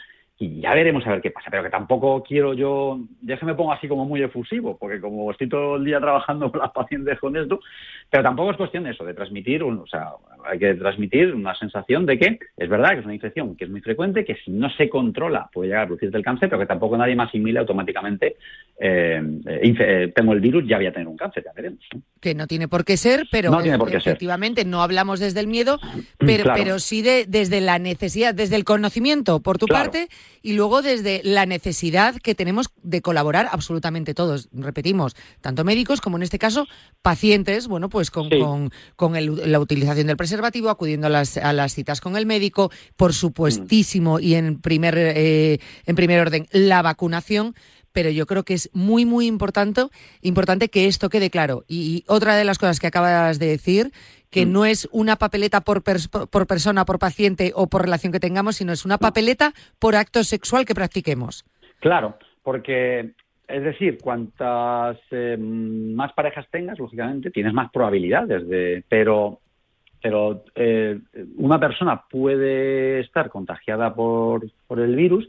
y 0.42 0.62
ya 0.62 0.72
veremos 0.72 1.06
a 1.06 1.10
ver 1.10 1.20
qué 1.20 1.30
pasa. 1.30 1.50
Pero 1.50 1.62
que 1.62 1.68
tampoco 1.68 2.22
quiero 2.22 2.54
yo, 2.54 2.98
ya 3.20 3.38
se 3.38 3.44
me 3.44 3.54
pongo 3.54 3.74
así 3.74 3.86
como 3.86 4.06
muy 4.06 4.22
efusivo, 4.22 4.78
porque 4.78 4.98
como 4.98 5.30
estoy 5.30 5.50
todo 5.50 5.76
el 5.76 5.84
día 5.84 6.00
trabajando 6.00 6.50
con 6.50 6.60
las 6.60 6.72
pacientes 6.72 7.20
con 7.20 7.36
esto, 7.36 7.60
pero 8.08 8.22
tampoco 8.22 8.50
es 8.50 8.56
cuestión 8.56 8.84
de 8.84 8.92
eso, 8.92 9.04
de 9.04 9.12
transmitir, 9.12 9.62
un, 9.62 9.80
o 9.80 9.86
sea, 9.86 10.12
hay 10.50 10.58
que 10.58 10.74
transmitir 10.74 11.34
una 11.34 11.54
sensación 11.54 12.06
de 12.06 12.18
que 12.18 12.38
es 12.56 12.68
verdad 12.70 12.92
que 12.92 13.00
es 13.00 13.04
una 13.04 13.14
infección 13.14 13.54
que 13.54 13.66
es 13.66 13.70
muy 13.70 13.82
frecuente, 13.82 14.24
que 14.24 14.34
si 14.36 14.50
no 14.50 14.70
se 14.70 14.88
controla 14.88 15.50
puede 15.52 15.68
llegar 15.68 15.84
a 15.84 15.86
producirte 15.88 16.16
el 16.16 16.24
cáncer, 16.24 16.48
pero 16.48 16.60
que 16.60 16.66
tampoco 16.66 16.96
nadie 16.96 17.14
más 17.14 17.28
asimile 17.28 17.58
automáticamente, 17.58 18.36
eh, 18.80 19.22
eh, 19.46 20.12
tengo 20.14 20.32
el 20.32 20.40
virus, 20.40 20.64
ya 20.66 20.78
voy 20.78 20.86
a 20.86 20.92
tener 20.92 21.06
un 21.06 21.18
cáncer, 21.18 21.44
ya 21.44 21.52
veremos. 21.52 21.80
¿no? 21.94 22.00
Que 22.18 22.34
no 22.34 22.46
tiene 22.46 22.66
por 22.66 22.86
qué 22.86 22.96
ser, 22.96 23.26
pero 23.30 23.50
no 23.50 23.60
tiene 23.60 23.76
por 23.76 23.90
qué 23.90 23.98
efectivamente 23.98 24.62
ser. 24.62 24.70
no 24.70 24.82
hablamos 24.82 25.20
desde 25.20 25.40
el 25.40 25.48
miedo, 25.48 25.78
pero, 26.18 26.44
claro. 26.44 26.62
pero 26.62 26.78
sí 26.78 27.02
de, 27.02 27.26
desde 27.28 27.60
la 27.60 27.78
necesidad, 27.78 28.34
desde 28.34 28.56
el 28.56 28.64
conocimiento 28.64 29.40
por 29.40 29.58
tu 29.58 29.66
claro. 29.66 29.84
parte 29.84 30.08
y 30.42 30.54
luego 30.54 30.82
desde 30.82 31.20
la 31.24 31.46
necesidad 31.46 32.16
que 32.16 32.34
tenemos 32.34 32.70
de 32.82 33.02
colaborar 33.02 33.48
absolutamente 33.52 34.14
todos, 34.14 34.48
repetimos, 34.52 35.16
tanto 35.40 35.64
médicos 35.64 36.00
como 36.00 36.16
en 36.16 36.22
este 36.22 36.38
caso 36.38 36.66
pacientes, 37.02 37.68
bueno, 37.68 37.88
pues 37.88 38.10
con, 38.10 38.28
sí. 38.28 38.38
con, 38.38 38.72
con 38.96 39.16
el, 39.16 39.50
la 39.50 39.60
utilización 39.60 40.06
del 40.06 40.16
preservativo, 40.16 40.70
acudiendo 40.70 41.06
a 41.06 41.10
las, 41.10 41.36
a 41.36 41.52
las 41.52 41.74
citas 41.74 42.00
con 42.00 42.16
el 42.16 42.26
médico, 42.26 42.70
por 42.96 43.14
supuestísimo, 43.14 44.18
mm. 44.18 44.22
y 44.22 44.34
en 44.34 44.60
primer, 44.60 44.96
eh, 44.98 45.58
en 45.86 45.96
primer 45.96 46.20
orden, 46.20 46.46
la 46.52 46.82
vacunación 46.82 47.54
pero 47.92 48.10
yo 48.10 48.26
creo 48.26 48.44
que 48.44 48.54
es 48.54 48.70
muy, 48.72 49.04
muy 49.04 49.26
importante, 49.26 49.86
importante 50.22 50.68
que 50.68 50.86
esto 50.86 51.08
quede 51.08 51.30
claro. 51.30 51.64
Y 51.68 52.04
otra 52.06 52.36
de 52.36 52.44
las 52.44 52.58
cosas 52.58 52.78
que 52.78 52.86
acabas 52.86 53.38
de 53.38 53.46
decir, 53.46 53.92
que 54.30 54.46
mm. 54.46 54.52
no 54.52 54.64
es 54.64 54.88
una 54.92 55.16
papeleta 55.16 55.60
por, 55.60 55.82
per 55.82 55.96
por 56.30 56.46
persona, 56.46 56.84
por 56.84 56.98
paciente 56.98 57.52
o 57.54 57.66
por 57.66 57.82
relación 57.82 58.12
que 58.12 58.20
tengamos, 58.20 58.56
sino 58.56 58.72
es 58.72 58.84
una 58.84 58.98
papeleta 58.98 59.52
por 59.78 59.96
acto 59.96 60.24
sexual 60.24 60.64
que 60.64 60.74
practiquemos. 60.74 61.44
Claro, 61.80 62.18
porque 62.42 63.14
es 63.50 63.62
decir, 63.62 63.98
cuantas 63.98 64.98
eh, 65.10 65.36
más 65.36 66.12
parejas 66.12 66.46
tengas, 66.50 66.78
lógicamente, 66.78 67.30
tienes 67.30 67.52
más 67.52 67.70
probabilidades 67.70 68.48
de. 68.48 68.84
Pero, 68.88 69.40
pero 70.02 70.44
eh, 70.54 70.98
una 71.36 71.58
persona 71.58 72.02
puede 72.08 73.00
estar 73.00 73.28
contagiada 73.28 73.92
por, 73.94 74.46
por 74.66 74.80
el 74.80 74.94
virus, 74.94 75.28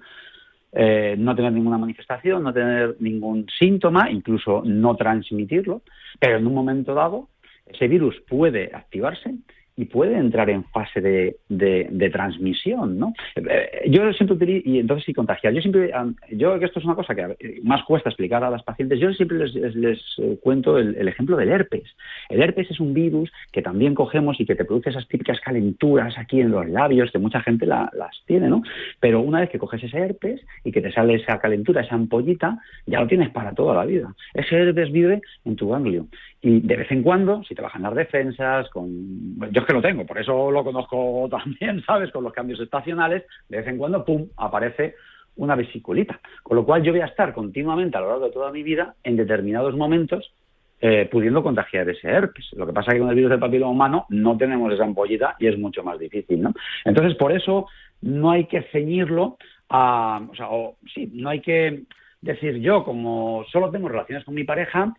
eh, 0.72 1.16
no 1.18 1.36
tener 1.36 1.52
ninguna 1.52 1.78
manifestación, 1.78 2.44
no 2.44 2.54
tener 2.54 2.96
ningún 3.00 3.48
síntoma, 3.60 4.10
incluso 4.10 4.62
no 4.64 4.96
transmitirlo, 4.96 5.82
pero 6.20 6.38
en 6.38 6.48
un 6.48 6.54
momento 6.54 6.94
dado 6.94 7.28
ese 7.74 7.88
virus 7.88 8.20
puede 8.28 8.70
activarse 8.74 9.36
y 9.82 9.86
puede 9.86 10.18
entrar 10.18 10.50
en 10.50 10.64
fase 10.66 11.02
de, 11.02 12.10
transmisión, 12.12 13.00
¿no? 13.00 13.14
Eh, 13.36 13.90
yo 13.90 14.12
siempre 14.14 14.36
utilizo, 14.36 14.70
y 14.70 14.80
entonces 14.80 15.06
sí 15.06 15.14
contagiar. 15.14 15.54
Yo 15.54 15.62
siempre, 15.62 15.92
yo 16.32 16.60
que 16.60 16.66
esto 16.66 16.80
es 16.80 16.86
una 16.86 16.96
cosa 16.96 17.16
que 17.16 17.60
más 17.64 17.84
cuesta 17.86 18.10
explicar 18.10 18.44
a 18.44 18.50
las 18.50 18.64
pacientes, 18.64 19.00
yo 19.00 19.12
siempre 19.14 19.40
les, 19.40 19.56
les, 19.56 19.76
les 19.76 20.00
cuento 20.42 20.78
el, 20.78 20.96
el, 20.98 21.08
ejemplo 21.08 21.38
del 21.38 21.50
herpes. 21.50 21.96
El 22.30 22.42
herpes 22.42 22.70
es 22.70 22.80
un 22.80 22.94
virus 22.94 23.32
que 23.52 23.62
también 23.62 23.96
cogemos 23.96 24.40
y 24.40 24.46
que 24.46 24.56
te 24.56 24.66
produce 24.66 24.90
esas 24.90 25.08
típicas 25.08 25.40
calenturas 25.40 26.18
aquí 26.18 26.42
en 26.42 26.52
los 26.52 26.68
labios, 26.70 27.12
que 27.12 27.18
mucha 27.18 27.42
gente 27.42 27.66
la, 27.66 27.90
las 27.94 28.16
tiene, 28.26 28.50
¿no? 28.50 28.62
Pero 29.00 29.22
una 29.22 29.40
vez 29.40 29.50
que 29.50 29.60
coges 29.60 29.84
ese 29.84 29.98
herpes 29.98 30.42
y 30.64 30.72
que 30.72 30.82
te 30.82 30.92
sale 30.92 31.16
esa 31.16 31.40
calentura, 31.40 31.82
esa 31.82 31.96
ampollita, 31.96 32.60
ya 32.86 33.00
lo 33.00 33.08
tienes 33.08 33.30
para 33.30 33.54
toda 33.54 33.76
la 33.76 33.86
vida. 33.86 34.14
Ese 34.34 34.58
herpes 34.58 34.92
vive 34.92 35.22
en 35.46 35.56
tu 35.56 35.70
ganglio. 35.70 36.08
Y 36.44 36.60
de 36.62 36.76
vez 36.76 36.92
en 36.92 37.04
cuando, 37.04 37.44
si 37.44 37.54
te 37.54 37.62
bajan 37.62 37.84
las 37.84 37.94
defensas, 37.94 38.68
con... 38.70 39.38
yo 39.52 39.62
es 39.62 39.66
que 39.66 39.74
lo 39.74 39.82
tengo, 39.82 40.06
por 40.06 40.18
eso 40.18 40.50
lo 40.50 40.64
conozco 40.64 41.28
también, 41.32 41.84
¿sabes? 41.86 42.12
Con 42.12 42.24
los 42.24 42.34
cambios 42.34 42.60
estacionales, 42.60 43.24
de 43.48 43.58
vez 43.58 43.68
en 43.68 43.78
cuando, 43.78 44.04
¡pum!, 44.04 44.28
aparece 44.38 44.96
una 45.36 45.56
vesiculita. 45.56 46.20
Con 46.44 46.58
lo 46.58 46.66
cual 46.66 46.82
yo 46.84 46.92
voy 46.92 47.02
a 47.02 47.06
estar 47.06 47.34
continuamente 47.34 47.98
a 47.98 48.02
lo 48.02 48.10
largo 48.10 48.26
de 48.26 48.32
toda 48.32 48.52
mi 48.52 48.64
vida, 48.64 48.96
en 49.04 49.18
determinados 49.18 49.76
momentos, 49.76 50.34
eh, 50.82 51.08
pudiendo 51.12 51.44
contagiar 51.44 51.88
ese 51.90 52.10
herpes. 52.10 52.50
Lo 52.54 52.66
que 52.66 52.74
pasa 52.74 52.90
es 52.90 52.96
que 52.96 53.02
con 53.02 53.10
el 53.10 53.16
virus 53.16 53.30
del 53.30 53.40
papiloma 53.40 53.72
humano 53.72 54.06
no 54.10 54.36
tenemos 54.36 54.74
esa 54.74 54.84
ampollita 54.84 55.36
y 55.38 55.46
es 55.46 55.60
mucho 55.60 55.84
más 55.84 56.00
difícil, 56.00 56.42
¿no? 56.42 56.54
Entonces, 56.86 57.16
por 57.18 57.32
eso 57.32 57.68
no 58.02 58.32
hay 58.32 58.46
que 58.46 58.64
ceñirlo 58.72 59.38
a... 59.70 60.22
O 60.28 60.36
sea, 60.36 60.50
o, 60.50 60.78
sí, 60.92 61.12
no 61.14 61.30
hay 61.30 61.40
que 61.40 61.84
decir 62.20 62.58
yo, 62.60 62.84
como 62.84 63.46
solo 63.52 63.70
tengo 63.70 63.90
relaciones 63.90 64.26
con 64.26 64.34
mi 64.34 64.44
pareja, 64.44 64.94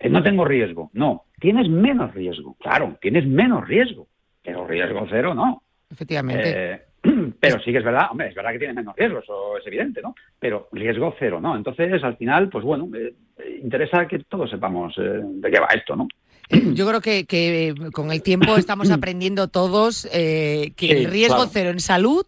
no 0.00 0.22
tengo 0.22 0.44
riesgo. 0.44 0.90
No, 0.92 1.24
tienes 1.40 1.68
menos 1.68 2.14
riesgo. 2.14 2.56
Claro, 2.60 2.96
tienes 3.00 3.26
menos 3.26 3.66
riesgo, 3.66 4.06
pero 4.42 4.66
riesgo 4.66 5.06
cero 5.10 5.34
no. 5.34 5.62
Efectivamente. 5.90 6.72
Eh, 6.72 6.82
pero 7.40 7.60
sí 7.60 7.72
que 7.72 7.78
es 7.78 7.84
verdad, 7.84 8.08
hombre, 8.10 8.28
es 8.28 8.34
verdad 8.34 8.52
que 8.52 8.58
tienes 8.58 8.76
menos 8.76 8.96
riesgo, 8.96 9.18
eso 9.20 9.58
es 9.58 9.66
evidente, 9.66 10.02
¿no? 10.02 10.14
Pero 10.38 10.68
riesgo 10.72 11.14
cero, 11.18 11.40
¿no? 11.40 11.56
Entonces, 11.56 12.02
al 12.02 12.16
final, 12.16 12.48
pues 12.48 12.64
bueno, 12.64 12.88
eh, 12.94 13.14
interesa 13.62 14.06
que 14.06 14.20
todos 14.20 14.50
sepamos 14.50 14.96
eh, 14.98 15.20
de 15.22 15.50
qué 15.50 15.60
va 15.60 15.68
esto, 15.74 15.96
¿no? 15.96 16.08
Yo 16.48 16.86
creo 16.86 17.00
que, 17.00 17.26
que, 17.26 17.74
con 17.92 18.12
el 18.12 18.22
tiempo 18.22 18.56
estamos 18.56 18.90
aprendiendo 18.90 19.48
todos 19.48 20.08
eh, 20.12 20.72
que 20.76 20.86
sí, 20.86 20.92
el 20.92 21.10
riesgo 21.10 21.36
claro. 21.36 21.50
cero 21.52 21.70
en 21.70 21.80
salud 21.80 22.24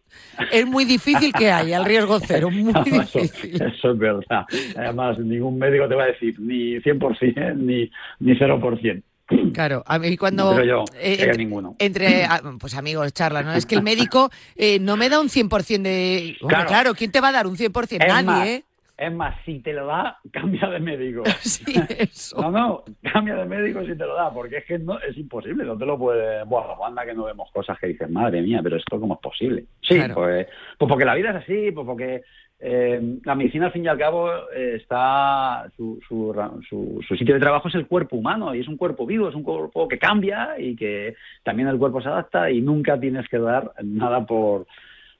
es 0.50 0.66
muy 0.66 0.84
difícil 0.84 1.32
que 1.32 1.50
haya, 1.50 1.78
el 1.78 1.84
riesgo 1.84 2.18
cero, 2.20 2.50
muy 2.50 2.72
no, 2.72 2.82
difícil. 2.82 3.54
Eso, 3.54 3.66
eso, 3.66 3.90
es 3.92 3.98
verdad. 3.98 4.44
Además, 4.76 5.18
ningún 5.18 5.58
médico 5.58 5.88
te 5.88 5.94
va 5.94 6.04
a 6.04 6.06
decir 6.08 6.38
ni 6.40 6.76
100% 6.76 7.56
ni, 7.56 7.90
ni 8.20 8.38
0%. 8.38 9.02
Claro, 9.52 9.82
a 9.86 9.98
mí 9.98 10.16
cuando 10.16 10.54
no, 10.54 10.64
yo, 10.64 10.84
eh, 10.98 11.16
entre, 11.20 11.36
ninguno. 11.36 11.76
entre 11.78 12.26
pues 12.58 12.74
amigos 12.74 13.12
charla, 13.12 13.42
¿no? 13.42 13.52
Es 13.52 13.66
que 13.66 13.74
el 13.74 13.82
médico 13.82 14.30
eh, 14.56 14.78
no 14.80 14.96
me 14.96 15.10
da 15.10 15.20
un 15.20 15.28
100% 15.28 15.82
de... 15.82 16.36
Hombre, 16.40 16.56
claro. 16.56 16.66
claro, 16.66 16.94
¿quién 16.94 17.12
te 17.12 17.20
va 17.20 17.28
a 17.28 17.32
dar 17.32 17.46
un 17.46 17.56
100%? 17.56 17.86
Es 17.90 18.08
Nadie, 18.08 18.24
más, 18.24 18.46
¿eh? 18.46 18.64
Es 18.98 19.12
más, 19.12 19.36
si 19.44 19.60
te 19.60 19.72
lo 19.72 19.86
da, 19.86 20.18
cambia 20.32 20.68
de 20.68 20.80
médico. 20.80 21.22
Sí, 21.38 21.72
eso. 21.98 22.40
No, 22.42 22.50
no, 22.50 22.84
cambia 23.12 23.36
de 23.36 23.44
médico 23.44 23.80
si 23.84 23.96
te 23.96 24.04
lo 24.04 24.14
da, 24.14 24.32
porque 24.32 24.58
es 24.58 24.64
que 24.64 24.78
no, 24.78 24.98
es 24.98 25.16
imposible, 25.16 25.64
no 25.64 25.78
te 25.78 25.86
lo 25.86 25.96
puede... 25.96 26.44
Bueno, 26.44 26.84
anda 26.84 27.06
que 27.06 27.14
no 27.14 27.24
vemos 27.24 27.50
cosas 27.52 27.78
que 27.78 27.86
dices, 27.86 28.10
madre 28.10 28.42
mía, 28.42 28.60
pero 28.62 28.76
esto 28.76 28.98
cómo 28.98 29.14
es 29.14 29.20
posible. 29.20 29.64
Sí, 29.82 29.94
claro. 29.94 30.14
pues, 30.14 30.46
pues 30.76 30.88
porque 30.88 31.04
la 31.04 31.14
vida 31.14 31.30
es 31.30 31.36
así, 31.36 31.70
pues 31.70 31.86
porque 31.86 32.22
eh, 32.60 33.18
la 33.24 33.36
medicina, 33.36 33.66
al 33.66 33.72
fin 33.72 33.84
y 33.84 33.88
al 33.88 33.98
cabo, 33.98 34.30
eh, 34.52 34.74
está 34.76 35.70
su, 35.76 36.00
su, 36.06 36.34
su, 36.68 37.00
su, 37.06 37.16
sitio 37.16 37.34
de 37.34 37.40
trabajo 37.40 37.68
es 37.68 37.76
el 37.76 37.86
cuerpo 37.86 38.16
humano 38.16 38.52
y 38.52 38.60
es 38.60 38.68
un 38.68 38.76
cuerpo 38.76 39.06
vivo, 39.06 39.28
es 39.28 39.34
un 39.36 39.44
cuerpo 39.44 39.86
que 39.86 39.98
cambia 39.98 40.58
y 40.58 40.74
que 40.74 41.14
también 41.44 41.68
el 41.68 41.78
cuerpo 41.78 42.02
se 42.02 42.08
adapta 42.08 42.50
y 42.50 42.60
nunca 42.60 42.98
tienes 42.98 43.28
que 43.28 43.38
dar 43.38 43.72
nada 43.84 44.26
por, 44.26 44.66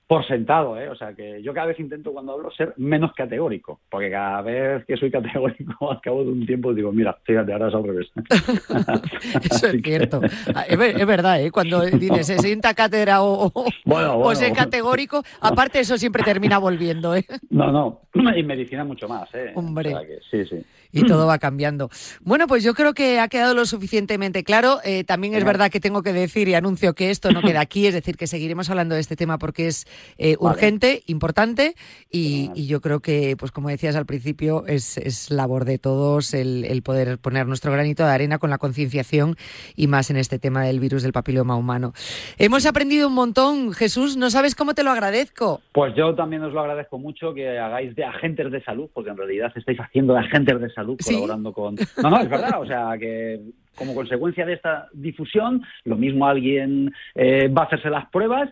por 0.09 0.25
sentado, 0.25 0.75
¿eh? 0.75 0.89
O 0.89 0.95
sea, 0.95 1.13
que 1.13 1.39
yo 1.43 1.53
cada 1.53 1.67
vez 1.67 1.79
intento 1.79 2.11
cuando 2.11 2.33
hablo 2.33 2.49
ser 2.49 2.73
menos 2.77 3.13
categórico, 3.13 3.79
porque 3.91 4.09
cada 4.09 4.41
vez 4.41 4.83
que 4.85 4.97
soy 4.97 5.11
categórico 5.11 5.91
al 5.91 6.01
cabo 6.01 6.23
de 6.23 6.31
un 6.31 6.47
tiempo 6.47 6.73
digo, 6.73 6.91
mira, 6.91 7.15
fíjate, 7.23 7.53
ahora 7.53 7.67
es 7.67 7.75
al 7.75 7.83
revés. 7.83 8.07
Eso 9.51 9.67
es 9.67 9.81
cierto. 9.83 10.21
Es, 10.67 10.79
es, 10.79 11.05
verdad, 11.05 11.41
¿eh? 11.41 11.51
Cuando 11.51 11.81
dices 11.81 12.25
se 12.25 12.39
sienta 12.39 12.73
cátedra 12.73 13.21
o, 13.21 13.51
bueno, 13.85 14.17
bueno. 14.17 14.19
o 14.19 14.35
ser 14.35 14.53
categórico, 14.53 15.23
aparte 15.41 15.79
eso 15.79 15.97
siempre 15.97 16.23
termina 16.23 16.57
volviendo, 16.57 17.15
¿eh? 17.15 17.25
No, 17.49 17.71
no, 17.71 18.01
y 18.35 18.43
medicina 18.43 18.83
mucho 18.83 19.07
más, 19.07 19.33
¿eh? 19.35 19.51
Hombre. 19.55 19.93
O 19.93 19.99
sea 19.99 20.07
que, 20.07 20.19
sí, 20.29 20.45
sí. 20.45 20.63
Y 20.91 21.03
todo 21.05 21.27
va 21.27 21.37
cambiando. 21.37 21.89
Bueno, 22.21 22.47
pues 22.47 22.63
yo 22.63 22.73
creo 22.73 22.93
que 22.93 23.19
ha 23.19 23.27
quedado 23.27 23.53
lo 23.53 23.65
suficientemente 23.65 24.43
claro. 24.43 24.79
Eh, 24.83 25.03
también 25.03 25.35
es 25.35 25.43
verdad 25.43 25.69
que 25.69 25.79
tengo 25.79 26.01
que 26.01 26.13
decir 26.13 26.47
y 26.47 26.55
anuncio 26.55 26.95
que 26.95 27.11
esto 27.11 27.31
no 27.31 27.41
queda 27.41 27.61
aquí, 27.61 27.85
es 27.85 27.93
decir, 27.93 28.17
que 28.17 28.25
seguiremos 28.25 28.69
hablando 28.69 28.95
de 28.95 29.01
este 29.01 29.15
tema 29.15 29.37
porque 29.37 29.67
es 29.67 29.85
eh, 30.17 30.35
urgente, 30.39 30.87
vale. 30.87 31.03
importante 31.05 31.75
y, 32.09 32.49
y, 32.55 32.67
yo 32.67 32.81
creo 32.81 33.01
que, 33.01 33.35
pues 33.37 33.51
como 33.51 33.69
decías 33.69 33.95
al 33.95 34.05
principio, 34.05 34.65
es, 34.65 34.97
es 34.97 35.29
labor 35.29 35.65
de 35.65 35.77
todos 35.77 36.33
el, 36.33 36.65
el, 36.65 36.81
poder 36.81 37.19
poner 37.19 37.45
nuestro 37.45 37.71
granito 37.71 38.03
de 38.03 38.11
arena 38.11 38.39
con 38.39 38.49
la 38.49 38.57
concienciación 38.57 39.35
y 39.75 39.87
más 39.87 40.09
en 40.09 40.17
este 40.17 40.39
tema 40.39 40.63
del 40.63 40.79
virus 40.79 41.03
del 41.03 41.13
papiloma 41.13 41.55
humano. 41.55 41.93
Hemos 42.37 42.65
aprendido 42.65 43.07
un 43.09 43.13
montón, 43.13 43.73
Jesús, 43.73 44.17
no 44.17 44.29
sabes 44.29 44.55
cómo 44.55 44.73
te 44.73 44.83
lo 44.83 44.91
agradezco. 44.91 45.61
Pues 45.71 45.93
yo 45.95 46.15
también 46.15 46.43
os 46.43 46.53
lo 46.53 46.61
agradezco 46.61 46.97
mucho 46.97 47.33
que 47.33 47.59
hagáis 47.59 47.95
de 47.95 48.03
agentes 48.03 48.51
de 48.51 48.63
salud, 48.63 48.89
porque 48.93 49.11
en 49.11 49.17
realidad 49.17 49.51
estáis 49.55 49.79
haciendo 49.79 50.13
de 50.13 50.19
agentes 50.19 50.59
de 50.59 50.69
salud 50.71 50.78
colaborando 50.85 51.49
¿Sí? 51.49 51.55
con... 51.55 51.75
No, 52.03 52.09
no, 52.09 52.19
es 52.21 52.29
verdad, 52.29 52.61
o 52.61 52.65
sea 52.65 52.97
que 52.99 53.39
como 53.75 53.95
consecuencia 53.95 54.45
de 54.45 54.53
esta 54.53 54.87
difusión, 54.93 55.63
lo 55.85 55.95
mismo 55.95 56.25
alguien 56.27 56.93
eh, 57.15 57.47
va 57.47 57.63
a 57.63 57.65
hacerse 57.65 57.89
las 57.89 58.09
pruebas 58.09 58.49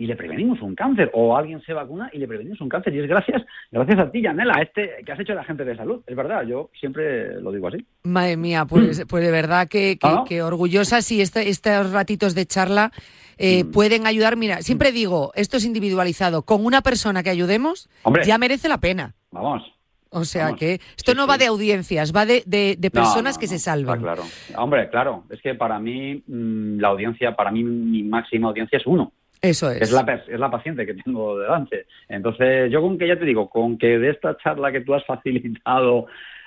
y 0.00 0.06
le 0.06 0.14
prevenimos 0.14 0.62
un 0.62 0.76
cáncer, 0.76 1.10
o 1.12 1.36
alguien 1.36 1.60
se 1.62 1.72
vacuna 1.72 2.08
y 2.12 2.18
le 2.18 2.28
prevenimos 2.28 2.60
un 2.60 2.68
cáncer. 2.68 2.94
Y 2.94 3.00
es 3.00 3.08
gracias, 3.08 3.42
gracias 3.72 3.98
a 3.98 4.08
ti, 4.12 4.22
Yanela, 4.22 4.62
este 4.62 5.02
que 5.04 5.10
has 5.10 5.18
hecho 5.18 5.34
la 5.34 5.42
gente 5.42 5.64
de 5.64 5.74
salud. 5.76 6.02
Es 6.06 6.14
verdad, 6.14 6.44
yo 6.46 6.70
siempre 6.78 7.40
lo 7.40 7.50
digo 7.50 7.66
así. 7.66 7.84
Madre 8.04 8.36
mía, 8.36 8.64
pues, 8.64 9.04
pues 9.08 9.24
de 9.24 9.32
verdad 9.32 9.66
que, 9.66 9.98
que, 9.98 10.06
¿Ah, 10.06 10.14
no? 10.18 10.24
que 10.24 10.40
orgullosa 10.40 11.02
si 11.02 11.20
este, 11.20 11.48
estos 11.48 11.90
ratitos 11.90 12.36
de 12.36 12.46
charla 12.46 12.92
eh, 13.38 13.64
Mm. 13.64 13.70
pueden 13.72 14.06
ayudar. 14.06 14.36
Mira, 14.36 14.62
siempre 14.62 14.92
digo, 14.92 15.32
esto 15.34 15.56
es 15.56 15.64
individualizado. 15.64 16.42
Con 16.42 16.64
una 16.64 16.80
persona 16.82 17.24
que 17.24 17.30
ayudemos, 17.30 17.88
Hombre. 18.04 18.24
ya 18.24 18.38
merece 18.38 18.68
la 18.68 18.78
pena. 18.78 19.14
Vamos. 19.32 19.62
O 20.10 20.24
sea 20.24 20.44
Vamos. 20.46 20.60
que 20.60 20.80
esto 20.96 21.14
no 21.14 21.26
va 21.26 21.36
de 21.38 21.46
audiencias, 21.46 22.14
va 22.14 22.24
de, 22.24 22.42
de- 22.46 22.90
personas 22.90 23.36
no, 23.36 23.40
que 23.40 23.46
no, 23.46 23.50
se 23.52 23.58
salven. 23.58 23.88
está 23.94 23.98
claro. 24.02 24.22
Hombre, 24.56 24.88
claro, 24.88 25.24
es 25.30 25.40
que 25.42 25.54
para 25.54 25.78
mí 25.78 26.22
mm, 26.26 26.78
la 26.80 26.88
audiencia, 26.88 27.36
para 27.36 27.50
mí 27.50 27.62
mi 27.62 28.02
máxima 28.04 28.48
audiencia 28.48 28.78
es 28.78 28.86
uno. 28.86 29.12
Eso 29.40 29.70
es. 29.70 29.82
Es 29.82 29.92
la, 29.92 30.04
pers- 30.04 30.24
es 30.28 30.40
la 30.40 30.50
paciente 30.50 30.84
que 30.84 30.94
tengo 30.94 31.38
delante. 31.38 31.86
Entonces, 32.08 32.72
yo 32.72 32.80
con 32.80 32.98
que 32.98 33.06
ya 33.06 33.16
te 33.18 33.24
digo, 33.24 33.48
con 33.48 33.78
que 33.78 33.98
de 33.98 34.10
esta 34.10 34.36
charla 34.38 34.72
que 34.72 34.80
tú 34.80 34.94
has 34.94 35.04
facilitado, 35.06 36.06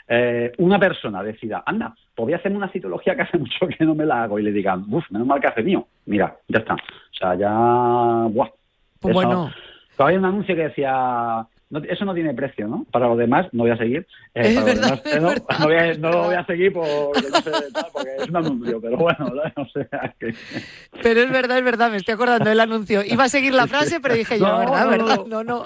eh, 0.09 0.51
una 0.57 0.77
persona 0.77 1.23
decida, 1.23 1.63
anda, 1.65 1.95
pues 2.15 2.25
voy 2.25 2.33
a 2.33 2.37
hacerme 2.37 2.57
una 2.57 2.71
citología 2.71 3.15
que 3.15 3.21
hace 3.21 3.37
mucho 3.37 3.67
que 3.67 3.85
no 3.85 3.95
me 3.95 4.05
la 4.05 4.23
hago 4.23 4.39
y 4.39 4.43
le 4.43 4.51
digan, 4.51 4.85
uff, 4.89 5.05
menos 5.11 5.25
mal 5.27 5.39
que 5.39 5.47
hace 5.47 5.63
mío. 5.63 5.87
Mira, 6.05 6.35
ya 6.49 6.59
está. 6.59 6.73
O 6.73 7.13
sea, 7.17 7.35
ya. 7.35 7.49
Buah. 8.29 8.49
Pues 8.99 9.13
bueno. 9.13 9.51
Todavía 9.95 10.17
hay 10.17 10.19
un 10.19 10.25
anuncio 10.25 10.55
que 10.55 10.63
decía. 10.63 11.45
No- 11.71 11.79
eso 11.89 12.05
no 12.05 12.13
tiene 12.13 12.33
precio, 12.35 12.67
¿no? 12.67 12.85
Para 12.91 13.07
los 13.07 13.17
demás 13.17 13.47
no 13.51 13.63
voy 13.63 13.71
a 13.71 13.77
seguir. 13.77 14.05
Eh, 14.35 14.41
Es 14.43 14.53
para 14.55 14.65
los 14.67 14.75
verdad, 14.75 15.03
demás, 15.03 15.15
es 15.15 15.21
no, 15.21 15.27
verdad. 15.29 15.45
no 15.59 15.65
voy 15.65 15.75
a, 15.75 15.93
no 15.95 16.09
lo 16.11 16.23
voy 16.25 16.35
a 16.35 16.45
seguir 16.51 16.73
porque, 16.73 17.21
no 17.31 17.41
sé, 17.41 17.51
tal, 17.73 17.85
porque 17.91 18.09
es 18.19 18.29
un 18.29 18.35
anuncio, 18.37 18.79
pero 18.81 18.97
bueno, 18.97 19.33
¿no? 19.55 19.65
sea 19.69 20.15
que. 20.19 20.35
Pero 21.01 21.21
es 21.21 21.31
verdad, 21.31 21.57
es 21.57 21.63
verdad, 21.63 21.89
me 21.91 21.97
estoy 21.97 22.13
acordando 22.13 22.49
del 22.49 22.59
anuncio. 22.59 23.01
Iba 23.03 23.23
a 23.23 23.29
seguir 23.29 23.53
la 23.53 23.65
frase, 23.67 23.99
pero 23.99 24.13
dije 24.15 24.37
yo, 24.37 24.45
No, 24.47 24.59
¿verdad? 24.59 24.83
no, 24.85 24.91
¿verdad? 24.91 25.19
no. 25.27 25.43
No, 25.43 25.65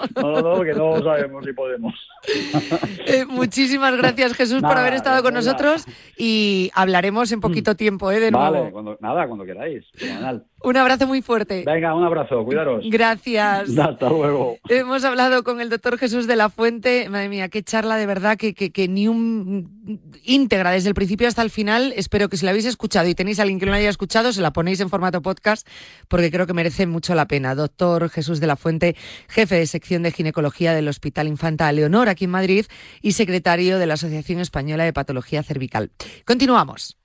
No, 0.56 0.62
que 0.62 0.72
no 0.72 0.98
sabemos 1.02 1.44
si 1.44 1.52
podemos. 1.52 1.94
Eh, 3.06 3.24
muchísimas 3.26 3.96
gracias, 3.96 4.34
Jesús, 4.34 4.60
por 4.60 4.70
Nada, 4.70 4.80
haber 4.80 4.94
estado 4.94 5.22
con 5.22 5.32
venga. 5.34 5.44
nosotros 5.46 5.84
y 6.16 6.70
hablaremos 6.74 7.30
en 7.30 7.40
poquito 7.40 7.76
tiempo, 7.76 8.10
¿eh? 8.10 8.18
De 8.18 8.30
nuevo. 8.32 8.50
Vale, 8.52 8.70
cuando, 8.72 8.96
nada, 9.00 9.26
cuando 9.28 9.44
queráis. 9.44 9.84
Fenomenal. 9.94 10.44
Un 10.62 10.76
abrazo 10.76 11.06
muy 11.06 11.22
fuerte. 11.22 11.62
Venga, 11.64 11.94
un 11.94 12.02
abrazo, 12.04 12.44
cuidaros. 12.44 12.84
Gracias. 12.90 13.78
Hasta 13.78 14.08
luego. 14.08 14.56
Hemos 14.68 15.04
hablado 15.04 15.44
con 15.44 15.60
el 15.60 15.68
doctor 15.70 15.95
Jesús 15.98 16.26
de 16.26 16.36
la 16.36 16.50
Fuente. 16.50 17.08
Madre 17.08 17.28
mía, 17.28 17.48
qué 17.48 17.62
charla 17.62 17.96
de 17.96 18.06
verdad, 18.06 18.36
que, 18.36 18.54
que, 18.54 18.70
que 18.70 18.88
ni 18.88 19.08
un 19.08 20.10
íntegra 20.24 20.70
desde 20.70 20.88
el 20.88 20.94
principio 20.94 21.28
hasta 21.28 21.42
el 21.42 21.50
final. 21.50 21.92
Espero 21.96 22.28
que 22.28 22.36
si 22.36 22.44
la 22.44 22.50
habéis 22.50 22.66
escuchado 22.66 23.08
y 23.08 23.14
tenéis 23.14 23.38
a 23.38 23.42
alguien 23.42 23.58
que 23.58 23.66
no 23.66 23.72
la 23.72 23.78
haya 23.78 23.90
escuchado, 23.90 24.32
se 24.32 24.40
la 24.40 24.52
ponéis 24.52 24.80
en 24.80 24.90
formato 24.90 25.22
podcast, 25.22 25.66
porque 26.08 26.30
creo 26.30 26.46
que 26.46 26.52
merece 26.52 26.86
mucho 26.86 27.14
la 27.14 27.26
pena. 27.26 27.54
Doctor 27.54 28.08
Jesús 28.10 28.40
de 28.40 28.46
la 28.46 28.56
Fuente, 28.56 28.96
jefe 29.28 29.56
de 29.56 29.66
sección 29.66 30.02
de 30.02 30.12
ginecología 30.12 30.74
del 30.74 30.88
Hospital 30.88 31.28
Infanta 31.28 31.70
Leonor 31.72 32.08
aquí 32.08 32.24
en 32.24 32.30
Madrid 32.30 32.66
y 33.02 33.12
secretario 33.12 33.78
de 33.78 33.86
la 33.86 33.94
Asociación 33.94 34.40
Española 34.40 34.84
de 34.84 34.92
Patología 34.92 35.42
Cervical. 35.42 35.90
Continuamos. 36.24 36.96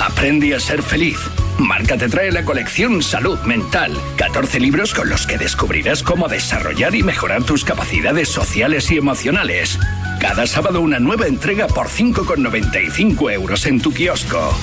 Aprende 0.00 0.54
a 0.54 0.60
ser 0.60 0.82
feliz. 0.82 1.18
Marca 1.58 1.96
te 1.96 2.08
trae 2.08 2.30
la 2.30 2.44
colección 2.44 3.02
Salud 3.02 3.38
Mental. 3.40 3.96
14 4.16 4.60
libros 4.60 4.92
con 4.94 5.08
los 5.08 5.26
que 5.26 5.38
descubrirás 5.38 6.02
cómo 6.02 6.28
desarrollar 6.28 6.94
y 6.94 7.02
mejorar 7.02 7.44
tus 7.44 7.64
capacidades 7.64 8.28
sociales 8.28 8.90
y 8.90 8.98
emocionales. 8.98 9.78
Cada 10.20 10.46
sábado 10.46 10.80
una 10.80 10.98
nueva 10.98 11.26
entrega 11.26 11.66
por 11.66 11.88
5,95 11.88 13.32
euros 13.32 13.66
en 13.66 13.80
tu 13.80 13.92
kiosco. 13.92 14.54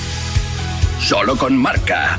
Solo 1.00 1.36
con 1.36 1.56
Marca. 1.56 2.18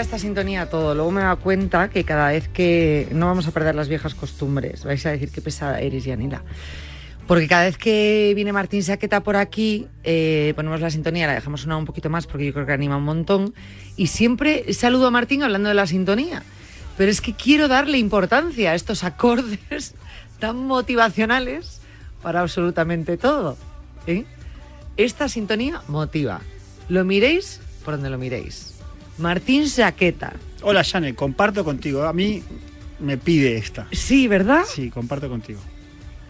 esta 0.00 0.18
sintonía 0.18 0.62
a 0.62 0.66
todo. 0.70 0.94
Luego 0.94 1.10
me 1.10 1.22
da 1.22 1.36
cuenta 1.36 1.88
que 1.90 2.04
cada 2.04 2.28
vez 2.28 2.48
que 2.48 3.08
no 3.12 3.26
vamos 3.26 3.46
a 3.46 3.50
perder 3.50 3.74
las 3.74 3.88
viejas 3.88 4.14
costumbres, 4.14 4.84
vais 4.84 5.04
a 5.06 5.10
decir 5.10 5.30
qué 5.30 5.40
pesada 5.40 5.80
eres, 5.80 6.04
Yanila. 6.04 6.42
Porque 7.26 7.48
cada 7.48 7.64
vez 7.64 7.76
que 7.76 8.32
viene 8.36 8.52
Martín 8.52 8.82
Saqueta 8.84 9.22
por 9.22 9.36
aquí, 9.36 9.88
eh, 10.04 10.52
ponemos 10.54 10.80
la 10.80 10.90
sintonía, 10.90 11.26
la 11.26 11.34
dejamos 11.34 11.62
sonar 11.62 11.78
un 11.78 11.84
poquito 11.84 12.08
más 12.08 12.26
porque 12.26 12.46
yo 12.46 12.52
creo 12.52 12.66
que 12.66 12.72
anima 12.72 12.96
un 12.96 13.04
montón. 13.04 13.52
Y 13.96 14.06
siempre 14.06 14.72
saludo 14.72 15.08
a 15.08 15.10
Martín 15.10 15.42
hablando 15.42 15.68
de 15.68 15.74
la 15.74 15.86
sintonía. 15.86 16.44
Pero 16.96 17.10
es 17.10 17.20
que 17.20 17.34
quiero 17.34 17.68
darle 17.68 17.98
importancia 17.98 18.70
a 18.70 18.74
estos 18.74 19.02
acordes 19.02 19.94
tan 20.38 20.66
motivacionales 20.66 21.80
para 22.22 22.40
absolutamente 22.40 23.16
todo. 23.16 23.56
¿eh? 24.06 24.24
Esta 24.96 25.28
sintonía 25.28 25.82
motiva. 25.88 26.40
Lo 26.88 27.04
miréis 27.04 27.60
por 27.84 27.94
donde 27.94 28.10
lo 28.10 28.18
miréis. 28.18 28.75
Martín 29.18 29.68
Saqueta. 29.68 30.34
Hola, 30.62 30.84
Janet, 30.84 31.14
comparto 31.16 31.64
contigo. 31.64 32.04
A 32.04 32.12
mí 32.12 32.42
me 33.00 33.16
pide 33.16 33.56
esta. 33.56 33.86
Sí, 33.92 34.28
¿verdad? 34.28 34.64
Sí, 34.66 34.90
comparto 34.90 35.28
contigo. 35.28 35.60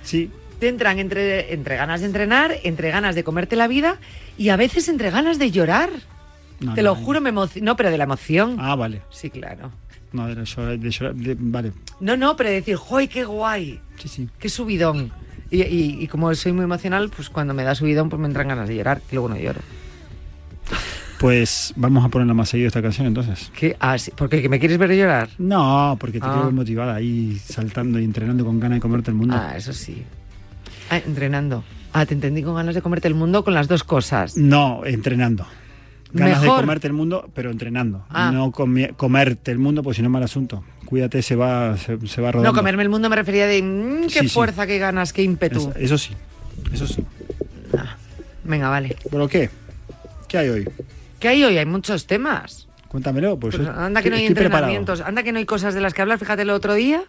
Sí, 0.03 0.31
Te 0.59 0.69
entran 0.69 0.99
entre, 0.99 1.53
entre 1.53 1.77
ganas 1.77 2.01
de 2.01 2.07
entrenar, 2.07 2.55
entre 2.63 2.91
ganas 2.91 3.15
de 3.15 3.25
comerte 3.25 3.57
la 3.57 3.67
vida 3.69 3.99
y 4.39 4.49
a 4.51 4.57
veces 4.57 4.89
entre 4.89 5.11
ganas 5.11 5.39
de 5.39 5.51
llorar. 5.51 5.91
No, 6.61 6.75
Te 6.75 6.83
no, 6.83 6.91
lo 6.91 6.95
juro, 6.95 7.21
me 7.21 7.29
emociono. 7.31 7.65
No, 7.67 7.77
pero 7.77 7.91
de 7.91 7.99
la 7.99 8.05
emoción. 8.05 8.57
Ah, 8.59 8.75
vale. 8.75 9.03
Sí, 9.11 9.29
claro. 9.31 9.71
No, 10.13 10.27
de 10.29 10.45
llorar, 10.45 10.79
de 10.79 10.91
llorar- 10.91 11.15
de- 11.15 11.37
vale. 11.39 11.73
No, 12.01 12.17
no, 12.17 12.37
pero 12.37 12.49
decir, 12.51 12.77
¡joy, 12.77 13.09
qué 13.09 13.25
guay! 13.25 13.81
Sí, 14.01 14.09
sí. 14.09 14.29
¡Qué 14.39 14.49
subidón! 14.49 15.13
Y, 15.51 15.63
y- 15.63 15.99
y 16.01 16.07
como 16.09 16.35
soy 16.35 16.53
muy 16.53 16.65
emocional, 16.65 17.11
pues 17.15 17.29
cuando 17.29 17.53
me 17.53 17.63
da 17.65 17.75
subidón, 17.75 18.09
pues 18.09 18.19
me 18.21 18.27
entran 18.27 18.49
ganas 18.49 18.69
de 18.69 18.77
llorar 18.77 19.03
y 19.11 19.15
luego 19.15 19.29
no 19.29 19.37
lloro. 19.37 19.61
Pues 21.19 21.73
vamos 21.77 22.05
a 22.05 22.09
ponerla 22.09 22.35
más 22.35 22.49
seguido 22.51 22.67
esta 22.69 22.83
canción 22.83 23.07
entonces. 23.07 23.51
¿Qué? 23.57 23.77
Ah, 23.81 23.97
sí. 23.99 24.11
¿Por 24.11 24.29
qué? 24.29 24.43
¿Que 24.43 24.49
me 24.51 24.59
quieres 24.59 24.77
ver 24.77 24.95
llorar? 24.95 25.29
No, 25.39 25.97
porque 25.99 26.21
te 26.21 26.27
Ah. 26.27 26.33
quiero 26.35 26.53
motivada 26.53 26.95
ahí 26.95 27.39
saltando 27.43 27.99
y 27.99 28.05
entrenando 28.05 28.45
con 28.45 28.61
ganas 28.61 28.77
de 28.77 28.81
comerte 28.83 29.11
el 29.11 29.17
mundo. 29.17 29.35
Ah, 29.39 29.57
eso 29.57 29.73
sí. 29.73 30.03
Ah, 30.91 30.99
entrenando. 30.99 31.65
Ah, 31.93 32.05
te 32.05 32.13
entendí 32.15 32.43
con 32.43 32.55
ganas 32.55 32.75
de 32.75 32.83
comerte 32.83 33.09
el 33.09 33.15
mundo 33.15 33.43
con 33.45 33.55
las 33.55 33.67
dos 33.69 33.83
cosas. 33.83 34.37
No, 34.37 34.85
entrenando. 34.85 35.47
Ganas 36.13 36.41
Mejor. 36.43 36.57
de 36.59 36.63
comerte 36.63 36.87
el 36.87 36.93
mundo, 36.93 37.31
pero 37.35 37.51
entrenando. 37.51 38.05
Ah. 38.11 38.31
No 38.33 38.53
comi- 38.53 38.95
comerte 38.97 39.51
el 39.53 39.59
mundo, 39.59 39.83
pues 39.83 39.97
si 39.97 40.03
no 40.03 40.11
mal 40.11 40.23
asunto. 40.23 40.63
Cuídate, 40.85 41.23
se 41.23 41.35
va, 41.35 41.77
se, 41.79 41.99
se 42.07 42.21
va 42.21 42.31
rodando. 42.33 42.53
No, 42.53 42.57
comerme 42.57 42.83
el 42.83 42.89
mundo 42.91 43.09
me 43.09 43.17
refería 43.17 43.47
de 43.47 43.61
mm, 43.63 44.03
qué 44.09 44.21
Sí, 44.21 44.29
sí. 44.29 44.35
fuerza, 44.35 44.67
qué 44.67 44.79
ganas, 44.79 45.13
qué 45.13 45.23
ímpetu. 45.23 45.59
Eso, 45.59 45.73
eso 45.77 45.99
sí, 45.99 46.15
eso 46.73 46.87
sí. 46.87 47.03
Venga, 48.45 48.69
vale. 48.69 48.95
¿Pero 49.11 49.27
qué? 49.29 49.51
¿Qué 50.29 50.39
hay 50.39 50.49
hoy? 50.51 50.69
¿Qué 51.21 51.29
hay 51.29 51.45
hoy? 51.45 51.59
Hay 51.59 51.67
muchos 51.67 52.07
temas. 52.07 52.69
Cuéntamelo, 52.89 53.39
pues, 53.39 53.57
Pues 53.57 53.69
anda 53.69 54.03
que 54.03 54.11
no 54.11 54.17
hay 54.17 54.27
preparado. 54.31 54.47
entrenamientos, 54.67 55.01
anda 55.01 55.23
que 55.23 55.33
no 55.33 55.39
hay 55.39 55.45
cosas 55.45 55.75
de 55.75 55.81
las 55.81 55.93
que 55.95 56.03
hablar. 56.03 56.19
Fíjate 56.19 56.43
el 56.43 56.51
otro 56.51 56.75
día, 56.75 57.03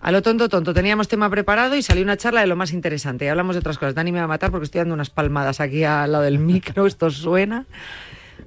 A 0.00 0.12
lo 0.12 0.20
tonto, 0.22 0.48
tonto. 0.50 0.74
Teníamos 0.74 1.08
tema 1.08 1.30
preparado 1.30 1.76
y 1.76 1.82
salió 1.82 2.02
una 2.02 2.16
charla 2.18 2.42
de 2.42 2.46
lo 2.46 2.56
más 2.56 2.72
interesante. 2.72 3.24
Y 3.24 3.28
hablamos 3.28 3.54
de 3.54 3.60
otras 3.60 3.78
cosas. 3.78 3.94
Dani 3.94 4.12
me 4.12 4.18
va 4.18 4.24
a 4.24 4.28
matar 4.28 4.50
porque 4.50 4.64
estoy 4.66 4.80
dando 4.80 4.92
unas 4.94 5.08
palmadas 5.08 5.60
aquí 5.60 5.82
al 5.84 6.12
lado 6.12 6.24
del 6.24 6.38
micro. 6.38 6.86
Esto 6.86 7.10
suena. 7.10 7.64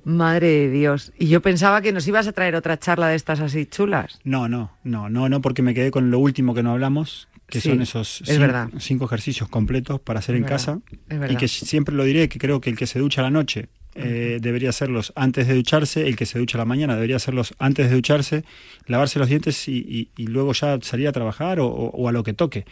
Madre 0.03 0.47
de 0.47 0.69
Dios. 0.69 1.13
Y 1.17 1.27
yo 1.29 1.41
pensaba 1.41 1.81
que 1.81 1.91
nos 1.91 2.07
ibas 2.07 2.27
a 2.27 2.31
traer 2.31 2.55
otra 2.55 2.77
charla 2.77 3.07
de 3.07 3.15
estas 3.15 3.39
así 3.39 3.65
chulas. 3.65 4.19
No, 4.23 4.47
no, 4.47 4.71
no, 4.83 5.09
no, 5.09 5.29
no, 5.29 5.41
porque 5.41 5.61
me 5.63 5.73
quedé 5.73 5.89
con 5.89 6.11
lo 6.11 6.19
último 6.19 6.53
que 6.53 6.61
no 6.63 6.71
hablamos, 6.73 7.27
que 7.49 7.59
Sí, 7.59 7.69
son 7.69 7.81
esos 7.81 8.21
es 8.21 8.39
cinco, 8.79 9.05
ejercicios 9.05 9.49
completos 9.49 9.99
para 9.99 10.19
hacer 10.19 10.35
Es 10.35 10.39
en 10.39 10.43
verdad, 10.43 10.55
casa. 10.57 10.79
es 11.09 11.19
verdad. 11.19 11.33
Y 11.33 11.37
que 11.37 11.47
siempre 11.47 11.95
lo 11.95 12.03
diré, 12.03 12.29
que 12.29 12.37
creo 12.39 12.61
que 12.61 12.69
el 12.69 12.77
que 12.77 12.85
se 12.87 12.99
ducha 12.99 13.21
a 13.21 13.23
la 13.23 13.31
noche 13.31 13.69
eh, 13.97 14.37
debería 14.41 14.69
hacerlos 14.69 15.11
antes 15.15 15.47
de 15.47 15.55
ducharse, 15.55 16.07
el 16.07 16.15
que 16.15 16.25
se 16.25 16.39
ducha 16.39 16.57
a 16.57 16.59
la 16.59 16.65
mañana 16.65 16.95
debería 16.95 17.15
hacerlos 17.17 17.53
antes 17.59 17.89
de 17.89 17.95
ducharse, 17.95 18.43
lavarse 18.85 19.19
los 19.19 19.27
dientes 19.29 19.67
y, 19.67 19.77
y- 19.77 20.09
y 20.17 20.27
luego 20.27 20.53
ya 20.53 20.77
salir 20.81 21.07
a 21.07 21.11
trabajar 21.11 21.59
o, 21.59 21.67
o- 21.67 21.89
o 21.89 22.07
a 22.07 22.11
lo 22.11 22.23
que 22.23 22.33
toque. 22.33 22.65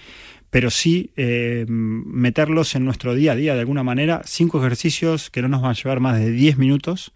Pero 0.50 0.70
sí 0.70 1.12
eh, 1.18 1.66
meterlos 1.68 2.76
en 2.76 2.86
nuestro 2.86 3.14
día 3.16 3.34
a 3.34 3.36
día 3.36 3.54
de 3.56 3.60
alguna 3.62 3.84
manera, 3.84 4.22
cinco 4.26 4.60
ejercicios 4.60 5.30
que 5.30 5.42
no 5.42 5.48
nos 5.48 5.62
van 5.62 5.72
a 5.72 5.76
llevar 5.76 6.00
más 6.00 6.20
de 6.20 6.32
10 6.32 6.58
minutos 6.58 7.12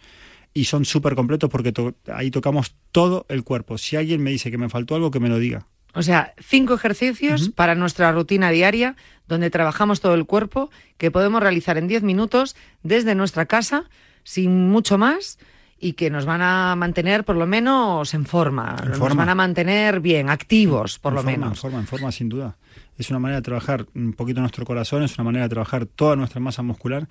y 0.53 0.65
son 0.65 0.83
súper 0.85 1.15
completos 1.15 1.49
porque 1.49 1.71
to- 1.71 1.95
ahí 2.11 2.31
tocamos 2.31 2.75
todo 2.91 3.25
el 3.29 3.43
cuerpo. 3.43 3.77
Si 3.77 3.95
alguien 3.95 4.21
me 4.21 4.31
dice 4.31 4.51
que 4.51 4.57
me 4.57 4.67
faltó 4.69 4.95
algo, 4.95 5.11
que 5.11 5.19
me 5.19 5.29
lo 5.29 5.37
diga. 5.39 5.67
O 5.93 6.03
sea, 6.03 6.33
cinco 6.39 6.73
ejercicios 6.75 7.49
para 7.49 7.73
nuestra 7.75 8.11
rutina 8.11 8.51
diaria, 8.51 8.95
donde 9.29 9.49
trabajamos 9.49 10.01
todo 10.01 10.15
el 10.15 10.25
cuerpo, 10.25 10.69
que 10.97 11.11
podemos 11.11 11.41
realizar 11.41 11.77
en 11.77 11.87
10 11.87 12.03
minutos 12.03 12.57
desde 12.83 13.15
nuestra 13.15 13.45
casa, 13.45 13.85
sin 14.23 14.69
mucho 14.69 14.97
más, 14.97 15.39
y 15.79 15.93
que 15.93 16.09
nos 16.09 16.25
van 16.25 16.41
a 16.41 16.75
mantener 16.75 17.23
por 17.23 17.37
lo 17.37 17.47
menos 17.47 18.13
en 18.13 18.25
forma. 18.25 18.75
En 18.83 18.89
nos 18.89 18.97
forma. 18.97 19.15
van 19.23 19.29
a 19.29 19.35
mantener 19.35 20.01
bien, 20.01 20.29
activos 20.29 20.99
por 20.99 21.13
En 21.13 21.15
lo 21.15 21.21
forma, 21.21 21.33
En 21.35 21.39
menos. 21.39 21.59
forma, 21.61 21.79
en 21.79 21.87
forma, 21.87 22.11
sin 22.11 22.27
duda. 22.27 22.57
Es 22.97 23.09
una 23.09 23.19
manera 23.19 23.37
de 23.39 23.43
trabajar 23.43 23.85
un 23.95 24.11
poquito 24.11 24.41
nuestro 24.41 24.65
corazón, 24.65 25.03
es 25.03 25.15
una 25.17 25.23
manera 25.23 25.45
de 25.45 25.49
trabajar 25.49 25.85
toda 25.85 26.17
nuestra 26.17 26.41
masa 26.41 26.63
muscular. 26.63 27.07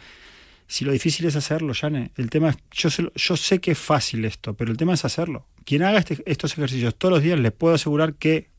Si 0.67 0.85
lo 0.85 0.93
difícil 0.93 1.25
es 1.25 1.35
hacerlo, 1.35 1.73
Jane, 1.75 2.11
el 2.17 2.29
tema 2.29 2.51
es, 2.51 2.59
yo 2.73 2.91
sé, 2.91 3.11
yo 3.15 3.37
sé 3.39 3.59
que 3.59 3.71
es 3.71 3.79
fácil 3.79 4.27
esto, 4.27 4.53
pero 4.53 4.71
el 4.71 4.77
tema 4.77 4.93
es 4.93 5.03
hacerlo. 5.07 5.47
Quien 5.65 5.83
haga 5.83 5.99
este- 6.01 6.23
estos 6.27 6.53
ejercicios 6.53 6.95
todos 6.95 7.15
los 7.15 7.23
días, 7.23 7.39
les 7.41 7.53
puedo 7.53 7.75
asegurar 7.75 8.15
que, 8.17 8.51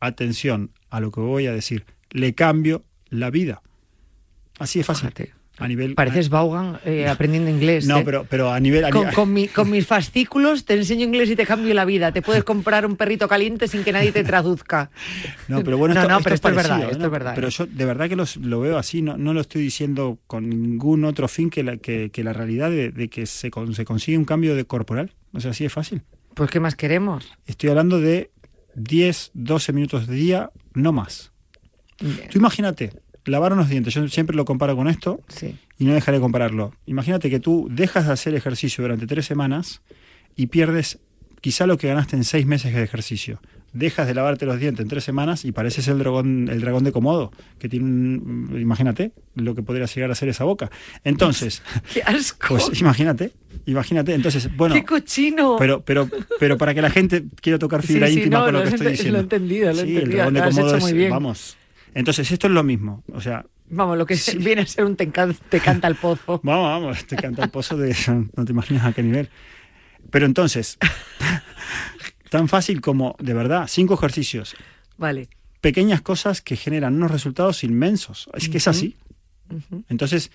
atención 0.00 0.72
a 0.90 1.00
lo 1.00 1.10
que 1.10 1.20
voy 1.20 1.46
a 1.46 1.52
decir, 1.52 1.86
le 2.10 2.34
cambio 2.34 2.84
la 3.10 3.30
vida. 3.30 3.62
Así 4.58 4.80
es 4.80 4.86
fácil. 4.86 5.10
A 5.60 5.66
nivel. 5.66 5.96
Pareces 5.96 6.28
Vaughan 6.28 6.78
eh, 6.84 7.08
aprendiendo 7.08 7.50
inglés. 7.50 7.84
No, 7.84 7.98
¿eh? 7.98 8.02
pero, 8.04 8.24
pero 8.30 8.52
a 8.52 8.60
nivel. 8.60 8.84
a 8.84 8.90
Con, 8.90 9.00
nivel- 9.06 9.14
con 9.14 9.32
mi- 9.32 9.48
con 9.48 9.68
mis 9.72 9.84
fascículos 9.86 10.64
te 10.64 10.74
enseño 10.74 11.04
inglés 11.04 11.30
y 11.30 11.34
te 11.36 11.44
cambio 11.46 11.74
la 11.74 11.84
vida. 11.84 12.12
Te 12.12 12.22
puedes 12.22 12.44
comprar 12.44 12.86
un 12.86 12.94
perrito 12.96 13.26
caliente 13.26 13.66
sin 13.66 13.82
que 13.82 13.90
nadie 13.90 14.12
te 14.12 14.22
traduzca. 14.22 14.90
No, 15.48 15.64
pero 15.64 15.76
bueno, 15.76 15.94
No, 15.94 16.00
esto, 16.02 16.10
no, 16.12 16.18
esto 16.18 16.24
pero 16.24 16.34
es 16.34 16.38
esto 16.38 16.48
es 16.48 16.54
parecido, 16.54 16.76
verdad, 16.78 16.92
esto 16.92 17.04
es 17.06 17.10
verdad. 17.10 17.32
Pero 17.34 17.48
yo 17.48 17.66
de 17.66 17.84
verdad 17.84 18.08
que 18.08 18.14
los, 18.14 18.36
lo 18.36 18.60
veo 18.60 18.78
así, 18.78 19.02
no, 19.02 19.16
no 19.18 19.34
lo 19.34 19.40
estoy 19.40 19.62
diciendo 19.62 20.20
con 20.28 20.48
ningún 20.48 21.04
otro 21.04 21.26
fin 21.26 21.50
que 21.50 21.64
la, 21.64 21.76
que, 21.76 22.10
que 22.12 22.22
la 22.22 22.32
realidad 22.32 22.70
de, 22.70 22.92
de 22.92 23.08
que 23.08 23.26
se, 23.26 23.50
con- 23.50 23.74
se 23.74 23.84
consigue 23.84 24.16
un 24.16 24.24
cambio 24.26 24.54
de 24.54 24.64
corporal. 24.64 25.12
O 25.32 25.40
sea, 25.40 25.50
así 25.50 25.64
es 25.64 25.72
fácil. 25.72 26.02
Pues, 26.34 26.50
¿qué 26.52 26.60
más 26.60 26.76
queremos? 26.76 27.32
Estoy 27.46 27.70
hablando 27.70 28.00
de 28.00 28.30
10, 28.76 29.32
12 29.34 29.72
minutos 29.72 30.06
de 30.06 30.14
día, 30.14 30.50
no 30.74 30.92
más. 30.92 31.32
Tú 31.98 32.38
imagínate, 32.38 32.92
lavar 33.24 33.52
unos 33.52 33.68
dientes, 33.68 33.92
yo 33.94 34.06
siempre 34.08 34.36
lo 34.36 34.44
comparo 34.44 34.76
con 34.76 34.88
esto 34.88 35.20
y 35.78 35.84
no 35.84 35.94
dejaré 35.94 36.18
de 36.18 36.22
compararlo. 36.22 36.72
Imagínate 36.86 37.28
que 37.30 37.40
tú 37.40 37.68
dejas 37.70 38.06
de 38.06 38.12
hacer 38.12 38.34
ejercicio 38.34 38.82
durante 38.82 39.06
tres 39.06 39.26
semanas 39.26 39.82
y 40.36 40.46
pierdes 40.46 40.98
quizá 41.40 41.66
lo 41.66 41.76
que 41.78 41.88
ganaste 41.88 42.16
en 42.16 42.24
seis 42.24 42.46
meses 42.46 42.72
de 42.74 42.82
ejercicio. 42.82 43.40
Dejas 43.74 44.06
de 44.06 44.14
lavarte 44.14 44.46
los 44.46 44.58
dientes 44.58 44.82
en 44.82 44.88
tres 44.88 45.04
semanas 45.04 45.44
y 45.44 45.52
pareces 45.52 45.86
el 45.88 45.98
dragón, 45.98 46.48
el 46.50 46.60
dragón 46.62 46.84
de 46.84 46.90
Komodo, 46.92 47.30
que 47.58 47.68
tiene 47.68 47.84
un, 47.84 48.56
imagínate 48.58 49.12
lo 49.34 49.54
que 49.54 49.62
podría 49.62 49.84
llegar 49.84 50.10
a 50.10 50.14
ser 50.14 50.30
esa 50.30 50.44
boca. 50.44 50.70
Entonces, 51.04 51.62
¡Qué 51.92 52.02
asco! 52.02 52.56
pues 52.56 52.80
imagínate, 52.80 53.32
imagínate. 53.66 54.14
Entonces, 54.14 54.48
bueno, 54.56 54.74
¡Qué 54.74 54.84
cochino! 54.84 55.56
pero, 55.58 55.82
pero, 55.82 56.08
pero 56.40 56.56
para 56.56 56.72
que 56.72 56.80
la 56.80 56.88
gente 56.90 57.24
quiera 57.42 57.58
tocar 57.58 57.82
fibra 57.82 58.06
Sí, 58.08 58.14
sí, 58.14 58.18
íntima 58.20 58.38
no, 58.38 58.44
con 58.46 58.54
lo 58.54 58.58
lo 58.60 58.64
que 58.70 58.74
estoy 58.76 58.90
diciendo. 58.92 59.12
lo 59.12 59.18
he 59.18 59.22
entendido, 59.22 59.72
lo 59.72 59.80
he 59.80 59.84
Sí, 59.84 59.90
el 59.90 59.96
entendido, 59.96 60.16
dragón 60.16 60.34
de 60.34 60.40
Komodo 60.42 60.68
hecho 60.76 60.80
muy 60.80 60.90
es- 60.90 60.96
bien. 60.96 61.10
Vamos. 61.10 61.56
Entonces, 61.94 62.30
esto 62.30 62.46
es 62.46 62.52
lo 62.52 62.62
mismo. 62.62 63.02
O 63.12 63.20
sea, 63.20 63.44
Vamos, 63.70 63.98
lo 63.98 64.06
que 64.06 64.16
viene 64.38 64.62
a 64.62 64.66
ser 64.66 64.84
un 64.84 64.96
te, 64.96 65.10
can- 65.10 65.36
te 65.50 65.60
canta 65.60 65.88
el 65.88 65.94
pozo. 65.96 66.40
Vamos, 66.42 66.64
vamos, 66.82 67.04
te 67.06 67.16
canta 67.16 67.44
el 67.44 67.50
pozo 67.50 67.76
de 67.76 67.94
no 68.36 68.44
te 68.44 68.52
imaginas 68.52 68.84
a 68.86 68.92
qué 68.92 69.02
nivel. 69.02 69.28
Pero 70.10 70.24
entonces, 70.26 70.78
tan 72.30 72.48
fácil 72.48 72.80
como, 72.80 73.14
de 73.18 73.34
verdad, 73.34 73.66
cinco 73.68 73.94
ejercicios, 73.94 74.56
Vale. 74.96 75.28
pequeñas 75.60 76.00
cosas 76.00 76.40
que 76.40 76.56
generan 76.56 76.94
unos 76.96 77.10
resultados 77.10 77.62
inmensos. 77.64 78.28
Es 78.34 78.48
que 78.48 78.56
es 78.58 78.68
así. 78.68 78.96
Entonces, 79.88 80.30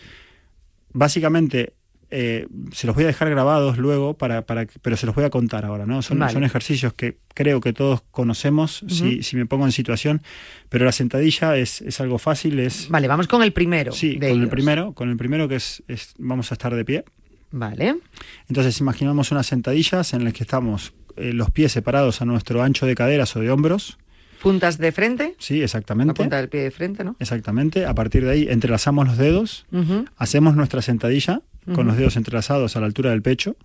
básicamente, 0.92 1.74
eh, 2.16 2.48
se 2.72 2.86
los 2.86 2.96
voy 2.96 3.06
a 3.06 3.08
dejar 3.08 3.30
grabados 3.30 3.78
luego, 3.80 4.14
para, 4.16 4.44
para, 4.46 4.68
pero 4.84 4.96
se 4.98 5.06
los 5.08 5.16
voy 5.16 5.24
a 5.24 5.30
contar 5.32 5.66
ahora, 5.66 5.86
¿no? 5.88 6.02
Son, 6.04 6.20
Vale. 6.20 6.32
son 6.32 6.44
ejercicios 6.44 6.94
que 6.94 7.18
creo 7.34 7.60
que 7.60 7.74
todos 7.74 8.02
conocemos, 8.12 8.86
si, 8.88 9.16
Ujú. 9.16 9.24
si 9.24 9.36
me 9.36 9.46
pongo 9.48 9.66
en 9.66 9.72
situación, 9.72 10.22
pero 10.70 10.86
la 10.86 10.92
sentadilla 10.92 11.58
es, 11.58 11.82
es 11.82 12.00
algo 12.00 12.20
fácil, 12.20 12.60
es... 12.60 12.88
Vale, 12.90 13.08
vamos 13.08 13.28
con 13.28 13.42
el 13.42 13.52
primero. 13.52 13.92
Sí, 13.92 14.12
de 14.18 14.20
con 14.20 14.30
el 14.30 14.38
ellos. 14.38 14.50
primero, 14.50 14.94
con 14.94 15.10
el 15.10 15.18
primero 15.18 15.48
que 15.48 15.56
es, 15.56 15.82
es- 15.88 16.14
vamos 16.20 16.52
a 16.52 16.56
estar 16.56 16.76
de 16.76 16.86
pie. 16.86 17.04
Vale. 17.52 17.96
Entonces 18.48 18.80
imaginamos 18.80 19.32
unas 19.32 19.46
sentadillas 19.48 20.14
en 20.14 20.24
las 20.24 20.34
que 20.34 20.44
estamos 20.44 20.94
eh, 21.18 21.34
los 21.34 21.50
pies 21.52 21.72
separados 21.72 22.22
a 22.22 22.26
nuestro 22.26 22.64
ancho 22.64 22.86
de 22.86 22.96
caderas 22.96 23.36
o 23.36 23.40
de 23.40 23.50
hombros. 23.52 23.98
Puntas 24.42 24.78
de 24.78 24.92
frente. 24.92 25.36
Sí, 25.40 25.60
La 25.60 25.66
exactamente. 25.66 26.14
punta 26.16 26.36
del 26.38 26.50
pie 26.50 26.62
de 26.64 26.72
frente, 26.72 27.04
¿no? 27.04 27.16
Exactamente. 27.20 27.86
A 27.86 27.94
partir 27.96 28.26
de 28.26 28.32
ahí 28.32 28.48
entrelazamos 28.50 29.08
los 29.08 29.18
dedos, 29.18 29.66
Ujú. 29.72 30.06
hacemos 30.18 30.56
nuestra 30.56 30.82
sentadilla 30.82 31.42
Con 31.74 31.88
los 31.88 31.96
dedos 31.96 32.18
entrelazados 32.18 32.76
a 32.76 32.80
la 32.80 32.88
altura 32.88 33.12
del 33.12 33.22
pecho 33.22 33.56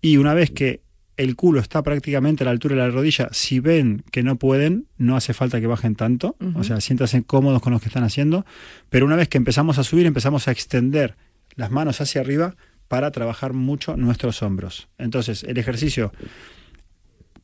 y 0.00 0.16
una 0.16 0.32
vez 0.32 0.50
que 0.50 0.80
el 1.16 1.36
culo 1.36 1.60
está 1.60 1.82
prácticamente 1.82 2.42
a 2.42 2.46
la 2.46 2.50
altura 2.50 2.74
de 2.74 2.82
la 2.82 2.90
rodilla, 2.90 3.28
si 3.32 3.60
ven 3.60 4.02
que 4.10 4.22
no 4.22 4.36
pueden, 4.36 4.86
no 4.96 5.16
hace 5.16 5.32
falta 5.32 5.60
que 5.60 5.66
bajen 5.66 5.94
tanto, 5.94 6.36
o 6.54 6.64
sea, 6.64 6.80
siéntanse 6.80 7.22
cómodos 7.22 7.62
con 7.62 7.72
lo 7.72 7.80
que 7.80 7.86
están 7.86 8.02
haciendo, 8.02 8.44
pero 8.90 9.06
una 9.06 9.16
vez 9.16 9.28
que 9.28 9.38
empezamos 9.38 9.78
a 9.78 9.84
subir, 9.84 10.06
empezamos 10.06 10.48
a 10.48 10.50
extender 10.50 11.16
las 11.54 11.70
manos 11.70 12.00
hacia 12.00 12.20
arriba 12.20 12.56
para 12.88 13.10
trabajar 13.10 13.52
mucho 13.52 13.96
nuestros 13.96 14.42
hombros. 14.42 14.88
Entonces, 14.98 15.44
el 15.44 15.56
ejercicio 15.58 16.12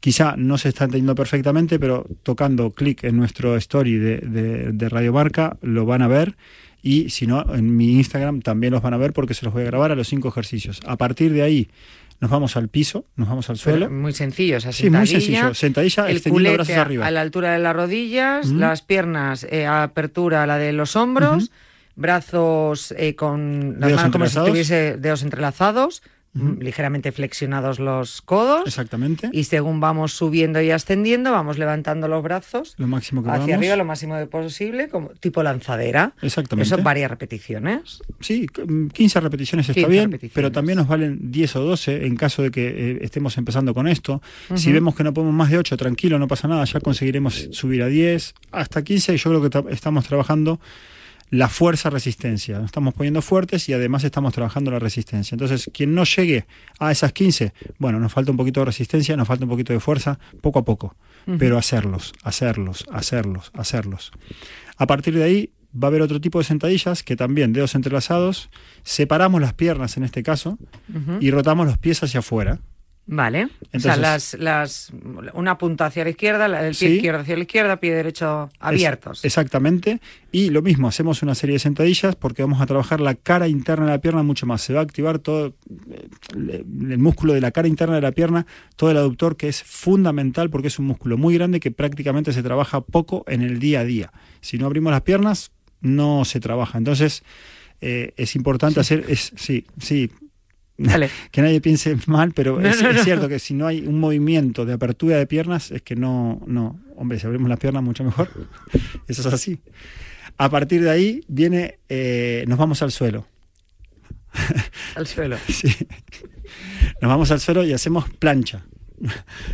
quizá 0.01 0.35
no 0.37 0.59
se 0.59 0.71
está 0.71 0.85
entendiendo 0.85 1.15
perfectamente, 1.15 1.79
pero 1.79 2.07
tocando 2.23 2.71
clic 2.71 3.05
en 3.05 3.17
nuestro 3.17 3.57
story 3.57 3.99
de, 3.99 4.19
de, 4.19 4.73
de 4.73 4.89
Radio 4.89 5.13
Marca 5.13 5.59
lo 5.63 5.87
van 5.87 6.03
a 6.03 6.09
ver 6.09 6.37
y 6.83 7.11
si 7.11 7.27
no, 7.27 7.45
en 7.55 7.77
mi 7.77 7.93
Instagram 7.93 8.41
también 8.41 8.73
los 8.73 8.83
van 8.83 8.95
a 8.95 8.97
ver 8.97 9.13
porque 9.13 9.35
se 9.35 9.45
los 9.45 9.53
voy 9.55 9.63
a 9.63 9.67
grabar 9.67 9.91
a 9.93 9.95
los 9.95 10.09
cinco 10.09 10.29
ejercicios. 10.29 10.81
A 10.87 10.97
partir 10.97 11.33
de 11.33 11.43
ahí 11.43 11.69
nos 12.21 12.31
vamos 12.31 12.57
al 12.57 12.69
piso, 12.69 13.07
nos 13.17 13.29
vamos 13.29 13.49
al 13.51 13.57
suelo. 13.57 13.87
Pero 13.87 13.99
muy 13.99 14.13
sencillo, 14.13 14.59
esa 14.59 14.73
Sí, 14.73 14.91
muy 14.91 15.07
sencillo. 15.07 15.55
Sentadilla 15.55 16.09
el 16.11 16.17
extendiendo 16.17 16.53
brazos 16.53 16.77
a- 16.77 16.81
arriba. 16.83 17.07
a 17.07 17.11
la 17.11 17.21
altura 17.23 17.53
de 17.53 17.59
las 17.61 17.75
rodillas, 17.75 18.49
las 18.51 18.83
piernas 18.83 19.47
eh, 19.51 19.67
a 19.67 19.83
apertura 19.85 20.43
a 20.43 20.47
la 20.47 20.59
de 20.59 20.73
los 20.75 20.97
hombros, 20.97 21.51
brazos 21.97 22.93
eh, 22.97 23.15
con 23.15 23.77
las 23.79 23.89
Dedos 23.89 24.01
manos 24.03 24.13
como 24.13 24.27
si 24.27 24.37
tuviese 24.37 24.97
dedos 24.99 25.23
entrelazados, 25.23 26.03
ligeramente 26.33 27.11
flexionados 27.11 27.81
los 27.81 28.23
codos. 28.23 28.63
Exactamente. 28.67 29.31
Y 29.33 29.45
según 29.45 29.81
vamos 29.81 30.13
subiendo 30.13 30.61
y 30.63 30.71
ascendiendo, 30.71 31.33
vamos 31.33 31.59
levantando 31.59 32.07
los 32.07 32.23
brazos 32.23 32.75
Lo 32.79 32.87
máximo 32.87 33.23
que 33.25 33.31
hacia 33.31 33.57
arriba 33.57 33.75
lo 33.77 33.85
máximo 33.85 34.15
de 34.17 34.27
posible, 34.27 34.89
como 34.89 35.09
tipo 35.09 35.43
lanzadera. 35.43 36.15
Exactamente. 36.23 36.73
Eso 36.73 36.81
varias 36.83 37.11
repeticiones. 37.11 38.01
Sí, 38.21 38.47
c- 38.55 38.63
15 38.93 39.21
repeticiones 39.21 39.69
está 39.69 39.75
15 39.81 39.91
bien, 39.91 40.05
repeticiones. 40.05 40.35
pero 40.35 40.53
también 40.53 40.79
nos 40.79 40.87
valen 40.87 41.33
10 41.33 41.57
o 41.57 41.61
12 41.65 42.07
en 42.07 42.15
caso 42.17 42.43
de 42.43 42.51
que 42.53 42.69
eh, 42.93 42.99
estemos 43.03 43.37
empezando 43.37 43.75
con 43.75 43.89
esto. 43.89 44.23
Si 44.55 44.71
vemos 44.73 44.95
que 44.95 45.03
no 45.03 45.13
podemos 45.13 45.35
más 45.35 45.51
de 45.51 45.59
8, 45.59 45.77
tranquilo, 45.77 46.19
no 46.19 46.29
pasa 46.29 46.47
nada, 46.47 46.65
ya 46.65 46.79
conseguiremos 46.81 47.49
subir 47.51 47.83
a 47.83 47.87
10, 47.89 48.35
hasta 48.53 48.83
15. 48.85 49.17
Yo 49.17 49.31
creo 49.31 49.43
que 49.43 49.51
ta- 49.51 49.65
estamos 49.71 50.07
trabajando 50.07 50.61
la 51.31 51.49
fuerza-resistencia. 51.49 52.59
Nos 52.59 52.67
estamos 52.67 52.95
poniendo 52.95 53.23
fuertes 53.23 53.69
y 53.69 53.73
además 53.73 54.05
estamos 54.05 54.35
trabajando 54.35 54.71
la 54.71 54.79
resistencia. 54.79 55.35
Entonces, 55.35 55.71
quien 55.73 55.95
no 55.95 56.05
llegue 56.05 56.47
a 56.79 56.91
esas 56.91 57.13
15, 57.13 57.53
bueno, 57.79 58.01
nos 58.01 58.13
falta 58.13 58.31
un 58.31 58.37
poquito 58.37 58.61
de 58.61 58.67
resistencia, 58.67 59.17
nos 59.17 59.29
falta 59.29 59.45
un 59.45 59.51
poquito 59.51 59.73
de 59.73 59.81
fuerza, 59.81 60.19
poco 60.41 60.59
a 60.59 60.65
poco, 60.65 60.97
pero 61.39 61.57
hacerlos, 61.59 62.13
hacerlos, 62.25 62.85
hacerlos, 62.93 63.53
hacerlos. 63.55 64.11
A 64.77 64.87
partir 64.87 65.15
de 65.15 65.25
ahí 65.25 65.51
va 65.73 65.87
a 65.87 65.91
haber 65.91 66.03
otro 66.03 66.21
tipo 66.21 66.39
de 66.39 66.45
sentadillas 66.45 67.03
que 67.03 67.15
también 67.17 67.53
dedos 67.53 67.75
entrelazados, 67.75 68.51
separamos 68.83 69.41
las 69.41 69.55
piernas 69.55 69.97
en 69.97 70.05
este 70.05 70.23
caso 70.23 70.59
y 71.21 71.31
rotamos 71.31 71.67
los 71.67 71.79
pies 71.79 72.03
hacia 72.03 72.21
afuera. 72.21 72.61
Vale. 73.13 73.47
o 73.47 73.49
Entonces- 73.73 73.83
sea, 73.83 73.97
las, 73.97 74.35
las, 74.35 74.93
una 75.35 75.59
punta 75.59 75.87
hacia 75.87 76.05
la 76.05 76.11
izquierda, 76.11 76.47
el 76.47 76.71
pie 76.71 76.75
Sí. 76.75 76.87
izquierdo 76.95 77.21
hacia 77.23 77.35
la 77.37 77.43
izquierda, 77.43 77.81
pie 77.81 77.93
derecho 77.93 78.49
abiertos. 78.61 79.19
Es- 79.19 79.25
exactamente. 79.25 80.01
Y 80.31 80.51
lo 80.51 80.63
mismo, 80.63 80.87
hacemos 80.87 81.21
una 81.25 81.35
serie 81.35 81.55
de 81.55 81.59
sentadillas 81.59 82.15
porque 82.15 82.43
vamos 82.43 82.61
a 82.61 82.67
trabajar 82.67 83.01
la 83.01 83.17
cara 83.17 83.49
interna 83.49 83.87
de 83.87 83.91
la 83.91 84.01
pierna 84.01 84.23
mucho 84.23 84.47
más. 84.47 84.63
Se 84.63 84.73
va 84.75 84.79
a 84.81 84.83
activar 84.85 85.19
todo 85.19 85.55
el, 86.35 86.65
el 86.93 86.99
músculo 86.99 87.33
de 87.35 87.41
la 87.41 87.51
cara 87.51 87.67
interna 87.67 87.97
de 87.97 88.01
la 88.03 88.13
pierna, 88.13 88.47
todo 88.77 88.93
el 88.93 88.97
aductor, 88.97 89.37
que 89.37 89.49
es 89.49 89.63
fundamental 89.65 90.49
porque 90.49 90.69
es 90.69 90.79
un 90.79 90.87
músculo 90.87 91.19
muy 91.19 91.35
grande 91.35 91.59
que 91.59 91.73
prácticamente 91.73 92.33
se 92.33 92.43
trabaja 92.45 92.81
poco 92.81 93.25
en 93.27 93.43
el 93.43 93.59
día 93.59 93.81
a 93.81 93.85
día. 93.85 94.13
Si 94.41 94.57
no 94.57 94.67
abrimos 94.67 94.93
las 94.93 95.03
piernas, 95.03 95.51
no 95.81 96.25
se 96.25 96.39
trabaja. 96.39 96.79
Entonces, 96.79 97.25
eh, 97.81 98.13
es 98.17 98.37
importante 98.37 98.79
hacer. 98.79 99.05
Es, 99.09 99.33
sí, 99.37 99.65
sí. 99.81 100.11
que 101.31 101.43
nadie 101.43 101.61
piense 101.61 101.97
mal, 102.07 102.33
pero 102.33 102.61
No, 102.61 102.69
es, 102.69 102.83
no, 102.83 102.91
es 102.91 102.97
no. 102.97 103.05
cierto 103.05 103.29
que 103.29 103.39
si 103.39 103.55
no 103.55 103.67
hay 103.67 103.87
un 103.87 103.99
movimiento 104.01 104.65
de 104.65 104.73
apertura 104.73 105.17
de 105.17 105.27
piernas, 105.27 105.71
es 105.71 105.83
que 105.83 105.97
no, 105.97 106.43
no, 106.47 106.81
hombre, 106.97 107.19
si 107.19 107.27
abrimos 107.27 107.49
las 107.49 107.59
piernas 107.59 107.83
mucho 107.83 108.05
mejor. 108.05 108.31
Eso 109.09 109.27
es 109.29 109.35
así. 109.35 109.61
A 110.39 110.49
partir 110.49 110.83
de 110.83 110.91
ahí 110.91 111.25
viene, 111.29 111.79
eh, 111.89 112.45
nos 112.49 112.59
vamos 112.59 112.83
al 112.83 112.91
suelo. 112.93 113.27
Al 114.95 115.07
suelo. 115.07 115.37
Sí. 115.49 115.69
Nos 117.03 117.09
vamos 117.11 117.31
al 117.33 117.41
suelo 117.41 117.65
y 117.65 117.73
hacemos 117.73 118.09
plancha. 118.11 118.65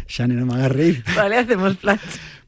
Ya 0.09 0.27
no 0.27 0.45
me 0.47 0.55
hagas 0.55 0.73
reír. 0.73 1.03
Vale, 1.17 1.37
hacemos 1.39 1.77
plan. 1.77 1.99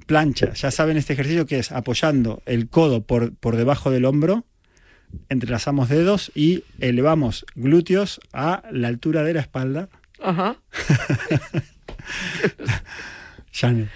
Plancha. 0.07 0.53
Ya 0.53 0.71
saben 0.71 0.97
este 0.97 1.15
ejercicio 1.15 1.47
que 1.47 1.59
es 1.59 1.73
apoyando 1.73 2.43
el 2.45 2.69
codo 2.69 3.03
por, 3.07 3.35
por 3.35 3.57
debajo 3.57 3.91
del 3.91 4.05
hombro, 4.05 4.45
entrelazamos 5.29 5.89
dedos 5.89 6.31
y 6.35 6.65
elevamos 6.81 7.47
glúteos 7.55 8.21
a 8.33 8.63
la 8.71 8.89
altura 8.89 9.23
de 9.23 9.35
la 9.35 9.41
espalda. 9.41 9.89
Ajá. 10.21 10.57
Jane. 13.53 13.89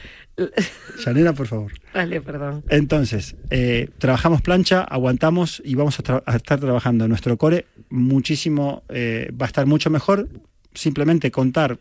Janela, 1.05 1.35
por 1.35 1.47
favor. 1.47 1.73
Vale, 1.95 2.21
perdón. 2.21 2.65
Entonces, 2.69 3.37
eh, 3.51 3.91
trabajamos 3.99 4.41
plancha, 4.43 4.83
aguantamos 4.83 5.63
y 5.65 5.75
vamos 5.75 6.01
a, 6.01 6.03
tra- 6.03 6.23
a 6.27 6.37
estar 6.37 6.59
trabajando 6.59 7.07
nuestro 7.07 7.37
core 7.37 7.67
muchísimo, 7.91 8.83
eh, 8.89 9.31
va 9.41 9.47
a 9.47 9.49
estar 9.49 9.67
mucho 9.67 9.91
mejor. 9.91 10.29
Simplemente 10.75 11.31
contar 11.31 11.79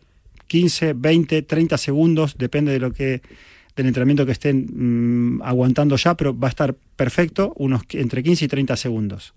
15, 0.48 0.92
20, 0.92 1.42
30 1.42 1.78
segundos, 1.78 2.36
depende 2.36 2.72
de 2.72 2.78
lo 2.78 2.92
que 2.92 3.22
del 3.76 3.86
entrenamiento 3.86 4.26
que 4.26 4.32
estén 4.32 5.36
mm, 5.36 5.42
aguantando 5.42 5.96
ya, 5.96 6.16
pero 6.16 6.38
va 6.38 6.48
a 6.48 6.50
estar 6.50 6.74
perfecto, 6.96 7.52
unos 7.56 7.82
entre 7.92 8.22
15 8.22 8.44
y 8.44 8.48
30 8.48 8.76
segundos. 8.76 9.34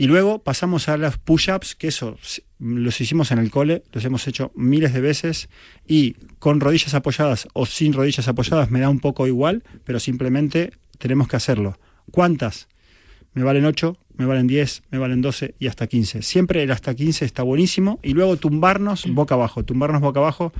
Y 0.00 0.06
luego 0.06 0.38
pasamos 0.38 0.88
a 0.88 0.96
los 0.96 1.18
push-ups, 1.18 1.74
que 1.74 1.88
eso 1.88 2.16
los 2.60 3.00
hicimos 3.00 3.32
en 3.32 3.38
el 3.38 3.50
cole, 3.50 3.82
los 3.92 4.04
hemos 4.04 4.26
hecho 4.28 4.52
miles 4.54 4.92
de 4.92 5.00
veces 5.00 5.48
y 5.88 6.14
con 6.38 6.60
rodillas 6.60 6.94
apoyadas 6.94 7.48
o 7.52 7.66
sin 7.66 7.92
rodillas 7.92 8.28
apoyadas 8.28 8.70
me 8.70 8.78
da 8.78 8.90
un 8.90 9.00
poco 9.00 9.26
igual, 9.26 9.64
pero 9.84 9.98
simplemente 9.98 10.72
tenemos 10.98 11.26
que 11.26 11.34
hacerlo. 11.34 11.78
¿Cuántas? 12.12 12.68
Me 13.34 13.42
valen 13.42 13.64
8, 13.64 13.98
me 14.16 14.24
valen 14.24 14.46
10, 14.46 14.82
me 14.90 14.98
valen 14.98 15.20
12 15.20 15.56
y 15.58 15.66
hasta 15.66 15.88
15. 15.88 16.22
Siempre 16.22 16.62
el 16.62 16.70
hasta 16.70 16.94
15 16.94 17.24
está 17.24 17.42
buenísimo 17.42 17.98
y 18.02 18.12
luego 18.12 18.36
tumbarnos 18.36 19.04
boca 19.08 19.34
abajo, 19.34 19.64
tumbarnos 19.64 20.00
boca 20.00 20.20
abajo 20.20 20.52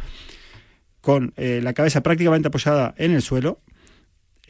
con 1.01 1.33
eh, 1.37 1.61
la 1.63 1.73
cabeza 1.73 2.03
prácticamente 2.03 2.49
apoyada 2.49 2.95
en 2.99 3.13
el 3.13 3.23
suelo, 3.23 3.61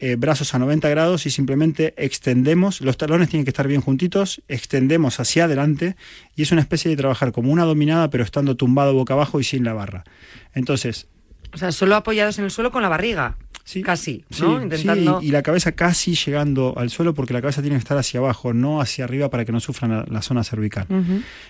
eh, 0.01 0.15
brazos 0.15 0.53
a 0.55 0.59
90 0.59 0.87
grados 0.89 1.25
y 1.25 1.29
simplemente 1.29 1.93
extendemos, 1.97 2.79
los 2.81 2.95
talones 2.97 3.29
tienen 3.29 3.43
que 3.43 3.49
estar 3.49 3.67
bien 3.67 3.81
juntitos, 3.81 4.41
extendemos 4.47 5.19
hacia 5.19 5.43
adelante 5.45 5.95
y 6.35 6.43
es 6.43 6.51
una 6.53 6.61
especie 6.61 6.89
de 6.89 6.95
trabajar 6.95 7.31
como 7.33 7.51
una 7.51 7.65
dominada 7.65 8.09
pero 8.09 8.23
estando 8.23 8.55
tumbado 8.55 8.93
boca 8.93 9.13
abajo 9.13 9.39
y 9.39 9.43
sin 9.43 9.63
la 9.65 9.73
barra. 9.73 10.05
Entonces, 10.53 11.07
O 11.53 11.57
sea, 11.57 11.71
solo 11.73 11.95
apoyados 11.95 12.37
en 12.39 12.45
el 12.45 12.51
suelo 12.51 12.71
con 12.71 12.81
la 12.81 12.89
barriga. 12.89 13.37
Sí. 13.65 13.83
Casi, 13.83 14.23
sí, 14.31 14.41
¿no? 14.41 14.57
sí, 14.57 14.63
Intentando. 14.63 15.19
y, 15.21 15.27
y 15.27 15.31
la 15.31 15.43
cabeza 15.43 15.73
casi 15.73 16.15
llegando 16.15 16.73
al 16.77 16.89
suelo 16.89 17.13
porque 17.13 17.33
la 17.33 17.41
cabeza 17.41 17.61
tiene 17.61 17.75
que 17.75 17.79
estar 17.81 17.97
hacia 17.97 18.19
abajo, 18.19 18.53
no 18.53 18.81
hacia 18.81 19.03
arriba 19.03 19.29
para 19.29 19.45
que 19.45 19.51
no 19.51 19.59
sufran 19.59 19.91
la, 19.91 20.05
la 20.09 20.21
zona 20.23 20.43
cervical. 20.43 20.87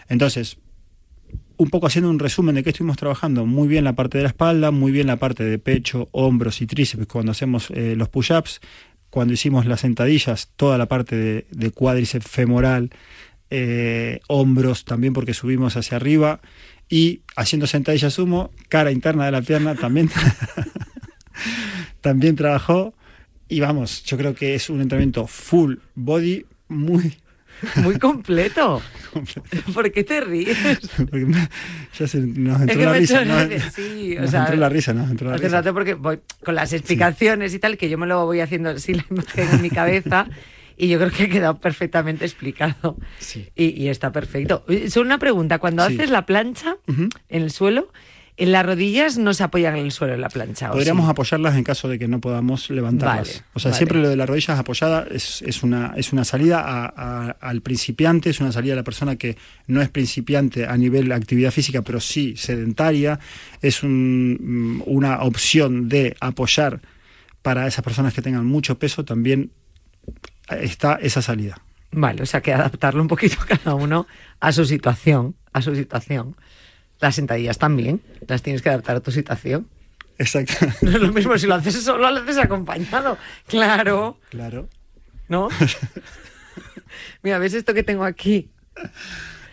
Entonces, 0.09 0.57
un 1.59 1.69
poco 1.69 1.87
haciendo 1.87 2.09
un 2.09 2.19
resumen 2.19 2.55
de 2.55 2.63
qué 2.63 2.69
estuvimos 2.69 2.95
trabajando, 2.95 3.45
muy 3.45 3.67
bien 3.67 3.83
la 3.83 3.91
parte 3.91 4.17
de 4.17 4.23
la 4.23 4.29
espalda, 4.29 4.71
muy 4.71 4.93
bien 4.93 5.07
la 5.07 5.17
parte 5.17 5.43
de 5.43 5.59
pecho, 5.59 6.07
hombros 6.13 6.61
y 6.61 6.67
tríceps 6.67 7.05
cuando 7.05 7.33
hacemos 7.33 7.69
eh, 7.71 7.95
los 7.97 8.07
push-ups, 8.07 8.61
cuando 9.09 9.33
hicimos 9.33 9.65
las 9.65 9.81
sentadillas, 9.81 10.51
toda 10.55 10.77
la 10.77 10.85
parte 10.85 11.17
de, 11.17 11.45
de 11.51 11.71
cuádriceps 11.71 12.29
femoral, 12.29 12.91
eh, 13.49 14.21
hombros 14.27 14.85
también 14.85 15.11
porque 15.11 15.33
subimos 15.33 15.75
hacia 15.75 15.97
arriba 15.97 16.39
y 16.87 17.23
haciendo 17.35 17.67
sentadillas 17.67 18.13
sumo, 18.13 18.51
cara 18.69 18.93
interna 18.93 19.25
de 19.25 19.31
la 19.31 19.41
pierna 19.41 19.75
también, 19.75 20.09
también 22.01 22.37
trabajó 22.37 22.93
y 23.49 23.59
vamos, 23.59 24.03
yo 24.05 24.15
creo 24.15 24.33
que 24.33 24.55
es 24.55 24.69
un 24.69 24.79
entrenamiento 24.79 25.27
full 25.27 25.75
body 25.93 26.45
muy 26.69 27.17
Muy 27.77 27.97
completo. 27.99 28.81
¿Por 29.73 29.91
qué 29.91 30.03
te 30.03 30.21
ríes? 30.21 30.57
Ya 31.97 32.07
se 32.07 32.19
nos 32.19 32.61
entró 32.61 32.81
la 32.81 32.93
risa. 32.93 33.23
sí, 33.71 34.15
Nos 34.19 34.33
entró 34.33 34.55
la 34.55 34.69
risa, 34.69 34.93
¿no? 34.93 35.03
Entró 35.09 35.29
la 35.29 35.35
Hace 35.35 35.45
risa. 35.45 35.57
rato 35.57 35.73
porque 35.73 35.93
voy 35.95 36.19
con 36.43 36.55
las 36.55 36.73
explicaciones 36.73 37.53
y 37.53 37.59
tal, 37.59 37.77
que 37.77 37.89
yo 37.89 37.97
me 37.97 38.07
lo 38.07 38.25
voy 38.25 38.39
haciendo 38.41 38.69
así 38.69 38.93
la 38.93 39.05
imagen 39.09 39.47
en 39.51 39.61
mi 39.61 39.69
cabeza 39.69 40.27
y 40.77 40.87
yo 40.87 40.97
creo 40.99 41.11
que 41.11 41.23
ha 41.23 41.29
quedado 41.29 41.59
perfectamente 41.59 42.25
explicado. 42.25 42.97
Y, 43.55 43.81
y 43.83 43.89
está 43.89 44.11
perfecto. 44.11 44.63
Solo 44.89 45.05
una 45.07 45.17
pregunta, 45.17 45.59
cuando 45.59 45.85
Sí. 45.87 45.95
haces 45.95 46.09
la 46.09 46.25
plancha 46.25 46.77
en 46.87 47.09
el 47.29 47.51
suelo, 47.51 47.91
las 48.45 48.65
rodillas 48.65 49.17
no 49.17 49.33
se 49.33 49.43
apoyan 49.43 49.75
en 49.75 49.85
el 49.85 49.91
suelo 49.91 50.13
en 50.13 50.21
la 50.21 50.29
plancha. 50.29 50.69
¿o 50.69 50.73
Podríamos 50.73 51.05
sí? 51.05 51.11
apoyarlas 51.11 51.55
en 51.55 51.63
caso 51.63 51.87
de 51.87 51.99
que 51.99 52.07
no 52.07 52.19
podamos 52.21 52.69
levantarlas. 52.69 53.27
Vale, 53.27 53.43
o 53.53 53.59
sea, 53.59 53.71
vale. 53.71 53.77
siempre 53.77 53.99
lo 54.01 54.09
de 54.09 54.15
las 54.15 54.27
rodillas 54.29 54.57
apoyadas 54.59 55.07
es, 55.11 55.41
es 55.41 55.61
una, 55.63 55.93
es 55.97 56.13
una 56.13 56.23
salida 56.23 56.59
a- 56.61 56.93
a- 56.95 57.29
al 57.41 57.61
principiante, 57.61 58.29
es 58.29 58.39
una 58.39 58.51
salida 58.51 58.73
a 58.73 58.75
la 58.77 58.83
persona 58.83 59.15
que 59.17 59.37
no 59.67 59.81
es 59.81 59.89
principiante 59.89 60.65
a 60.65 60.75
nivel 60.77 61.07
de 61.09 61.15
actividad 61.15 61.51
física, 61.51 61.81
pero 61.81 61.99
sí 61.99 62.35
sedentaria. 62.37 63.19
Es 63.61 63.83
un- 63.83 64.37
mm, 64.39 64.83
una 64.85 65.21
opción 65.23 65.89
de 65.89 66.15
apoyar 66.19 66.81
para 67.41 67.67
esas 67.67 67.83
personas 67.83 68.13
que 68.13 68.21
tengan 68.21 68.45
mucho 68.45 68.77
peso, 68.79 69.05
también 69.05 69.51
está 70.49 70.95
esa 71.01 71.21
salida. 71.21 71.61
Vale, 71.91 72.21
o 72.23 72.25
sea 72.25 72.41
que 72.41 72.53
adaptarlo 72.53 73.01
un 73.01 73.07
poquito 73.07 73.37
cada 73.47 73.75
uno 73.75 74.07
a 74.39 74.51
su 74.51 74.65
situación, 74.65 75.35
a 75.53 75.61
su 75.61 75.75
situación. 75.75 76.35
Las 76.99 77.15
sentadillas 77.15 77.57
también, 77.57 78.01
las 78.27 78.41
tienes 78.41 78.61
que 78.61 78.69
adaptar 78.69 78.95
a 78.97 78.99
tu 78.99 79.11
situación. 79.11 79.67
Exacto. 80.17 80.53
No 80.81 80.91
es 80.91 80.99
lo 81.01 81.13
mismo 81.13 81.37
si 81.37 81.47
lo 81.47 81.55
haces 81.55 81.75
solo, 81.81 82.09
lo 82.11 82.19
haces 82.19 82.37
acompañado. 82.37 83.17
Claro, 83.47 84.19
Claro. 84.29 84.67
¿no? 85.29 85.47
Mira, 87.23 87.37
¿ves 87.39 87.53
esto 87.53 87.73
que 87.73 87.83
tengo 87.83 88.03
aquí? 88.03 88.49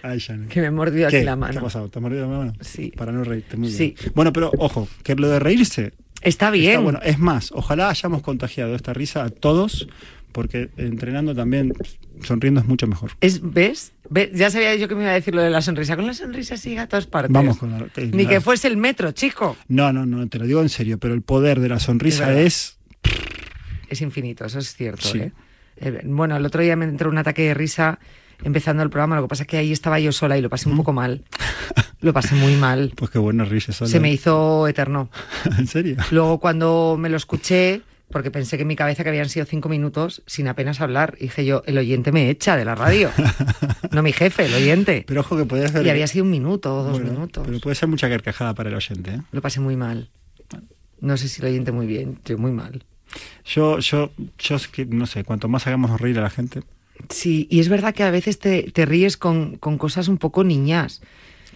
Ay, 0.03 0.19
Shannon. 0.19 0.49
Que 0.49 0.61
me 0.61 0.69
he 0.69 0.71
mordido 0.71 1.09
¿Qué? 1.09 1.19
aquí 1.19 1.25
la 1.27 1.33
¿Qué 1.33 1.37
mano. 1.37 1.59
ha 1.61 1.63
pasado? 1.63 1.89
¿Te 1.89 1.99
has 1.99 2.03
mordido 2.03 2.31
la 2.31 2.39
mano? 2.39 2.53
Sí. 2.61 2.93
Para 2.97 3.13
no 3.13 3.25
reírte, 3.25 3.57
muy 3.57 3.71
Sí. 3.71 3.95
bien. 4.01 4.13
Bueno, 4.15 4.33
pero 4.33 4.51
ojo, 4.59 4.89
que 5.03 5.15
lo 5.17 5.29
de 5.29 5.39
reírse 5.39 5.93
Está 6.23 6.51
bien. 6.51 6.83
bueno. 6.83 7.01
Es 7.03 7.19
más, 7.19 7.53
ojalá 7.53 7.89
hayamos 7.91 8.23
contagiado 8.23 8.75
esta 8.75 8.93
risa 8.93 9.25
a 9.25 9.31
todos, 9.31 9.89
porque 10.37 10.69
entrenando 10.77 11.35
también, 11.35 11.73
sonriendo 12.23 12.61
es 12.61 12.67
mucho 12.67 12.87
mejor. 12.87 13.13
Es, 13.23 13.41
¿ves? 13.43 13.95
¿Ves? 14.11 14.29
Ya 14.35 14.51
sabía 14.51 14.75
yo 14.77 14.87
que 14.87 14.95
me 14.95 15.01
iba 15.01 15.13
a 15.13 15.15
decir 15.15 15.35
lo 15.35 15.41
de 15.41 15.49
la 15.49 15.63
sonrisa. 15.63 15.97
Con 15.97 16.07
la 16.07 16.13
sonrisa 16.13 16.59
sigue 16.59 16.79
a 16.79 16.87
todas 16.87 17.07
partes. 17.07 17.33
Vamos 17.33 17.57
con 17.57 17.71
la- 17.71 17.87
Ni 18.13 18.25
la- 18.25 18.29
que 18.29 18.41
fuese 18.43 18.69
el 18.69 18.77
metro, 18.77 19.13
chico. 19.13 19.57
No, 19.69 19.95
no, 19.95 20.05
no, 20.05 20.29
te 20.29 20.39
lo 20.39 20.45
digo 20.45 20.61
en 20.61 20.69
serio, 20.69 20.99
pero 20.99 21.15
el 21.15 21.23
poder 21.23 21.59
de 21.61 21.71
la 21.71 21.79
sonrisa 21.79 22.39
es... 22.39 22.77
Es 23.89 24.03
infinito, 24.03 24.45
eso 24.45 24.59
es 24.59 24.75
cierto. 24.75 25.09
Sí. 25.09 25.21
¿eh? 25.21 25.33
Eh, 25.79 26.03
Bueno, 26.05 26.37
el 26.37 26.45
otro 26.45 26.61
día 26.61 26.77
me 26.77 26.85
entró 26.85 27.09
un 27.09 27.17
ataque 27.17 27.41
de 27.43 27.55
risa 27.55 27.99
empezando 28.45 28.83
el 28.83 28.91
programa. 28.91 29.17
Lo 29.17 29.23
que 29.23 29.29
pasa 29.29 29.45
es 29.45 29.49
que 29.49 29.57
ahí 29.57 29.73
estaba 29.73 29.99
yo 30.01 30.13
sola 30.13 30.37
y 30.37 30.43
lo 30.43 30.51
pasé 30.51 30.69
un 30.69 30.77
poco 30.77 30.93
mal. 30.93 31.25
Lo 32.03 32.13
pasé 32.13 32.35
muy 32.35 32.57
mal. 32.57 32.93
Pues 32.97 33.11
qué 33.11 33.19
buena 33.19 33.47
risa. 33.47 33.73
Sola. 33.73 33.91
Se 33.91 34.01
me 34.01 34.13
hizo 34.13 34.69
eterno. 34.69 35.09
¿En 35.59 35.67
serio? 35.67 35.97
Luego 36.11 36.41
cuando 36.41 36.97
me 37.01 37.09
lo 37.09 37.17
escuché, 37.17 37.81
porque 38.11 38.31
pensé 38.31 38.57
que 38.57 38.63
en 38.63 38.69
mi 38.69 38.77
cabeza 38.77 39.03
que 39.03 39.09
habían 39.09 39.29
sido 39.29 39.47
cinco 39.47 39.69
minutos 39.69 40.23
sin 40.27 40.49
apenas 40.49 40.81
hablar, 40.81 41.17
dije 41.21 41.45
yo, 41.45 41.63
el 41.67 41.77
oyente 41.79 42.13
me 42.13 42.31
echa 42.31 42.57
de 42.57 42.65
la 42.65 42.75
radio. 42.75 43.11
no 43.91 44.03
mi 44.03 44.13
jefe, 44.13 44.47
el 44.47 44.55
oyente. 44.55 45.05
Pero 45.07 45.21
ojo 45.21 45.37
que 45.37 45.45
podías 45.45 45.73
ver... 45.73 45.85
Y 45.85 45.91
había 45.91 46.07
sido 46.07 46.25
un 46.25 46.31
minuto 46.31 46.75
o 46.77 46.83
dos 46.85 46.93
Bueno, 46.93 47.13
minutos. 47.13 47.45
Pero 47.47 47.59
puede 47.61 47.75
ser 47.75 47.89
mucha 47.89 48.09
carcajada 48.09 48.55
para 48.55 48.69
el 48.69 48.77
oyente. 48.77 49.11
¿eh? 49.11 49.23
Lo 49.33 49.43
pasé 49.43 49.61
muy 49.61 49.77
mal. 49.77 50.11
No 51.01 51.17
sé 51.17 51.29
si 51.29 51.43
el 51.43 51.49
oyente 51.49 51.73
muy 51.73 51.87
bien, 51.87 52.21
yo 52.25 52.39
muy 52.39 52.53
mal. 52.53 52.85
Yo, 53.45 53.81
yo, 53.81 54.11
yo 54.39 54.57
no 54.89 55.07
sé, 55.07 55.25
cuanto 55.25 55.49
más 55.49 55.67
hagamos 55.67 56.01
reír 56.01 56.19
a 56.19 56.23
la 56.23 56.31
gente... 56.31 56.63
Sí, 57.11 57.47
y 57.51 57.61
es 57.61 57.69
verdad 57.69 57.95
que 57.95 58.03
a 58.05 58.11
veces 58.11 58.39
te, 58.39 58.71
te 58.73 58.87
ríes 58.87 59.19
con, 59.19 59.57
con 59.59 59.77
cosas 59.77 60.09
un 60.09 60.17
poco 60.17 60.45
niñas. 60.45 61.03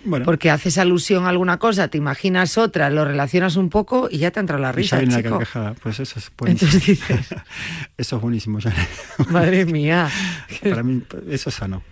Bueno. 0.05 0.25
Porque 0.25 0.51
haces 0.51 0.79
alusión 0.79 1.27
a 1.27 1.29
alguna 1.29 1.59
cosa, 1.59 1.89
te 1.89 1.99
imaginas 1.99 2.57
otra, 2.59 2.89
lo 2.91 3.05
relacionas 3.05 3.57
un 3.57 3.69
poco 3.69 4.09
y 4.11 4.19
ya 4.19 4.31
te 4.31 4.41
entra 4.41 4.59
la 4.59 4.69
Y 4.69 4.73
ya 4.85 4.99
risa, 4.99 4.99
viene 4.99 5.23
la. 5.23 5.75
Pues 5.83 6.01
eso 6.01 6.19
es 6.19 6.31
buenísimo. 6.39 6.71
Entonces 6.73 6.87
dices, 6.87 7.27
Eso 7.99 8.17
es 8.17 8.23
buenísimo, 8.23 8.59
madre 9.31 9.67
mía, 9.67 10.09
Para 10.63 10.83
mí, 10.83 11.03
eso 11.29 11.51
es 11.51 11.55
sano. 11.57 11.83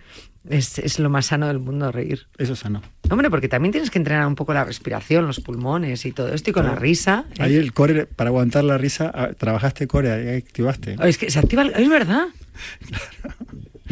es, 0.49 0.79
es 0.79 0.97
lo 0.99 1.09
más 1.09 1.27
sano 1.27 1.47
del 1.47 1.59
mundo 1.59 1.91
reír. 1.91 2.27
Eso 2.37 2.53
es 2.53 2.59
sano. 2.59 2.81
Hombre, 3.11 3.29
porque 3.29 3.47
también 3.47 3.71
tienes 3.71 3.91
que 3.91 3.99
entrenar 3.99 4.25
un 4.27 4.35
poco 4.35 4.53
la 4.53 4.63
respiración, 4.63 5.27
los 5.27 5.39
pulmones 5.39 6.05
y 6.05 6.11
todo 6.11 6.33
esto, 6.33 6.49
y 6.49 6.53
con 6.53 6.63
la 6.63 6.69
Claro. 6.71 6.81
risa. 6.81 7.25
¿eh? 7.37 7.43
Ahí 7.43 7.55
el 7.55 7.73
core, 7.73 8.05
para 8.07 8.29
aguantar 8.29 8.63
la 8.63 8.77
risa, 8.77 9.11
ah, 9.13 9.29
trabajaste 9.37 9.87
core, 9.87 10.11
ahí 10.11 10.37
activaste. 10.37 10.95
Es 11.03 11.17
que 11.17 11.29
se 11.29 11.39
activa, 11.39 11.61
el- 11.63 11.73
es 11.73 11.89
verdad. 11.89 12.25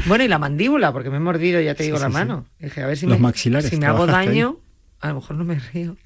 Bueno, 0.06 0.24
y 0.24 0.28
la 0.28 0.38
mandíbula, 0.39 0.93
porque 0.93 1.10
me 1.10 1.18
he 1.18 1.20
mordido, 1.20 1.60
ya 1.60 1.74
te 1.76 1.84
digo, 1.84 1.98
Sí, 1.98 2.04
la 2.04 2.10
sí, 2.10 2.14
mano. 2.14 2.45
Dije, 2.60 2.82
a 2.84 2.88
ver 2.88 2.98
si 2.98 3.06
Los 3.08 3.18
me, 3.18 3.24
maxilares, 3.24 3.70
si 3.70 3.78
me 3.78 3.86
hago 3.88 4.04
ahí. 4.04 4.10
daño, 4.28 4.60
a 5.00 5.10
lo 5.10 5.16
mejor 5.16 5.36
no 5.38 5.43
me 5.43 5.60
río. 5.60 5.98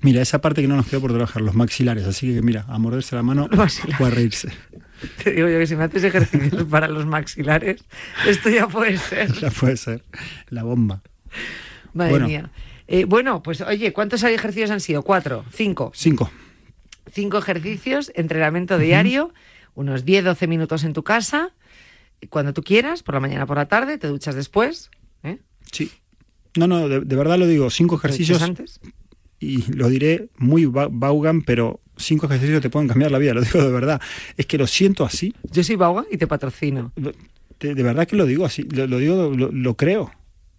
Mira, 0.00 0.22
esa 0.22 0.40
parte 0.40 0.62
que 0.62 0.68
no 0.68 0.76
nos 0.76 0.86
quedó 0.86 1.00
por 1.00 1.10
trabajar, 1.12 1.42
los 1.42 1.54
maxilares. 1.54 2.04
Así 2.04 2.32
que 2.34 2.42
mira, 2.42 2.64
a 2.68 2.78
morderse 2.78 3.16
la 3.16 3.22
mano 3.22 3.48
o 4.00 4.04
a 4.04 4.10
reírse. 4.10 4.48
Te 5.24 5.32
digo 5.32 5.48
yo 5.48 5.58
que 5.58 5.66
si 5.66 5.76
me 5.76 5.84
haces 5.84 6.02
ejercicios 6.04 6.64
para 6.70 6.88
los 6.88 7.06
maxilares, 7.06 7.84
esto 8.26 8.48
ya 8.50 8.66
puede 8.66 8.96
ser. 8.98 9.32
Ya 9.34 9.50
puede 9.50 9.76
ser 9.76 10.04
la 10.48 10.62
bomba. 10.64 11.02
Madre 11.94 12.10
Bueno. 12.12 12.26
mía. 12.28 12.50
Eh, 12.86 13.04
bueno, 13.04 13.42
pues 13.42 13.60
oye, 13.60 13.92
¿cuántos 13.92 14.22
ejercicios 14.24 14.70
han 14.70 14.80
sido? 14.80 15.02
¿Cuatro? 15.02 15.44
¿Cinco? 15.52 15.92
Cinco. 15.94 16.30
Cinco 17.12 17.38
ejercicios, 17.38 18.10
entrenamiento 18.14 18.78
diario, 18.78 19.32
unos 19.74 20.04
10-12 20.04 20.48
minutos 20.48 20.84
en 20.84 20.92
tu 20.92 21.02
casa, 21.04 21.50
cuando 22.30 22.52
tú 22.52 22.62
quieras, 22.62 23.02
por 23.02 23.14
la 23.14 23.20
mañana, 23.20 23.46
por 23.46 23.56
la 23.56 23.66
tarde, 23.68 23.98
te 23.98 24.08
duchas 24.08 24.34
después. 24.34 24.90
¿eh? 25.22 25.38
Sí. 25.72 25.90
No, 26.56 26.66
no, 26.66 26.88
de, 26.88 27.00
de 27.00 27.16
verdad 27.16 27.38
lo 27.38 27.46
digo, 27.46 27.70
cinco 27.70 27.96
¿Te 27.98 28.08
duchas 28.08 28.14
ejercicios. 28.20 28.42
antes? 28.42 28.80
Y 29.40 29.70
lo 29.72 29.88
diré 29.88 30.28
muy 30.36 30.66
ba- 30.66 30.88
Baugan, 30.90 31.42
pero 31.42 31.80
cinco 31.96 32.26
ejercicios 32.26 32.60
te 32.60 32.70
pueden 32.70 32.88
cambiar 32.88 33.10
la 33.12 33.18
vida, 33.18 33.34
lo 33.34 33.42
digo 33.42 33.62
de 33.62 33.70
verdad. 33.70 34.00
Es 34.36 34.46
que 34.46 34.58
lo 34.58 34.66
siento 34.66 35.04
así. 35.04 35.34
Yo 35.52 35.62
soy 35.62 35.76
Bauga 35.76 36.04
y 36.10 36.16
te 36.16 36.26
patrocino. 36.26 36.92
De, 36.96 37.74
de 37.74 37.82
verdad 37.82 38.06
que 38.08 38.16
lo 38.16 38.26
digo 38.26 38.44
así, 38.44 38.62
lo, 38.62 38.86
lo 38.86 38.98
digo, 38.98 39.30
lo, 39.36 39.52
lo 39.52 39.76
creo. 39.76 40.10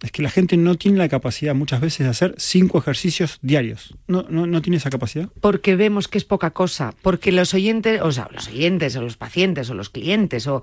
Es 0.02 0.12
que 0.12 0.22
la 0.22 0.30
gente 0.30 0.56
no 0.56 0.76
tiene 0.76 0.98
la 0.98 1.08
capacidad 1.08 1.54
muchas 1.54 1.80
veces 1.80 2.00
de 2.00 2.10
hacer 2.10 2.34
cinco 2.38 2.78
ejercicios 2.78 3.38
diarios. 3.42 3.94
No, 4.06 4.24
no, 4.30 4.46
no 4.46 4.62
tiene 4.62 4.78
esa 4.78 4.88
capacidad. 4.88 5.28
Porque 5.40 5.76
vemos 5.76 6.08
que 6.08 6.16
es 6.16 6.24
poca 6.24 6.52
cosa, 6.52 6.94
porque 7.02 7.32
los 7.32 7.52
oyentes, 7.52 8.00
o 8.00 8.10
sea, 8.10 8.28
los 8.32 8.48
oyentes, 8.48 8.96
o 8.96 9.02
los 9.02 9.16
pacientes, 9.18 9.68
o 9.68 9.74
los 9.74 9.90
clientes, 9.90 10.46
o 10.46 10.62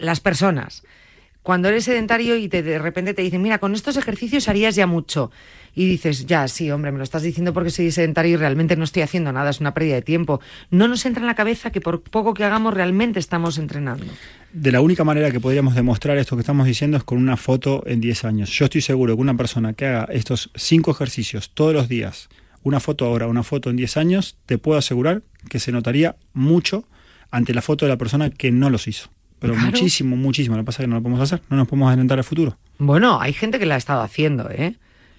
las 0.00 0.20
personas, 0.20 0.82
cuando 1.44 1.68
eres 1.68 1.84
sedentario 1.84 2.36
y 2.36 2.48
te, 2.48 2.62
de 2.62 2.78
repente 2.78 3.12
te 3.12 3.20
dicen, 3.20 3.42
mira, 3.42 3.58
con 3.58 3.74
estos 3.74 3.98
ejercicios 3.98 4.48
harías 4.48 4.76
ya 4.76 4.86
mucho. 4.86 5.30
Y 5.74 5.86
dices, 5.86 6.24
ya, 6.24 6.48
sí, 6.48 6.70
hombre, 6.70 6.90
me 6.90 6.96
lo 6.96 7.04
estás 7.04 7.22
diciendo 7.22 7.52
porque 7.52 7.68
soy 7.68 7.90
sedentario 7.90 8.32
y 8.32 8.36
realmente 8.36 8.76
no 8.76 8.84
estoy 8.84 9.02
haciendo 9.02 9.30
nada, 9.30 9.50
es 9.50 9.60
una 9.60 9.74
pérdida 9.74 9.96
de 9.96 10.02
tiempo. 10.02 10.40
No 10.70 10.88
nos 10.88 11.04
entra 11.04 11.20
en 11.20 11.26
la 11.26 11.34
cabeza 11.34 11.70
que 11.70 11.82
por 11.82 12.00
poco 12.00 12.32
que 12.32 12.44
hagamos 12.44 12.72
realmente 12.72 13.18
estamos 13.18 13.58
entrenando. 13.58 14.06
De 14.54 14.72
la 14.72 14.80
única 14.80 15.04
manera 15.04 15.30
que 15.30 15.38
podríamos 15.38 15.74
demostrar 15.74 16.16
esto 16.16 16.34
que 16.34 16.40
estamos 16.40 16.66
diciendo 16.66 16.96
es 16.96 17.04
con 17.04 17.18
una 17.18 17.36
foto 17.36 17.82
en 17.86 18.00
10 18.00 18.24
años. 18.24 18.48
Yo 18.48 18.64
estoy 18.64 18.80
seguro 18.80 19.14
que 19.14 19.20
una 19.20 19.36
persona 19.36 19.74
que 19.74 19.84
haga 19.84 20.04
estos 20.04 20.50
cinco 20.54 20.92
ejercicios 20.92 21.50
todos 21.50 21.74
los 21.74 21.90
días, 21.90 22.30
una 22.62 22.80
foto 22.80 23.04
ahora, 23.04 23.26
una 23.26 23.42
foto 23.42 23.68
en 23.68 23.76
10 23.76 23.98
años, 23.98 24.38
te 24.46 24.56
puedo 24.56 24.78
asegurar 24.78 25.22
que 25.50 25.60
se 25.60 25.72
notaría 25.72 26.16
mucho 26.32 26.88
ante 27.30 27.52
la 27.52 27.60
foto 27.60 27.84
de 27.84 27.90
la 27.90 27.98
persona 27.98 28.30
que 28.30 28.50
no 28.50 28.70
los 28.70 28.88
hizo. 28.88 29.10
Pero 29.44 29.54
Claro. 29.54 29.70
muchísimo, 29.72 30.16
muchísimo. 30.16 30.56
Lo 30.56 30.62
que 30.62 30.66
pasa 30.66 30.82
es 30.82 30.84
que 30.86 30.88
no 30.88 30.96
lo 30.96 31.02
podemos 31.02 31.20
hacer, 31.20 31.42
no 31.50 31.56
nos 31.58 31.68
podemos 31.68 31.88
adelantar 31.88 32.16
al 32.16 32.24
futuro. 32.24 32.56
Bueno, 32.78 33.20
hay 33.20 33.34
gente 33.34 33.58
que 33.58 33.66
la 33.66 33.74
ha 33.74 33.78
estado 33.78 34.00
haciendo, 34.00 34.48
¿eh? 34.50 34.76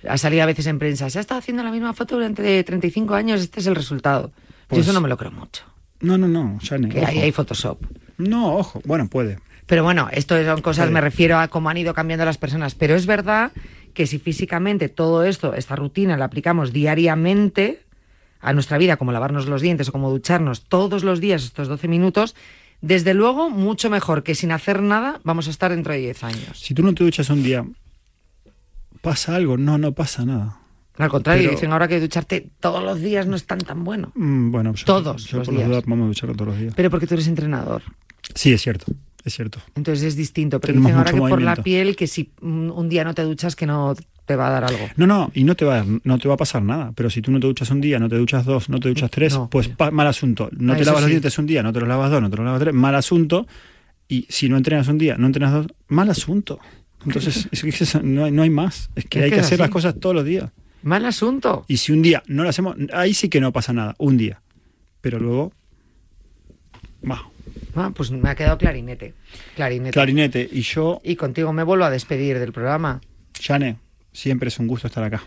Ha 0.10 0.18
salido 0.18 0.42
a 0.42 0.46
veces 0.48 0.66
en 0.68 0.80
prensa, 0.80 1.10
se 1.12 1.20
ha 1.20 1.22
estado 1.22 1.38
haciendo 1.40 1.62
la 1.64 1.70
misma 1.72 1.94
foto 1.94 2.16
durante 2.16 2.64
35 2.64 3.14
años, 3.14 3.42
este 3.42 3.60
es 3.60 3.68
el 3.68 3.76
resultado. 3.76 4.30
Yo 4.30 4.42
Pues- 4.70 4.82
eso 4.82 4.94
no 4.94 5.02
me 5.02 5.10
lo 5.10 5.18
creo 5.18 5.30
mucho. 5.32 5.64
No, 6.02 6.18
no, 6.18 6.28
no, 6.28 6.58
Jane, 6.62 6.90
Que 6.90 7.00
ojo. 7.02 7.08
ahí 7.08 7.20
hay 7.20 7.32
Photoshop. 7.32 7.80
No, 8.18 8.56
ojo, 8.56 8.82
bueno, 8.86 9.08
puede. 9.08 9.38
Pero 9.68 9.84
bueno, 9.84 10.10
esto 10.12 10.36
son 10.44 10.62
cosas, 10.62 10.86
Puede. 10.86 10.94
me 10.94 11.02
refiero 11.02 11.38
a 11.40 11.48
cómo 11.48 11.70
han 11.70 11.78
ido 11.78 11.94
cambiando 11.94 12.26
las 12.26 12.38
personas. 12.38 12.74
Pero 12.76 12.96
es 12.96 13.06
verdad 13.06 13.52
que 13.94 14.08
si 14.08 14.18
físicamente 14.20 14.90
todo 14.90 15.24
esto, 15.24 15.54
esta 15.54 15.76
rutina, 15.76 16.18
la 16.18 16.26
aplicamos 16.26 16.74
diariamente 16.74 17.82
a 18.42 18.54
nuestra 18.54 18.78
vida, 18.78 18.98
como 18.98 19.12
lavarnos 19.12 19.48
los 19.48 19.62
dientes 19.62 19.90
o 19.90 19.92
como 19.92 20.10
ducharnos 20.12 20.66
todos 20.66 21.04
los 21.04 21.20
días 21.20 21.44
estos 21.44 21.68
12 21.68 21.88
minutos, 21.88 22.36
desde 22.86 23.14
luego 23.14 23.50
mucho 23.50 23.90
mejor 23.90 24.24
que 24.24 24.36
sin 24.36 24.52
hacer 24.52 24.82
nada 24.82 25.20
vamos 25.24 25.48
a 25.48 25.50
estar 25.50 25.72
dentro 25.72 25.94
de 25.94 26.00
10 26.00 26.24
años. 26.24 26.60
Si 26.60 26.74
tú 26.74 26.84
no 26.84 26.94
te 26.94 27.04
duchas 27.04 27.30
un 27.30 27.42
día, 27.44 27.66
¿pasa 29.02 29.36
algo? 29.36 29.58
No, 29.58 29.78
no 29.78 29.92
pasa 29.94 30.26
nada. 30.26 30.60
Al 30.98 31.10
contrario, 31.10 31.44
Pero- 31.44 31.52
dicen 31.56 31.72
ahora 31.74 31.88
que 31.88 32.00
ducharte 32.00 32.50
todos 32.60 32.82
los 32.84 33.02
días 33.02 33.28
no 33.28 33.36
es 33.36 33.46
tan 33.46 33.60
tan 33.60 33.84
bueno. 33.84 34.12
Mm, 34.16 34.52
bueno, 34.52 34.74
yo- 34.74 34.86
Todos 34.86 35.26
yo 35.26 35.40
los 35.40 35.48
por 35.48 35.56
días. 35.56 35.68
dudas 35.68 35.84
vamos 35.86 36.06
a 36.06 36.08
ducharnos 36.08 36.38
todos 36.38 36.52
los 36.52 36.60
días. 36.60 36.74
Pero 36.76 36.90
porque 36.90 37.06
tú 37.08 37.16
eres 37.16 37.28
entrenador. 37.28 37.82
Sí, 38.34 38.54
es 38.54 38.62
cierto, 38.62 38.86
es 39.26 39.34
cierto. 39.36 39.60
Entonces 39.76 40.06
es 40.06 40.16
distinto. 40.16 40.60
Pero 40.62 40.74
Tenemos 40.74 40.88
dicen 40.90 40.98
ahora 41.00 41.12
que 41.12 41.18
por 41.20 41.42
la 41.42 41.56
piel, 41.58 41.96
que 41.98 42.08
si 42.08 42.32
un 42.42 42.88
día 42.88 43.04
no 43.04 43.14
te 43.14 43.24
duchas, 43.24 43.56
que 43.58 43.66
no 43.66 43.94
te 44.26 44.36
va 44.36 44.48
a 44.48 44.50
dar 44.52 44.64
algo. 44.66 44.88
No, 44.98 45.06
no, 45.08 45.32
y 45.34 45.44
no 45.44 45.56
te 45.56 45.66
va 45.66 45.80
a, 45.82 45.86
no 46.04 46.18
te 46.20 46.28
va 46.28 46.34
a 46.34 46.38
pasar 46.38 46.62
nada. 46.64 46.92
Pero 46.96 47.10
si 47.10 47.22
tú 47.22 47.32
no 47.32 47.40
te 47.40 47.48
duchas 47.48 47.70
un 47.70 47.82
día, 47.82 48.00
no 48.00 48.10
te 48.10 48.16
duchas 48.18 48.44
dos, 48.46 48.70
no 48.70 48.80
te 48.80 48.90
duchas 48.90 49.12
tres, 49.12 49.38
pues 49.52 49.68
pa- 49.70 49.92
mal 49.92 50.08
asunto. 50.08 50.50
No 50.58 50.74
Ah, 50.74 50.78
te 50.78 50.86
lavas 50.86 51.02
los 51.02 51.08
sí. 51.08 51.12
dientes 51.12 51.38
un 51.38 51.46
día, 51.46 51.62
no 51.64 51.72
te 51.72 51.80
los 51.80 51.88
lavas 51.90 52.10
dos, 52.12 52.22
no 52.22 52.30
te 52.30 52.38
los 52.38 52.46
lavas 52.46 52.60
tres, 52.62 52.74
mal 52.74 52.96
asunto. 52.96 53.48
Y 54.08 54.26
si 54.30 54.50
no 54.50 54.58
entrenas 54.58 54.88
un 54.88 54.98
día, 54.98 55.16
no 55.18 55.28
entrenas 55.28 55.54
dos, 55.54 55.68
mal 55.88 56.10
asunto. 56.10 56.60
Entonces, 57.06 57.48
es 57.52 57.64
eso 57.82 58.02
no, 58.04 58.26
hay, 58.26 58.32
no 58.32 58.42
hay 58.42 58.50
más. 58.50 58.90
Es 58.96 59.06
que 59.06 59.20
Es 59.20 59.24
hay 59.26 59.30
que 59.30 59.36
que 59.36 59.40
es 59.42 59.46
hacer 59.48 59.56
así. 59.58 59.62
las 59.62 59.70
cosas 59.70 59.96
todos 60.00 60.16
los 60.16 60.26
días. 60.26 60.52
Mal 60.84 61.06
asunto. 61.06 61.66
Y 61.68 61.78
si 61.78 61.92
un 61.92 62.02
día 62.02 62.22
no 62.28 62.44
lo 62.44 62.50
hacemos, 62.50 62.76
ahí 62.94 63.14
sí 63.14 63.30
que 63.30 63.40
no 63.42 63.52
pasa 63.52 63.74
nada, 63.74 63.96
un 63.98 64.18
día. 64.18 64.42
Pero 65.02 65.20
luego, 65.20 65.52
va, 67.10 67.22
Ah, 67.78 67.92
pues 67.94 68.10
me 68.12 68.30
ha 68.30 68.36
quedado 68.36 68.58
clarinete. 68.58 69.14
Clarinete. 69.56 69.92
clarinete. 69.92 70.50
Y 70.52 70.62
yo, 70.62 71.02
Y 71.04 71.16
contigo 71.16 71.52
me 71.52 71.64
vuelvo 71.64 71.84
a 71.86 71.90
despedir 71.90 72.40
del 72.40 72.54
programa. 72.54 73.02
Jane, 73.42 73.78
siempre 74.16 74.48
es 74.50 74.58
un 74.60 74.68
gusto 74.68 74.88
estar 74.88 75.04
acá. 75.04 75.24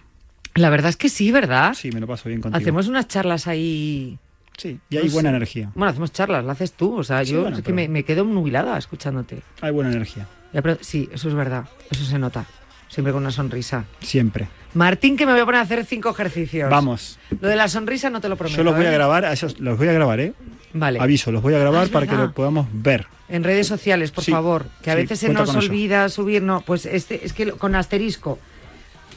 La 0.55 0.71
verdad 0.71 0.89
es 0.89 0.97
que 0.97 1.09
sí, 1.09 1.31
¿verdad? 1.31 1.75
Sí, 1.75 1.93
me 1.93 2.01
lo 2.01 2.07
paso 2.07 2.29
bien 2.29 2.41
contigo. 2.41 2.61
Hacemos 2.61 2.89
unas 2.89 3.07
charlas 3.07 3.47
ahí. 3.47 4.19
Sí, 4.57 4.81
y 4.91 4.97
hay 4.97 5.09
buena 5.09 5.29
energía. 5.29 5.71
Bueno, 5.77 5.91
hacemos 5.91 6.11
charlas, 6.13 6.45
la 6.45 6.53
haces 6.53 6.73
tú. 6.73 6.97
O 6.99 7.05
sea, 7.05 7.25
Sí, 7.25 7.33
yo 7.33 7.43
bueno, 7.43 7.59
es 7.59 7.63
que 7.63 7.73
me, 7.73 7.87
me 7.89 8.03
quedo 8.03 8.25
nubilada 8.25 8.77
escuchándote. 8.77 9.43
Hay 9.61 9.71
buena 9.71 9.91
energía, 9.93 10.27
Ya, 10.53 10.63
pero 10.63 10.79
sí, 10.81 11.09
eso 11.13 11.29
es 11.29 11.35
verdad. 11.35 11.67
Eso 11.91 12.05
se 12.05 12.19
nota. 12.19 12.45
Siempre 12.89 13.13
con 13.13 13.23
una 13.23 13.31
sonrisa. 13.31 13.85
siempre. 14.01 14.49
Martín, 14.75 15.17
que 15.17 15.27
me 15.27 15.33
voy 15.33 15.41
a 15.41 15.45
poner 15.45 15.61
a 15.61 15.65
hacer 15.65 15.85
cinco 15.85 16.11
ejercicios. 16.11 16.69
Vamos. 16.71 17.19
Lo 17.41 17.49
de 17.49 17.57
la 17.57 17.69
sonrisa 17.69 18.11
no 18.11 18.21
te 18.21 18.29
lo 18.29 18.37
prometo. 18.37 18.57
Yo 18.57 18.65
los 18.65 18.75
voy 18.77 18.85
a 18.87 18.91
¿eh? 18.91 18.95
grabar, 18.95 19.25
a 19.25 19.33
esos 19.33 19.61
los 19.61 19.79
voy 19.79 19.89
a 19.89 19.93
grabar, 19.93 20.21
¿eh? 20.21 20.33
Vale. 20.73 20.99
Aviso, 21.01 21.31
los 21.33 21.43
voy 21.43 21.55
a 21.55 21.59
grabar 21.59 21.87
Ah, 21.87 21.91
para 21.93 22.07
que 22.07 22.15
lo 22.17 22.33
podamos 22.33 22.67
ver. 22.73 23.07
En 23.29 23.45
redes 23.45 23.67
sociales, 23.67 24.11
por 24.11 24.25
Sí, 24.25 24.31
favor. 24.33 24.67
Que 24.83 24.91
a 24.91 24.95
sí, 24.95 25.01
veces 25.03 25.21
se 25.21 25.29
nos 25.33 25.55
olvida 25.55 26.09
subir, 26.09 26.43
no. 26.43 26.63
Pues 26.63 26.85
este, 26.87 27.25
es 27.25 27.33
que 27.33 27.53
con 27.53 27.75
asterisco. 27.75 28.39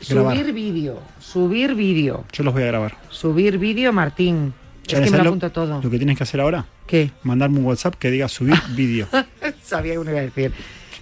Grabar. 0.09 0.35
Subir 0.37 0.53
vídeo. 0.53 0.99
Subir 1.19 1.75
vídeo. 1.75 2.25
Yo 2.33 2.43
los 2.43 2.53
voy 2.53 2.63
a 2.63 2.67
grabar. 2.67 2.97
Subir 3.09 3.57
vídeo, 3.57 3.91
Martín. 3.93 4.53
Es 4.85 4.91
¿Sabes 4.93 5.05
que 5.05 5.11
me 5.11 5.17
lo 5.19 5.23
lo- 5.25 5.29
apunto 5.29 5.51
todo. 5.51 5.81
Lo 5.81 5.89
que 5.89 5.97
tienes 5.97 6.17
que 6.17 6.23
hacer 6.23 6.41
ahora, 6.41 6.65
¿Qué? 6.87 7.11
mandarme 7.23 7.59
un 7.59 7.65
WhatsApp 7.65 7.95
que 7.95 8.09
diga 8.11 8.27
subir 8.27 8.55
vídeo. 8.75 9.07
Sabía 9.63 9.93
que 9.93 9.99
me 9.99 10.11
iba 10.11 10.19
a 10.19 10.23
decir. 10.23 10.51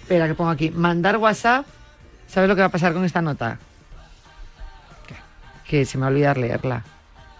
Espera, 0.02 0.28
que 0.28 0.34
pongo 0.34 0.50
aquí. 0.50 0.70
Mandar 0.70 1.16
WhatsApp. 1.16 1.66
¿Sabes 2.28 2.48
lo 2.48 2.54
que 2.54 2.60
va 2.60 2.66
a 2.68 2.70
pasar 2.70 2.92
con 2.92 3.04
esta 3.04 3.20
nota? 3.22 3.58
Que 5.66 5.84
se 5.84 5.98
me 5.98 6.02
va 6.02 6.08
a 6.08 6.10
olvidar 6.10 6.36
leerla. 6.36 6.84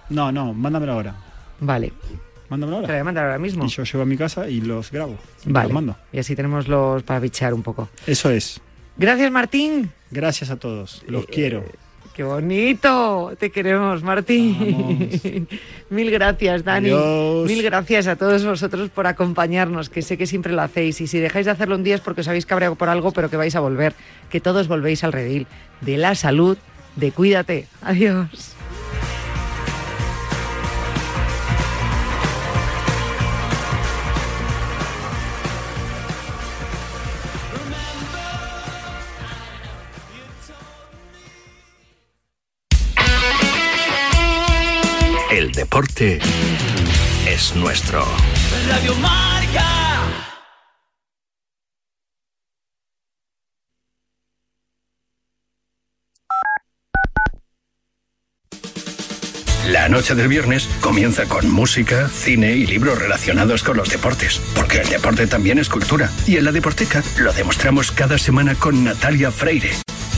No, 0.09 0.31
no, 0.33 0.55
mándamelo 0.55 0.93
ahora. 0.93 1.15
Vale. 1.61 1.93
Mándamelo 2.49 2.79
Te 2.79 2.83
la 2.83 2.87
ahora. 2.89 2.95
voy 2.95 3.01
a 3.01 3.05
mandar 3.05 3.25
ahora 3.25 3.39
mismo. 3.39 3.65
Y 3.65 3.69
yo 3.69 3.83
llevo 3.85 4.03
a 4.03 4.07
mi 4.07 4.17
casa 4.17 4.49
y 4.49 4.61
los 4.61 4.91
grabo. 4.91 5.17
Vale. 5.47 5.65
los 5.69 5.75
mando. 5.75 5.97
Y 6.13 6.19
así 6.21 6.35
tenemos 6.37 6.69
los 6.69 7.03
para 7.03 7.21
bichear 7.21 7.53
un 7.55 7.63
poco. 7.63 7.89
Eso 8.07 8.31
es. 8.31 8.61
Gracias, 8.97 9.31
Martín. 9.31 9.91
Gracias 10.11 10.51
a 10.51 10.57
todos. 10.57 11.03
Eh, 11.07 11.11
Los 11.11 11.27
quiero. 11.27 11.65
Qué 12.15 12.25
bonito. 12.25 13.33
Te 13.39 13.51
queremos, 13.51 14.03
Martín. 14.03 15.49
Mil 15.91 16.11
gracias, 16.11 16.65
Dani. 16.65 16.91
Adiós. 16.91 17.47
Mil 17.47 17.63
gracias 17.63 18.07
a 18.09 18.17
todos 18.17 18.45
vosotros 18.45 18.91
por 18.91 19.07
acompañarnos, 19.07 19.89
que 19.89 20.03
sé 20.03 20.19
que 20.19 20.27
siempre 20.27 20.53
lo 20.53 20.63
hacéis. 20.63 21.01
Y 21.01 21.07
si 21.07 21.19
dejáis 21.19 21.47
de 21.47 21.53
hacerlo 21.53 21.77
un 21.77 21.85
día 21.85 21.95
es 21.95 22.01
porque 22.01 22.23
os 22.23 22.29
habéis 22.29 22.47
cabreado 22.47 22.75
por 22.75 22.89
algo, 22.89 23.13
pero 23.13 23.31
que 23.31 23.37
vais 23.37 23.55
a 23.55 23.61
volver. 23.61 23.95
Que 24.29 24.41
todos 24.41 24.69
volvéis 24.69 25.05
al 25.05 25.13
redil 25.13 25.47
de 25.81 25.97
la 25.97 26.15
salud, 26.15 26.59
de 26.97 27.13
cuídate. 27.13 27.69
Adiós. 27.81 28.57
El 45.31 45.53
deporte 45.53 46.18
es 47.24 47.55
nuestro. 47.55 48.05
Radio 48.68 48.97
Marca. 48.97 49.64
La 59.68 59.89
noche 59.89 60.16
del 60.16 60.26
viernes 60.26 60.68
comienza 60.81 61.26
con 61.26 61.49
música, 61.49 62.09
cine 62.09 62.55
y 62.55 62.66
libros 62.66 62.99
relacionados 62.99 63.62
con 63.62 63.76
los 63.76 63.89
deportes, 63.89 64.41
porque 64.57 64.78
el 64.78 64.89
deporte 64.89 65.28
también 65.28 65.61
es 65.61 65.68
cultura. 65.68 66.11
Y 66.26 66.39
en 66.39 66.45
la 66.45 66.51
Deporteca 66.51 67.05
lo 67.18 67.33
demostramos 67.33 67.93
cada 67.93 68.18
semana 68.18 68.57
con 68.57 68.83
Natalia 68.83 69.31
Freire. 69.31 69.70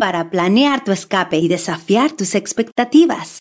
para 0.00 0.30
planear 0.30 0.84
tu 0.84 0.92
escape 0.92 1.38
y 1.38 1.48
desafiar 1.48 2.12
tus 2.12 2.34
expectativas. 2.34 3.40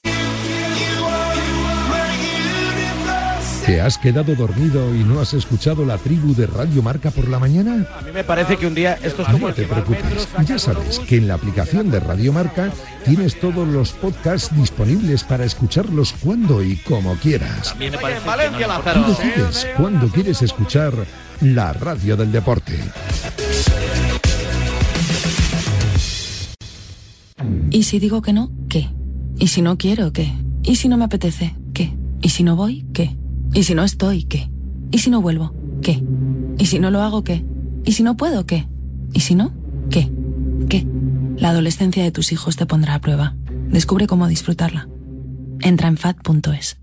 ¿Te 3.65 3.79
has 3.79 3.97
quedado 3.97 4.35
dormido 4.35 4.93
y 4.93 5.05
no 5.05 5.21
has 5.21 5.33
escuchado 5.33 5.85
la 5.85 5.97
tribu 5.97 6.35
de 6.35 6.47
Radio 6.47 6.81
Marca 6.81 7.11
por 7.11 7.29
la 7.29 7.39
mañana? 7.39 7.87
A 7.97 8.01
mí 8.01 8.11
me 8.11 8.23
parece 8.25 8.57
que 8.57 8.67
un 8.67 8.75
día 8.75 8.99
esto 9.01 9.21
es 9.21 9.27
como 9.29 9.47
No 9.47 9.53
te 9.53 9.63
preocupes, 9.63 10.27
ya 10.45 10.59
sabes 10.59 10.99
que 10.99 11.15
en 11.15 11.29
la 11.29 11.35
aplicación 11.35 11.89
de 11.89 12.01
Radio 12.01 12.33
Marca 12.33 12.71
tienes 13.05 13.39
todos 13.39 13.65
los 13.65 13.93
podcasts 13.93 14.53
disponibles 14.53 15.23
para 15.23 15.45
escucharlos 15.45 16.13
cuando 16.21 16.61
y 16.61 16.75
como 16.77 17.15
quieras. 17.15 17.73
Tú 17.73 19.05
decides 19.07 19.67
cuándo 19.77 20.07
quieres 20.09 20.41
escuchar 20.41 20.93
la 21.39 21.71
radio 21.71 22.17
del 22.17 22.33
deporte. 22.33 22.79
¿Y 27.71 27.83
si 27.83 27.99
digo 27.99 28.21
que 28.21 28.33
no? 28.33 28.51
¿Qué? 28.69 28.89
¿Y 29.37 29.47
si 29.47 29.61
no 29.61 29.77
quiero? 29.77 30.13
¿Qué? 30.13 30.31
¿Y 30.63 30.75
si 30.75 30.87
no 30.87 30.97
me 30.97 31.05
apetece? 31.05 31.55
¿Qué? 31.73 31.95
¿Y 32.21 32.29
si 32.29 32.43
no 32.43 32.55
voy? 32.55 32.85
¿Qué? 32.93 33.17
¿Y 33.53 33.63
si 33.63 33.75
no 33.75 33.83
estoy? 33.83 34.23
¿Qué? 34.23 34.49
¿Y 34.91 34.99
si 34.99 35.09
no 35.09 35.21
vuelvo? 35.21 35.53
¿Qué? 35.81 36.03
¿Y 36.57 36.65
si 36.67 36.79
no 36.79 36.91
lo 36.91 37.01
hago? 37.01 37.23
¿Qué? 37.23 37.43
¿Y 37.85 37.93
si 37.93 38.03
no 38.03 38.15
puedo? 38.15 38.45
¿Qué? 38.45 38.67
¿Y 39.13 39.21
si 39.21 39.35
no? 39.35 39.53
¿Qué? 39.89 40.11
¿Qué? 40.69 40.87
La 41.37 41.49
adolescencia 41.49 42.03
de 42.03 42.11
tus 42.11 42.31
hijos 42.31 42.55
te 42.55 42.65
pondrá 42.65 42.95
a 42.95 43.01
prueba. 43.01 43.35
Descubre 43.69 44.07
cómo 44.07 44.27
disfrutarla. 44.27 44.87
Entra 45.61 45.87
en 45.87 45.97
fat.es. 45.97 46.82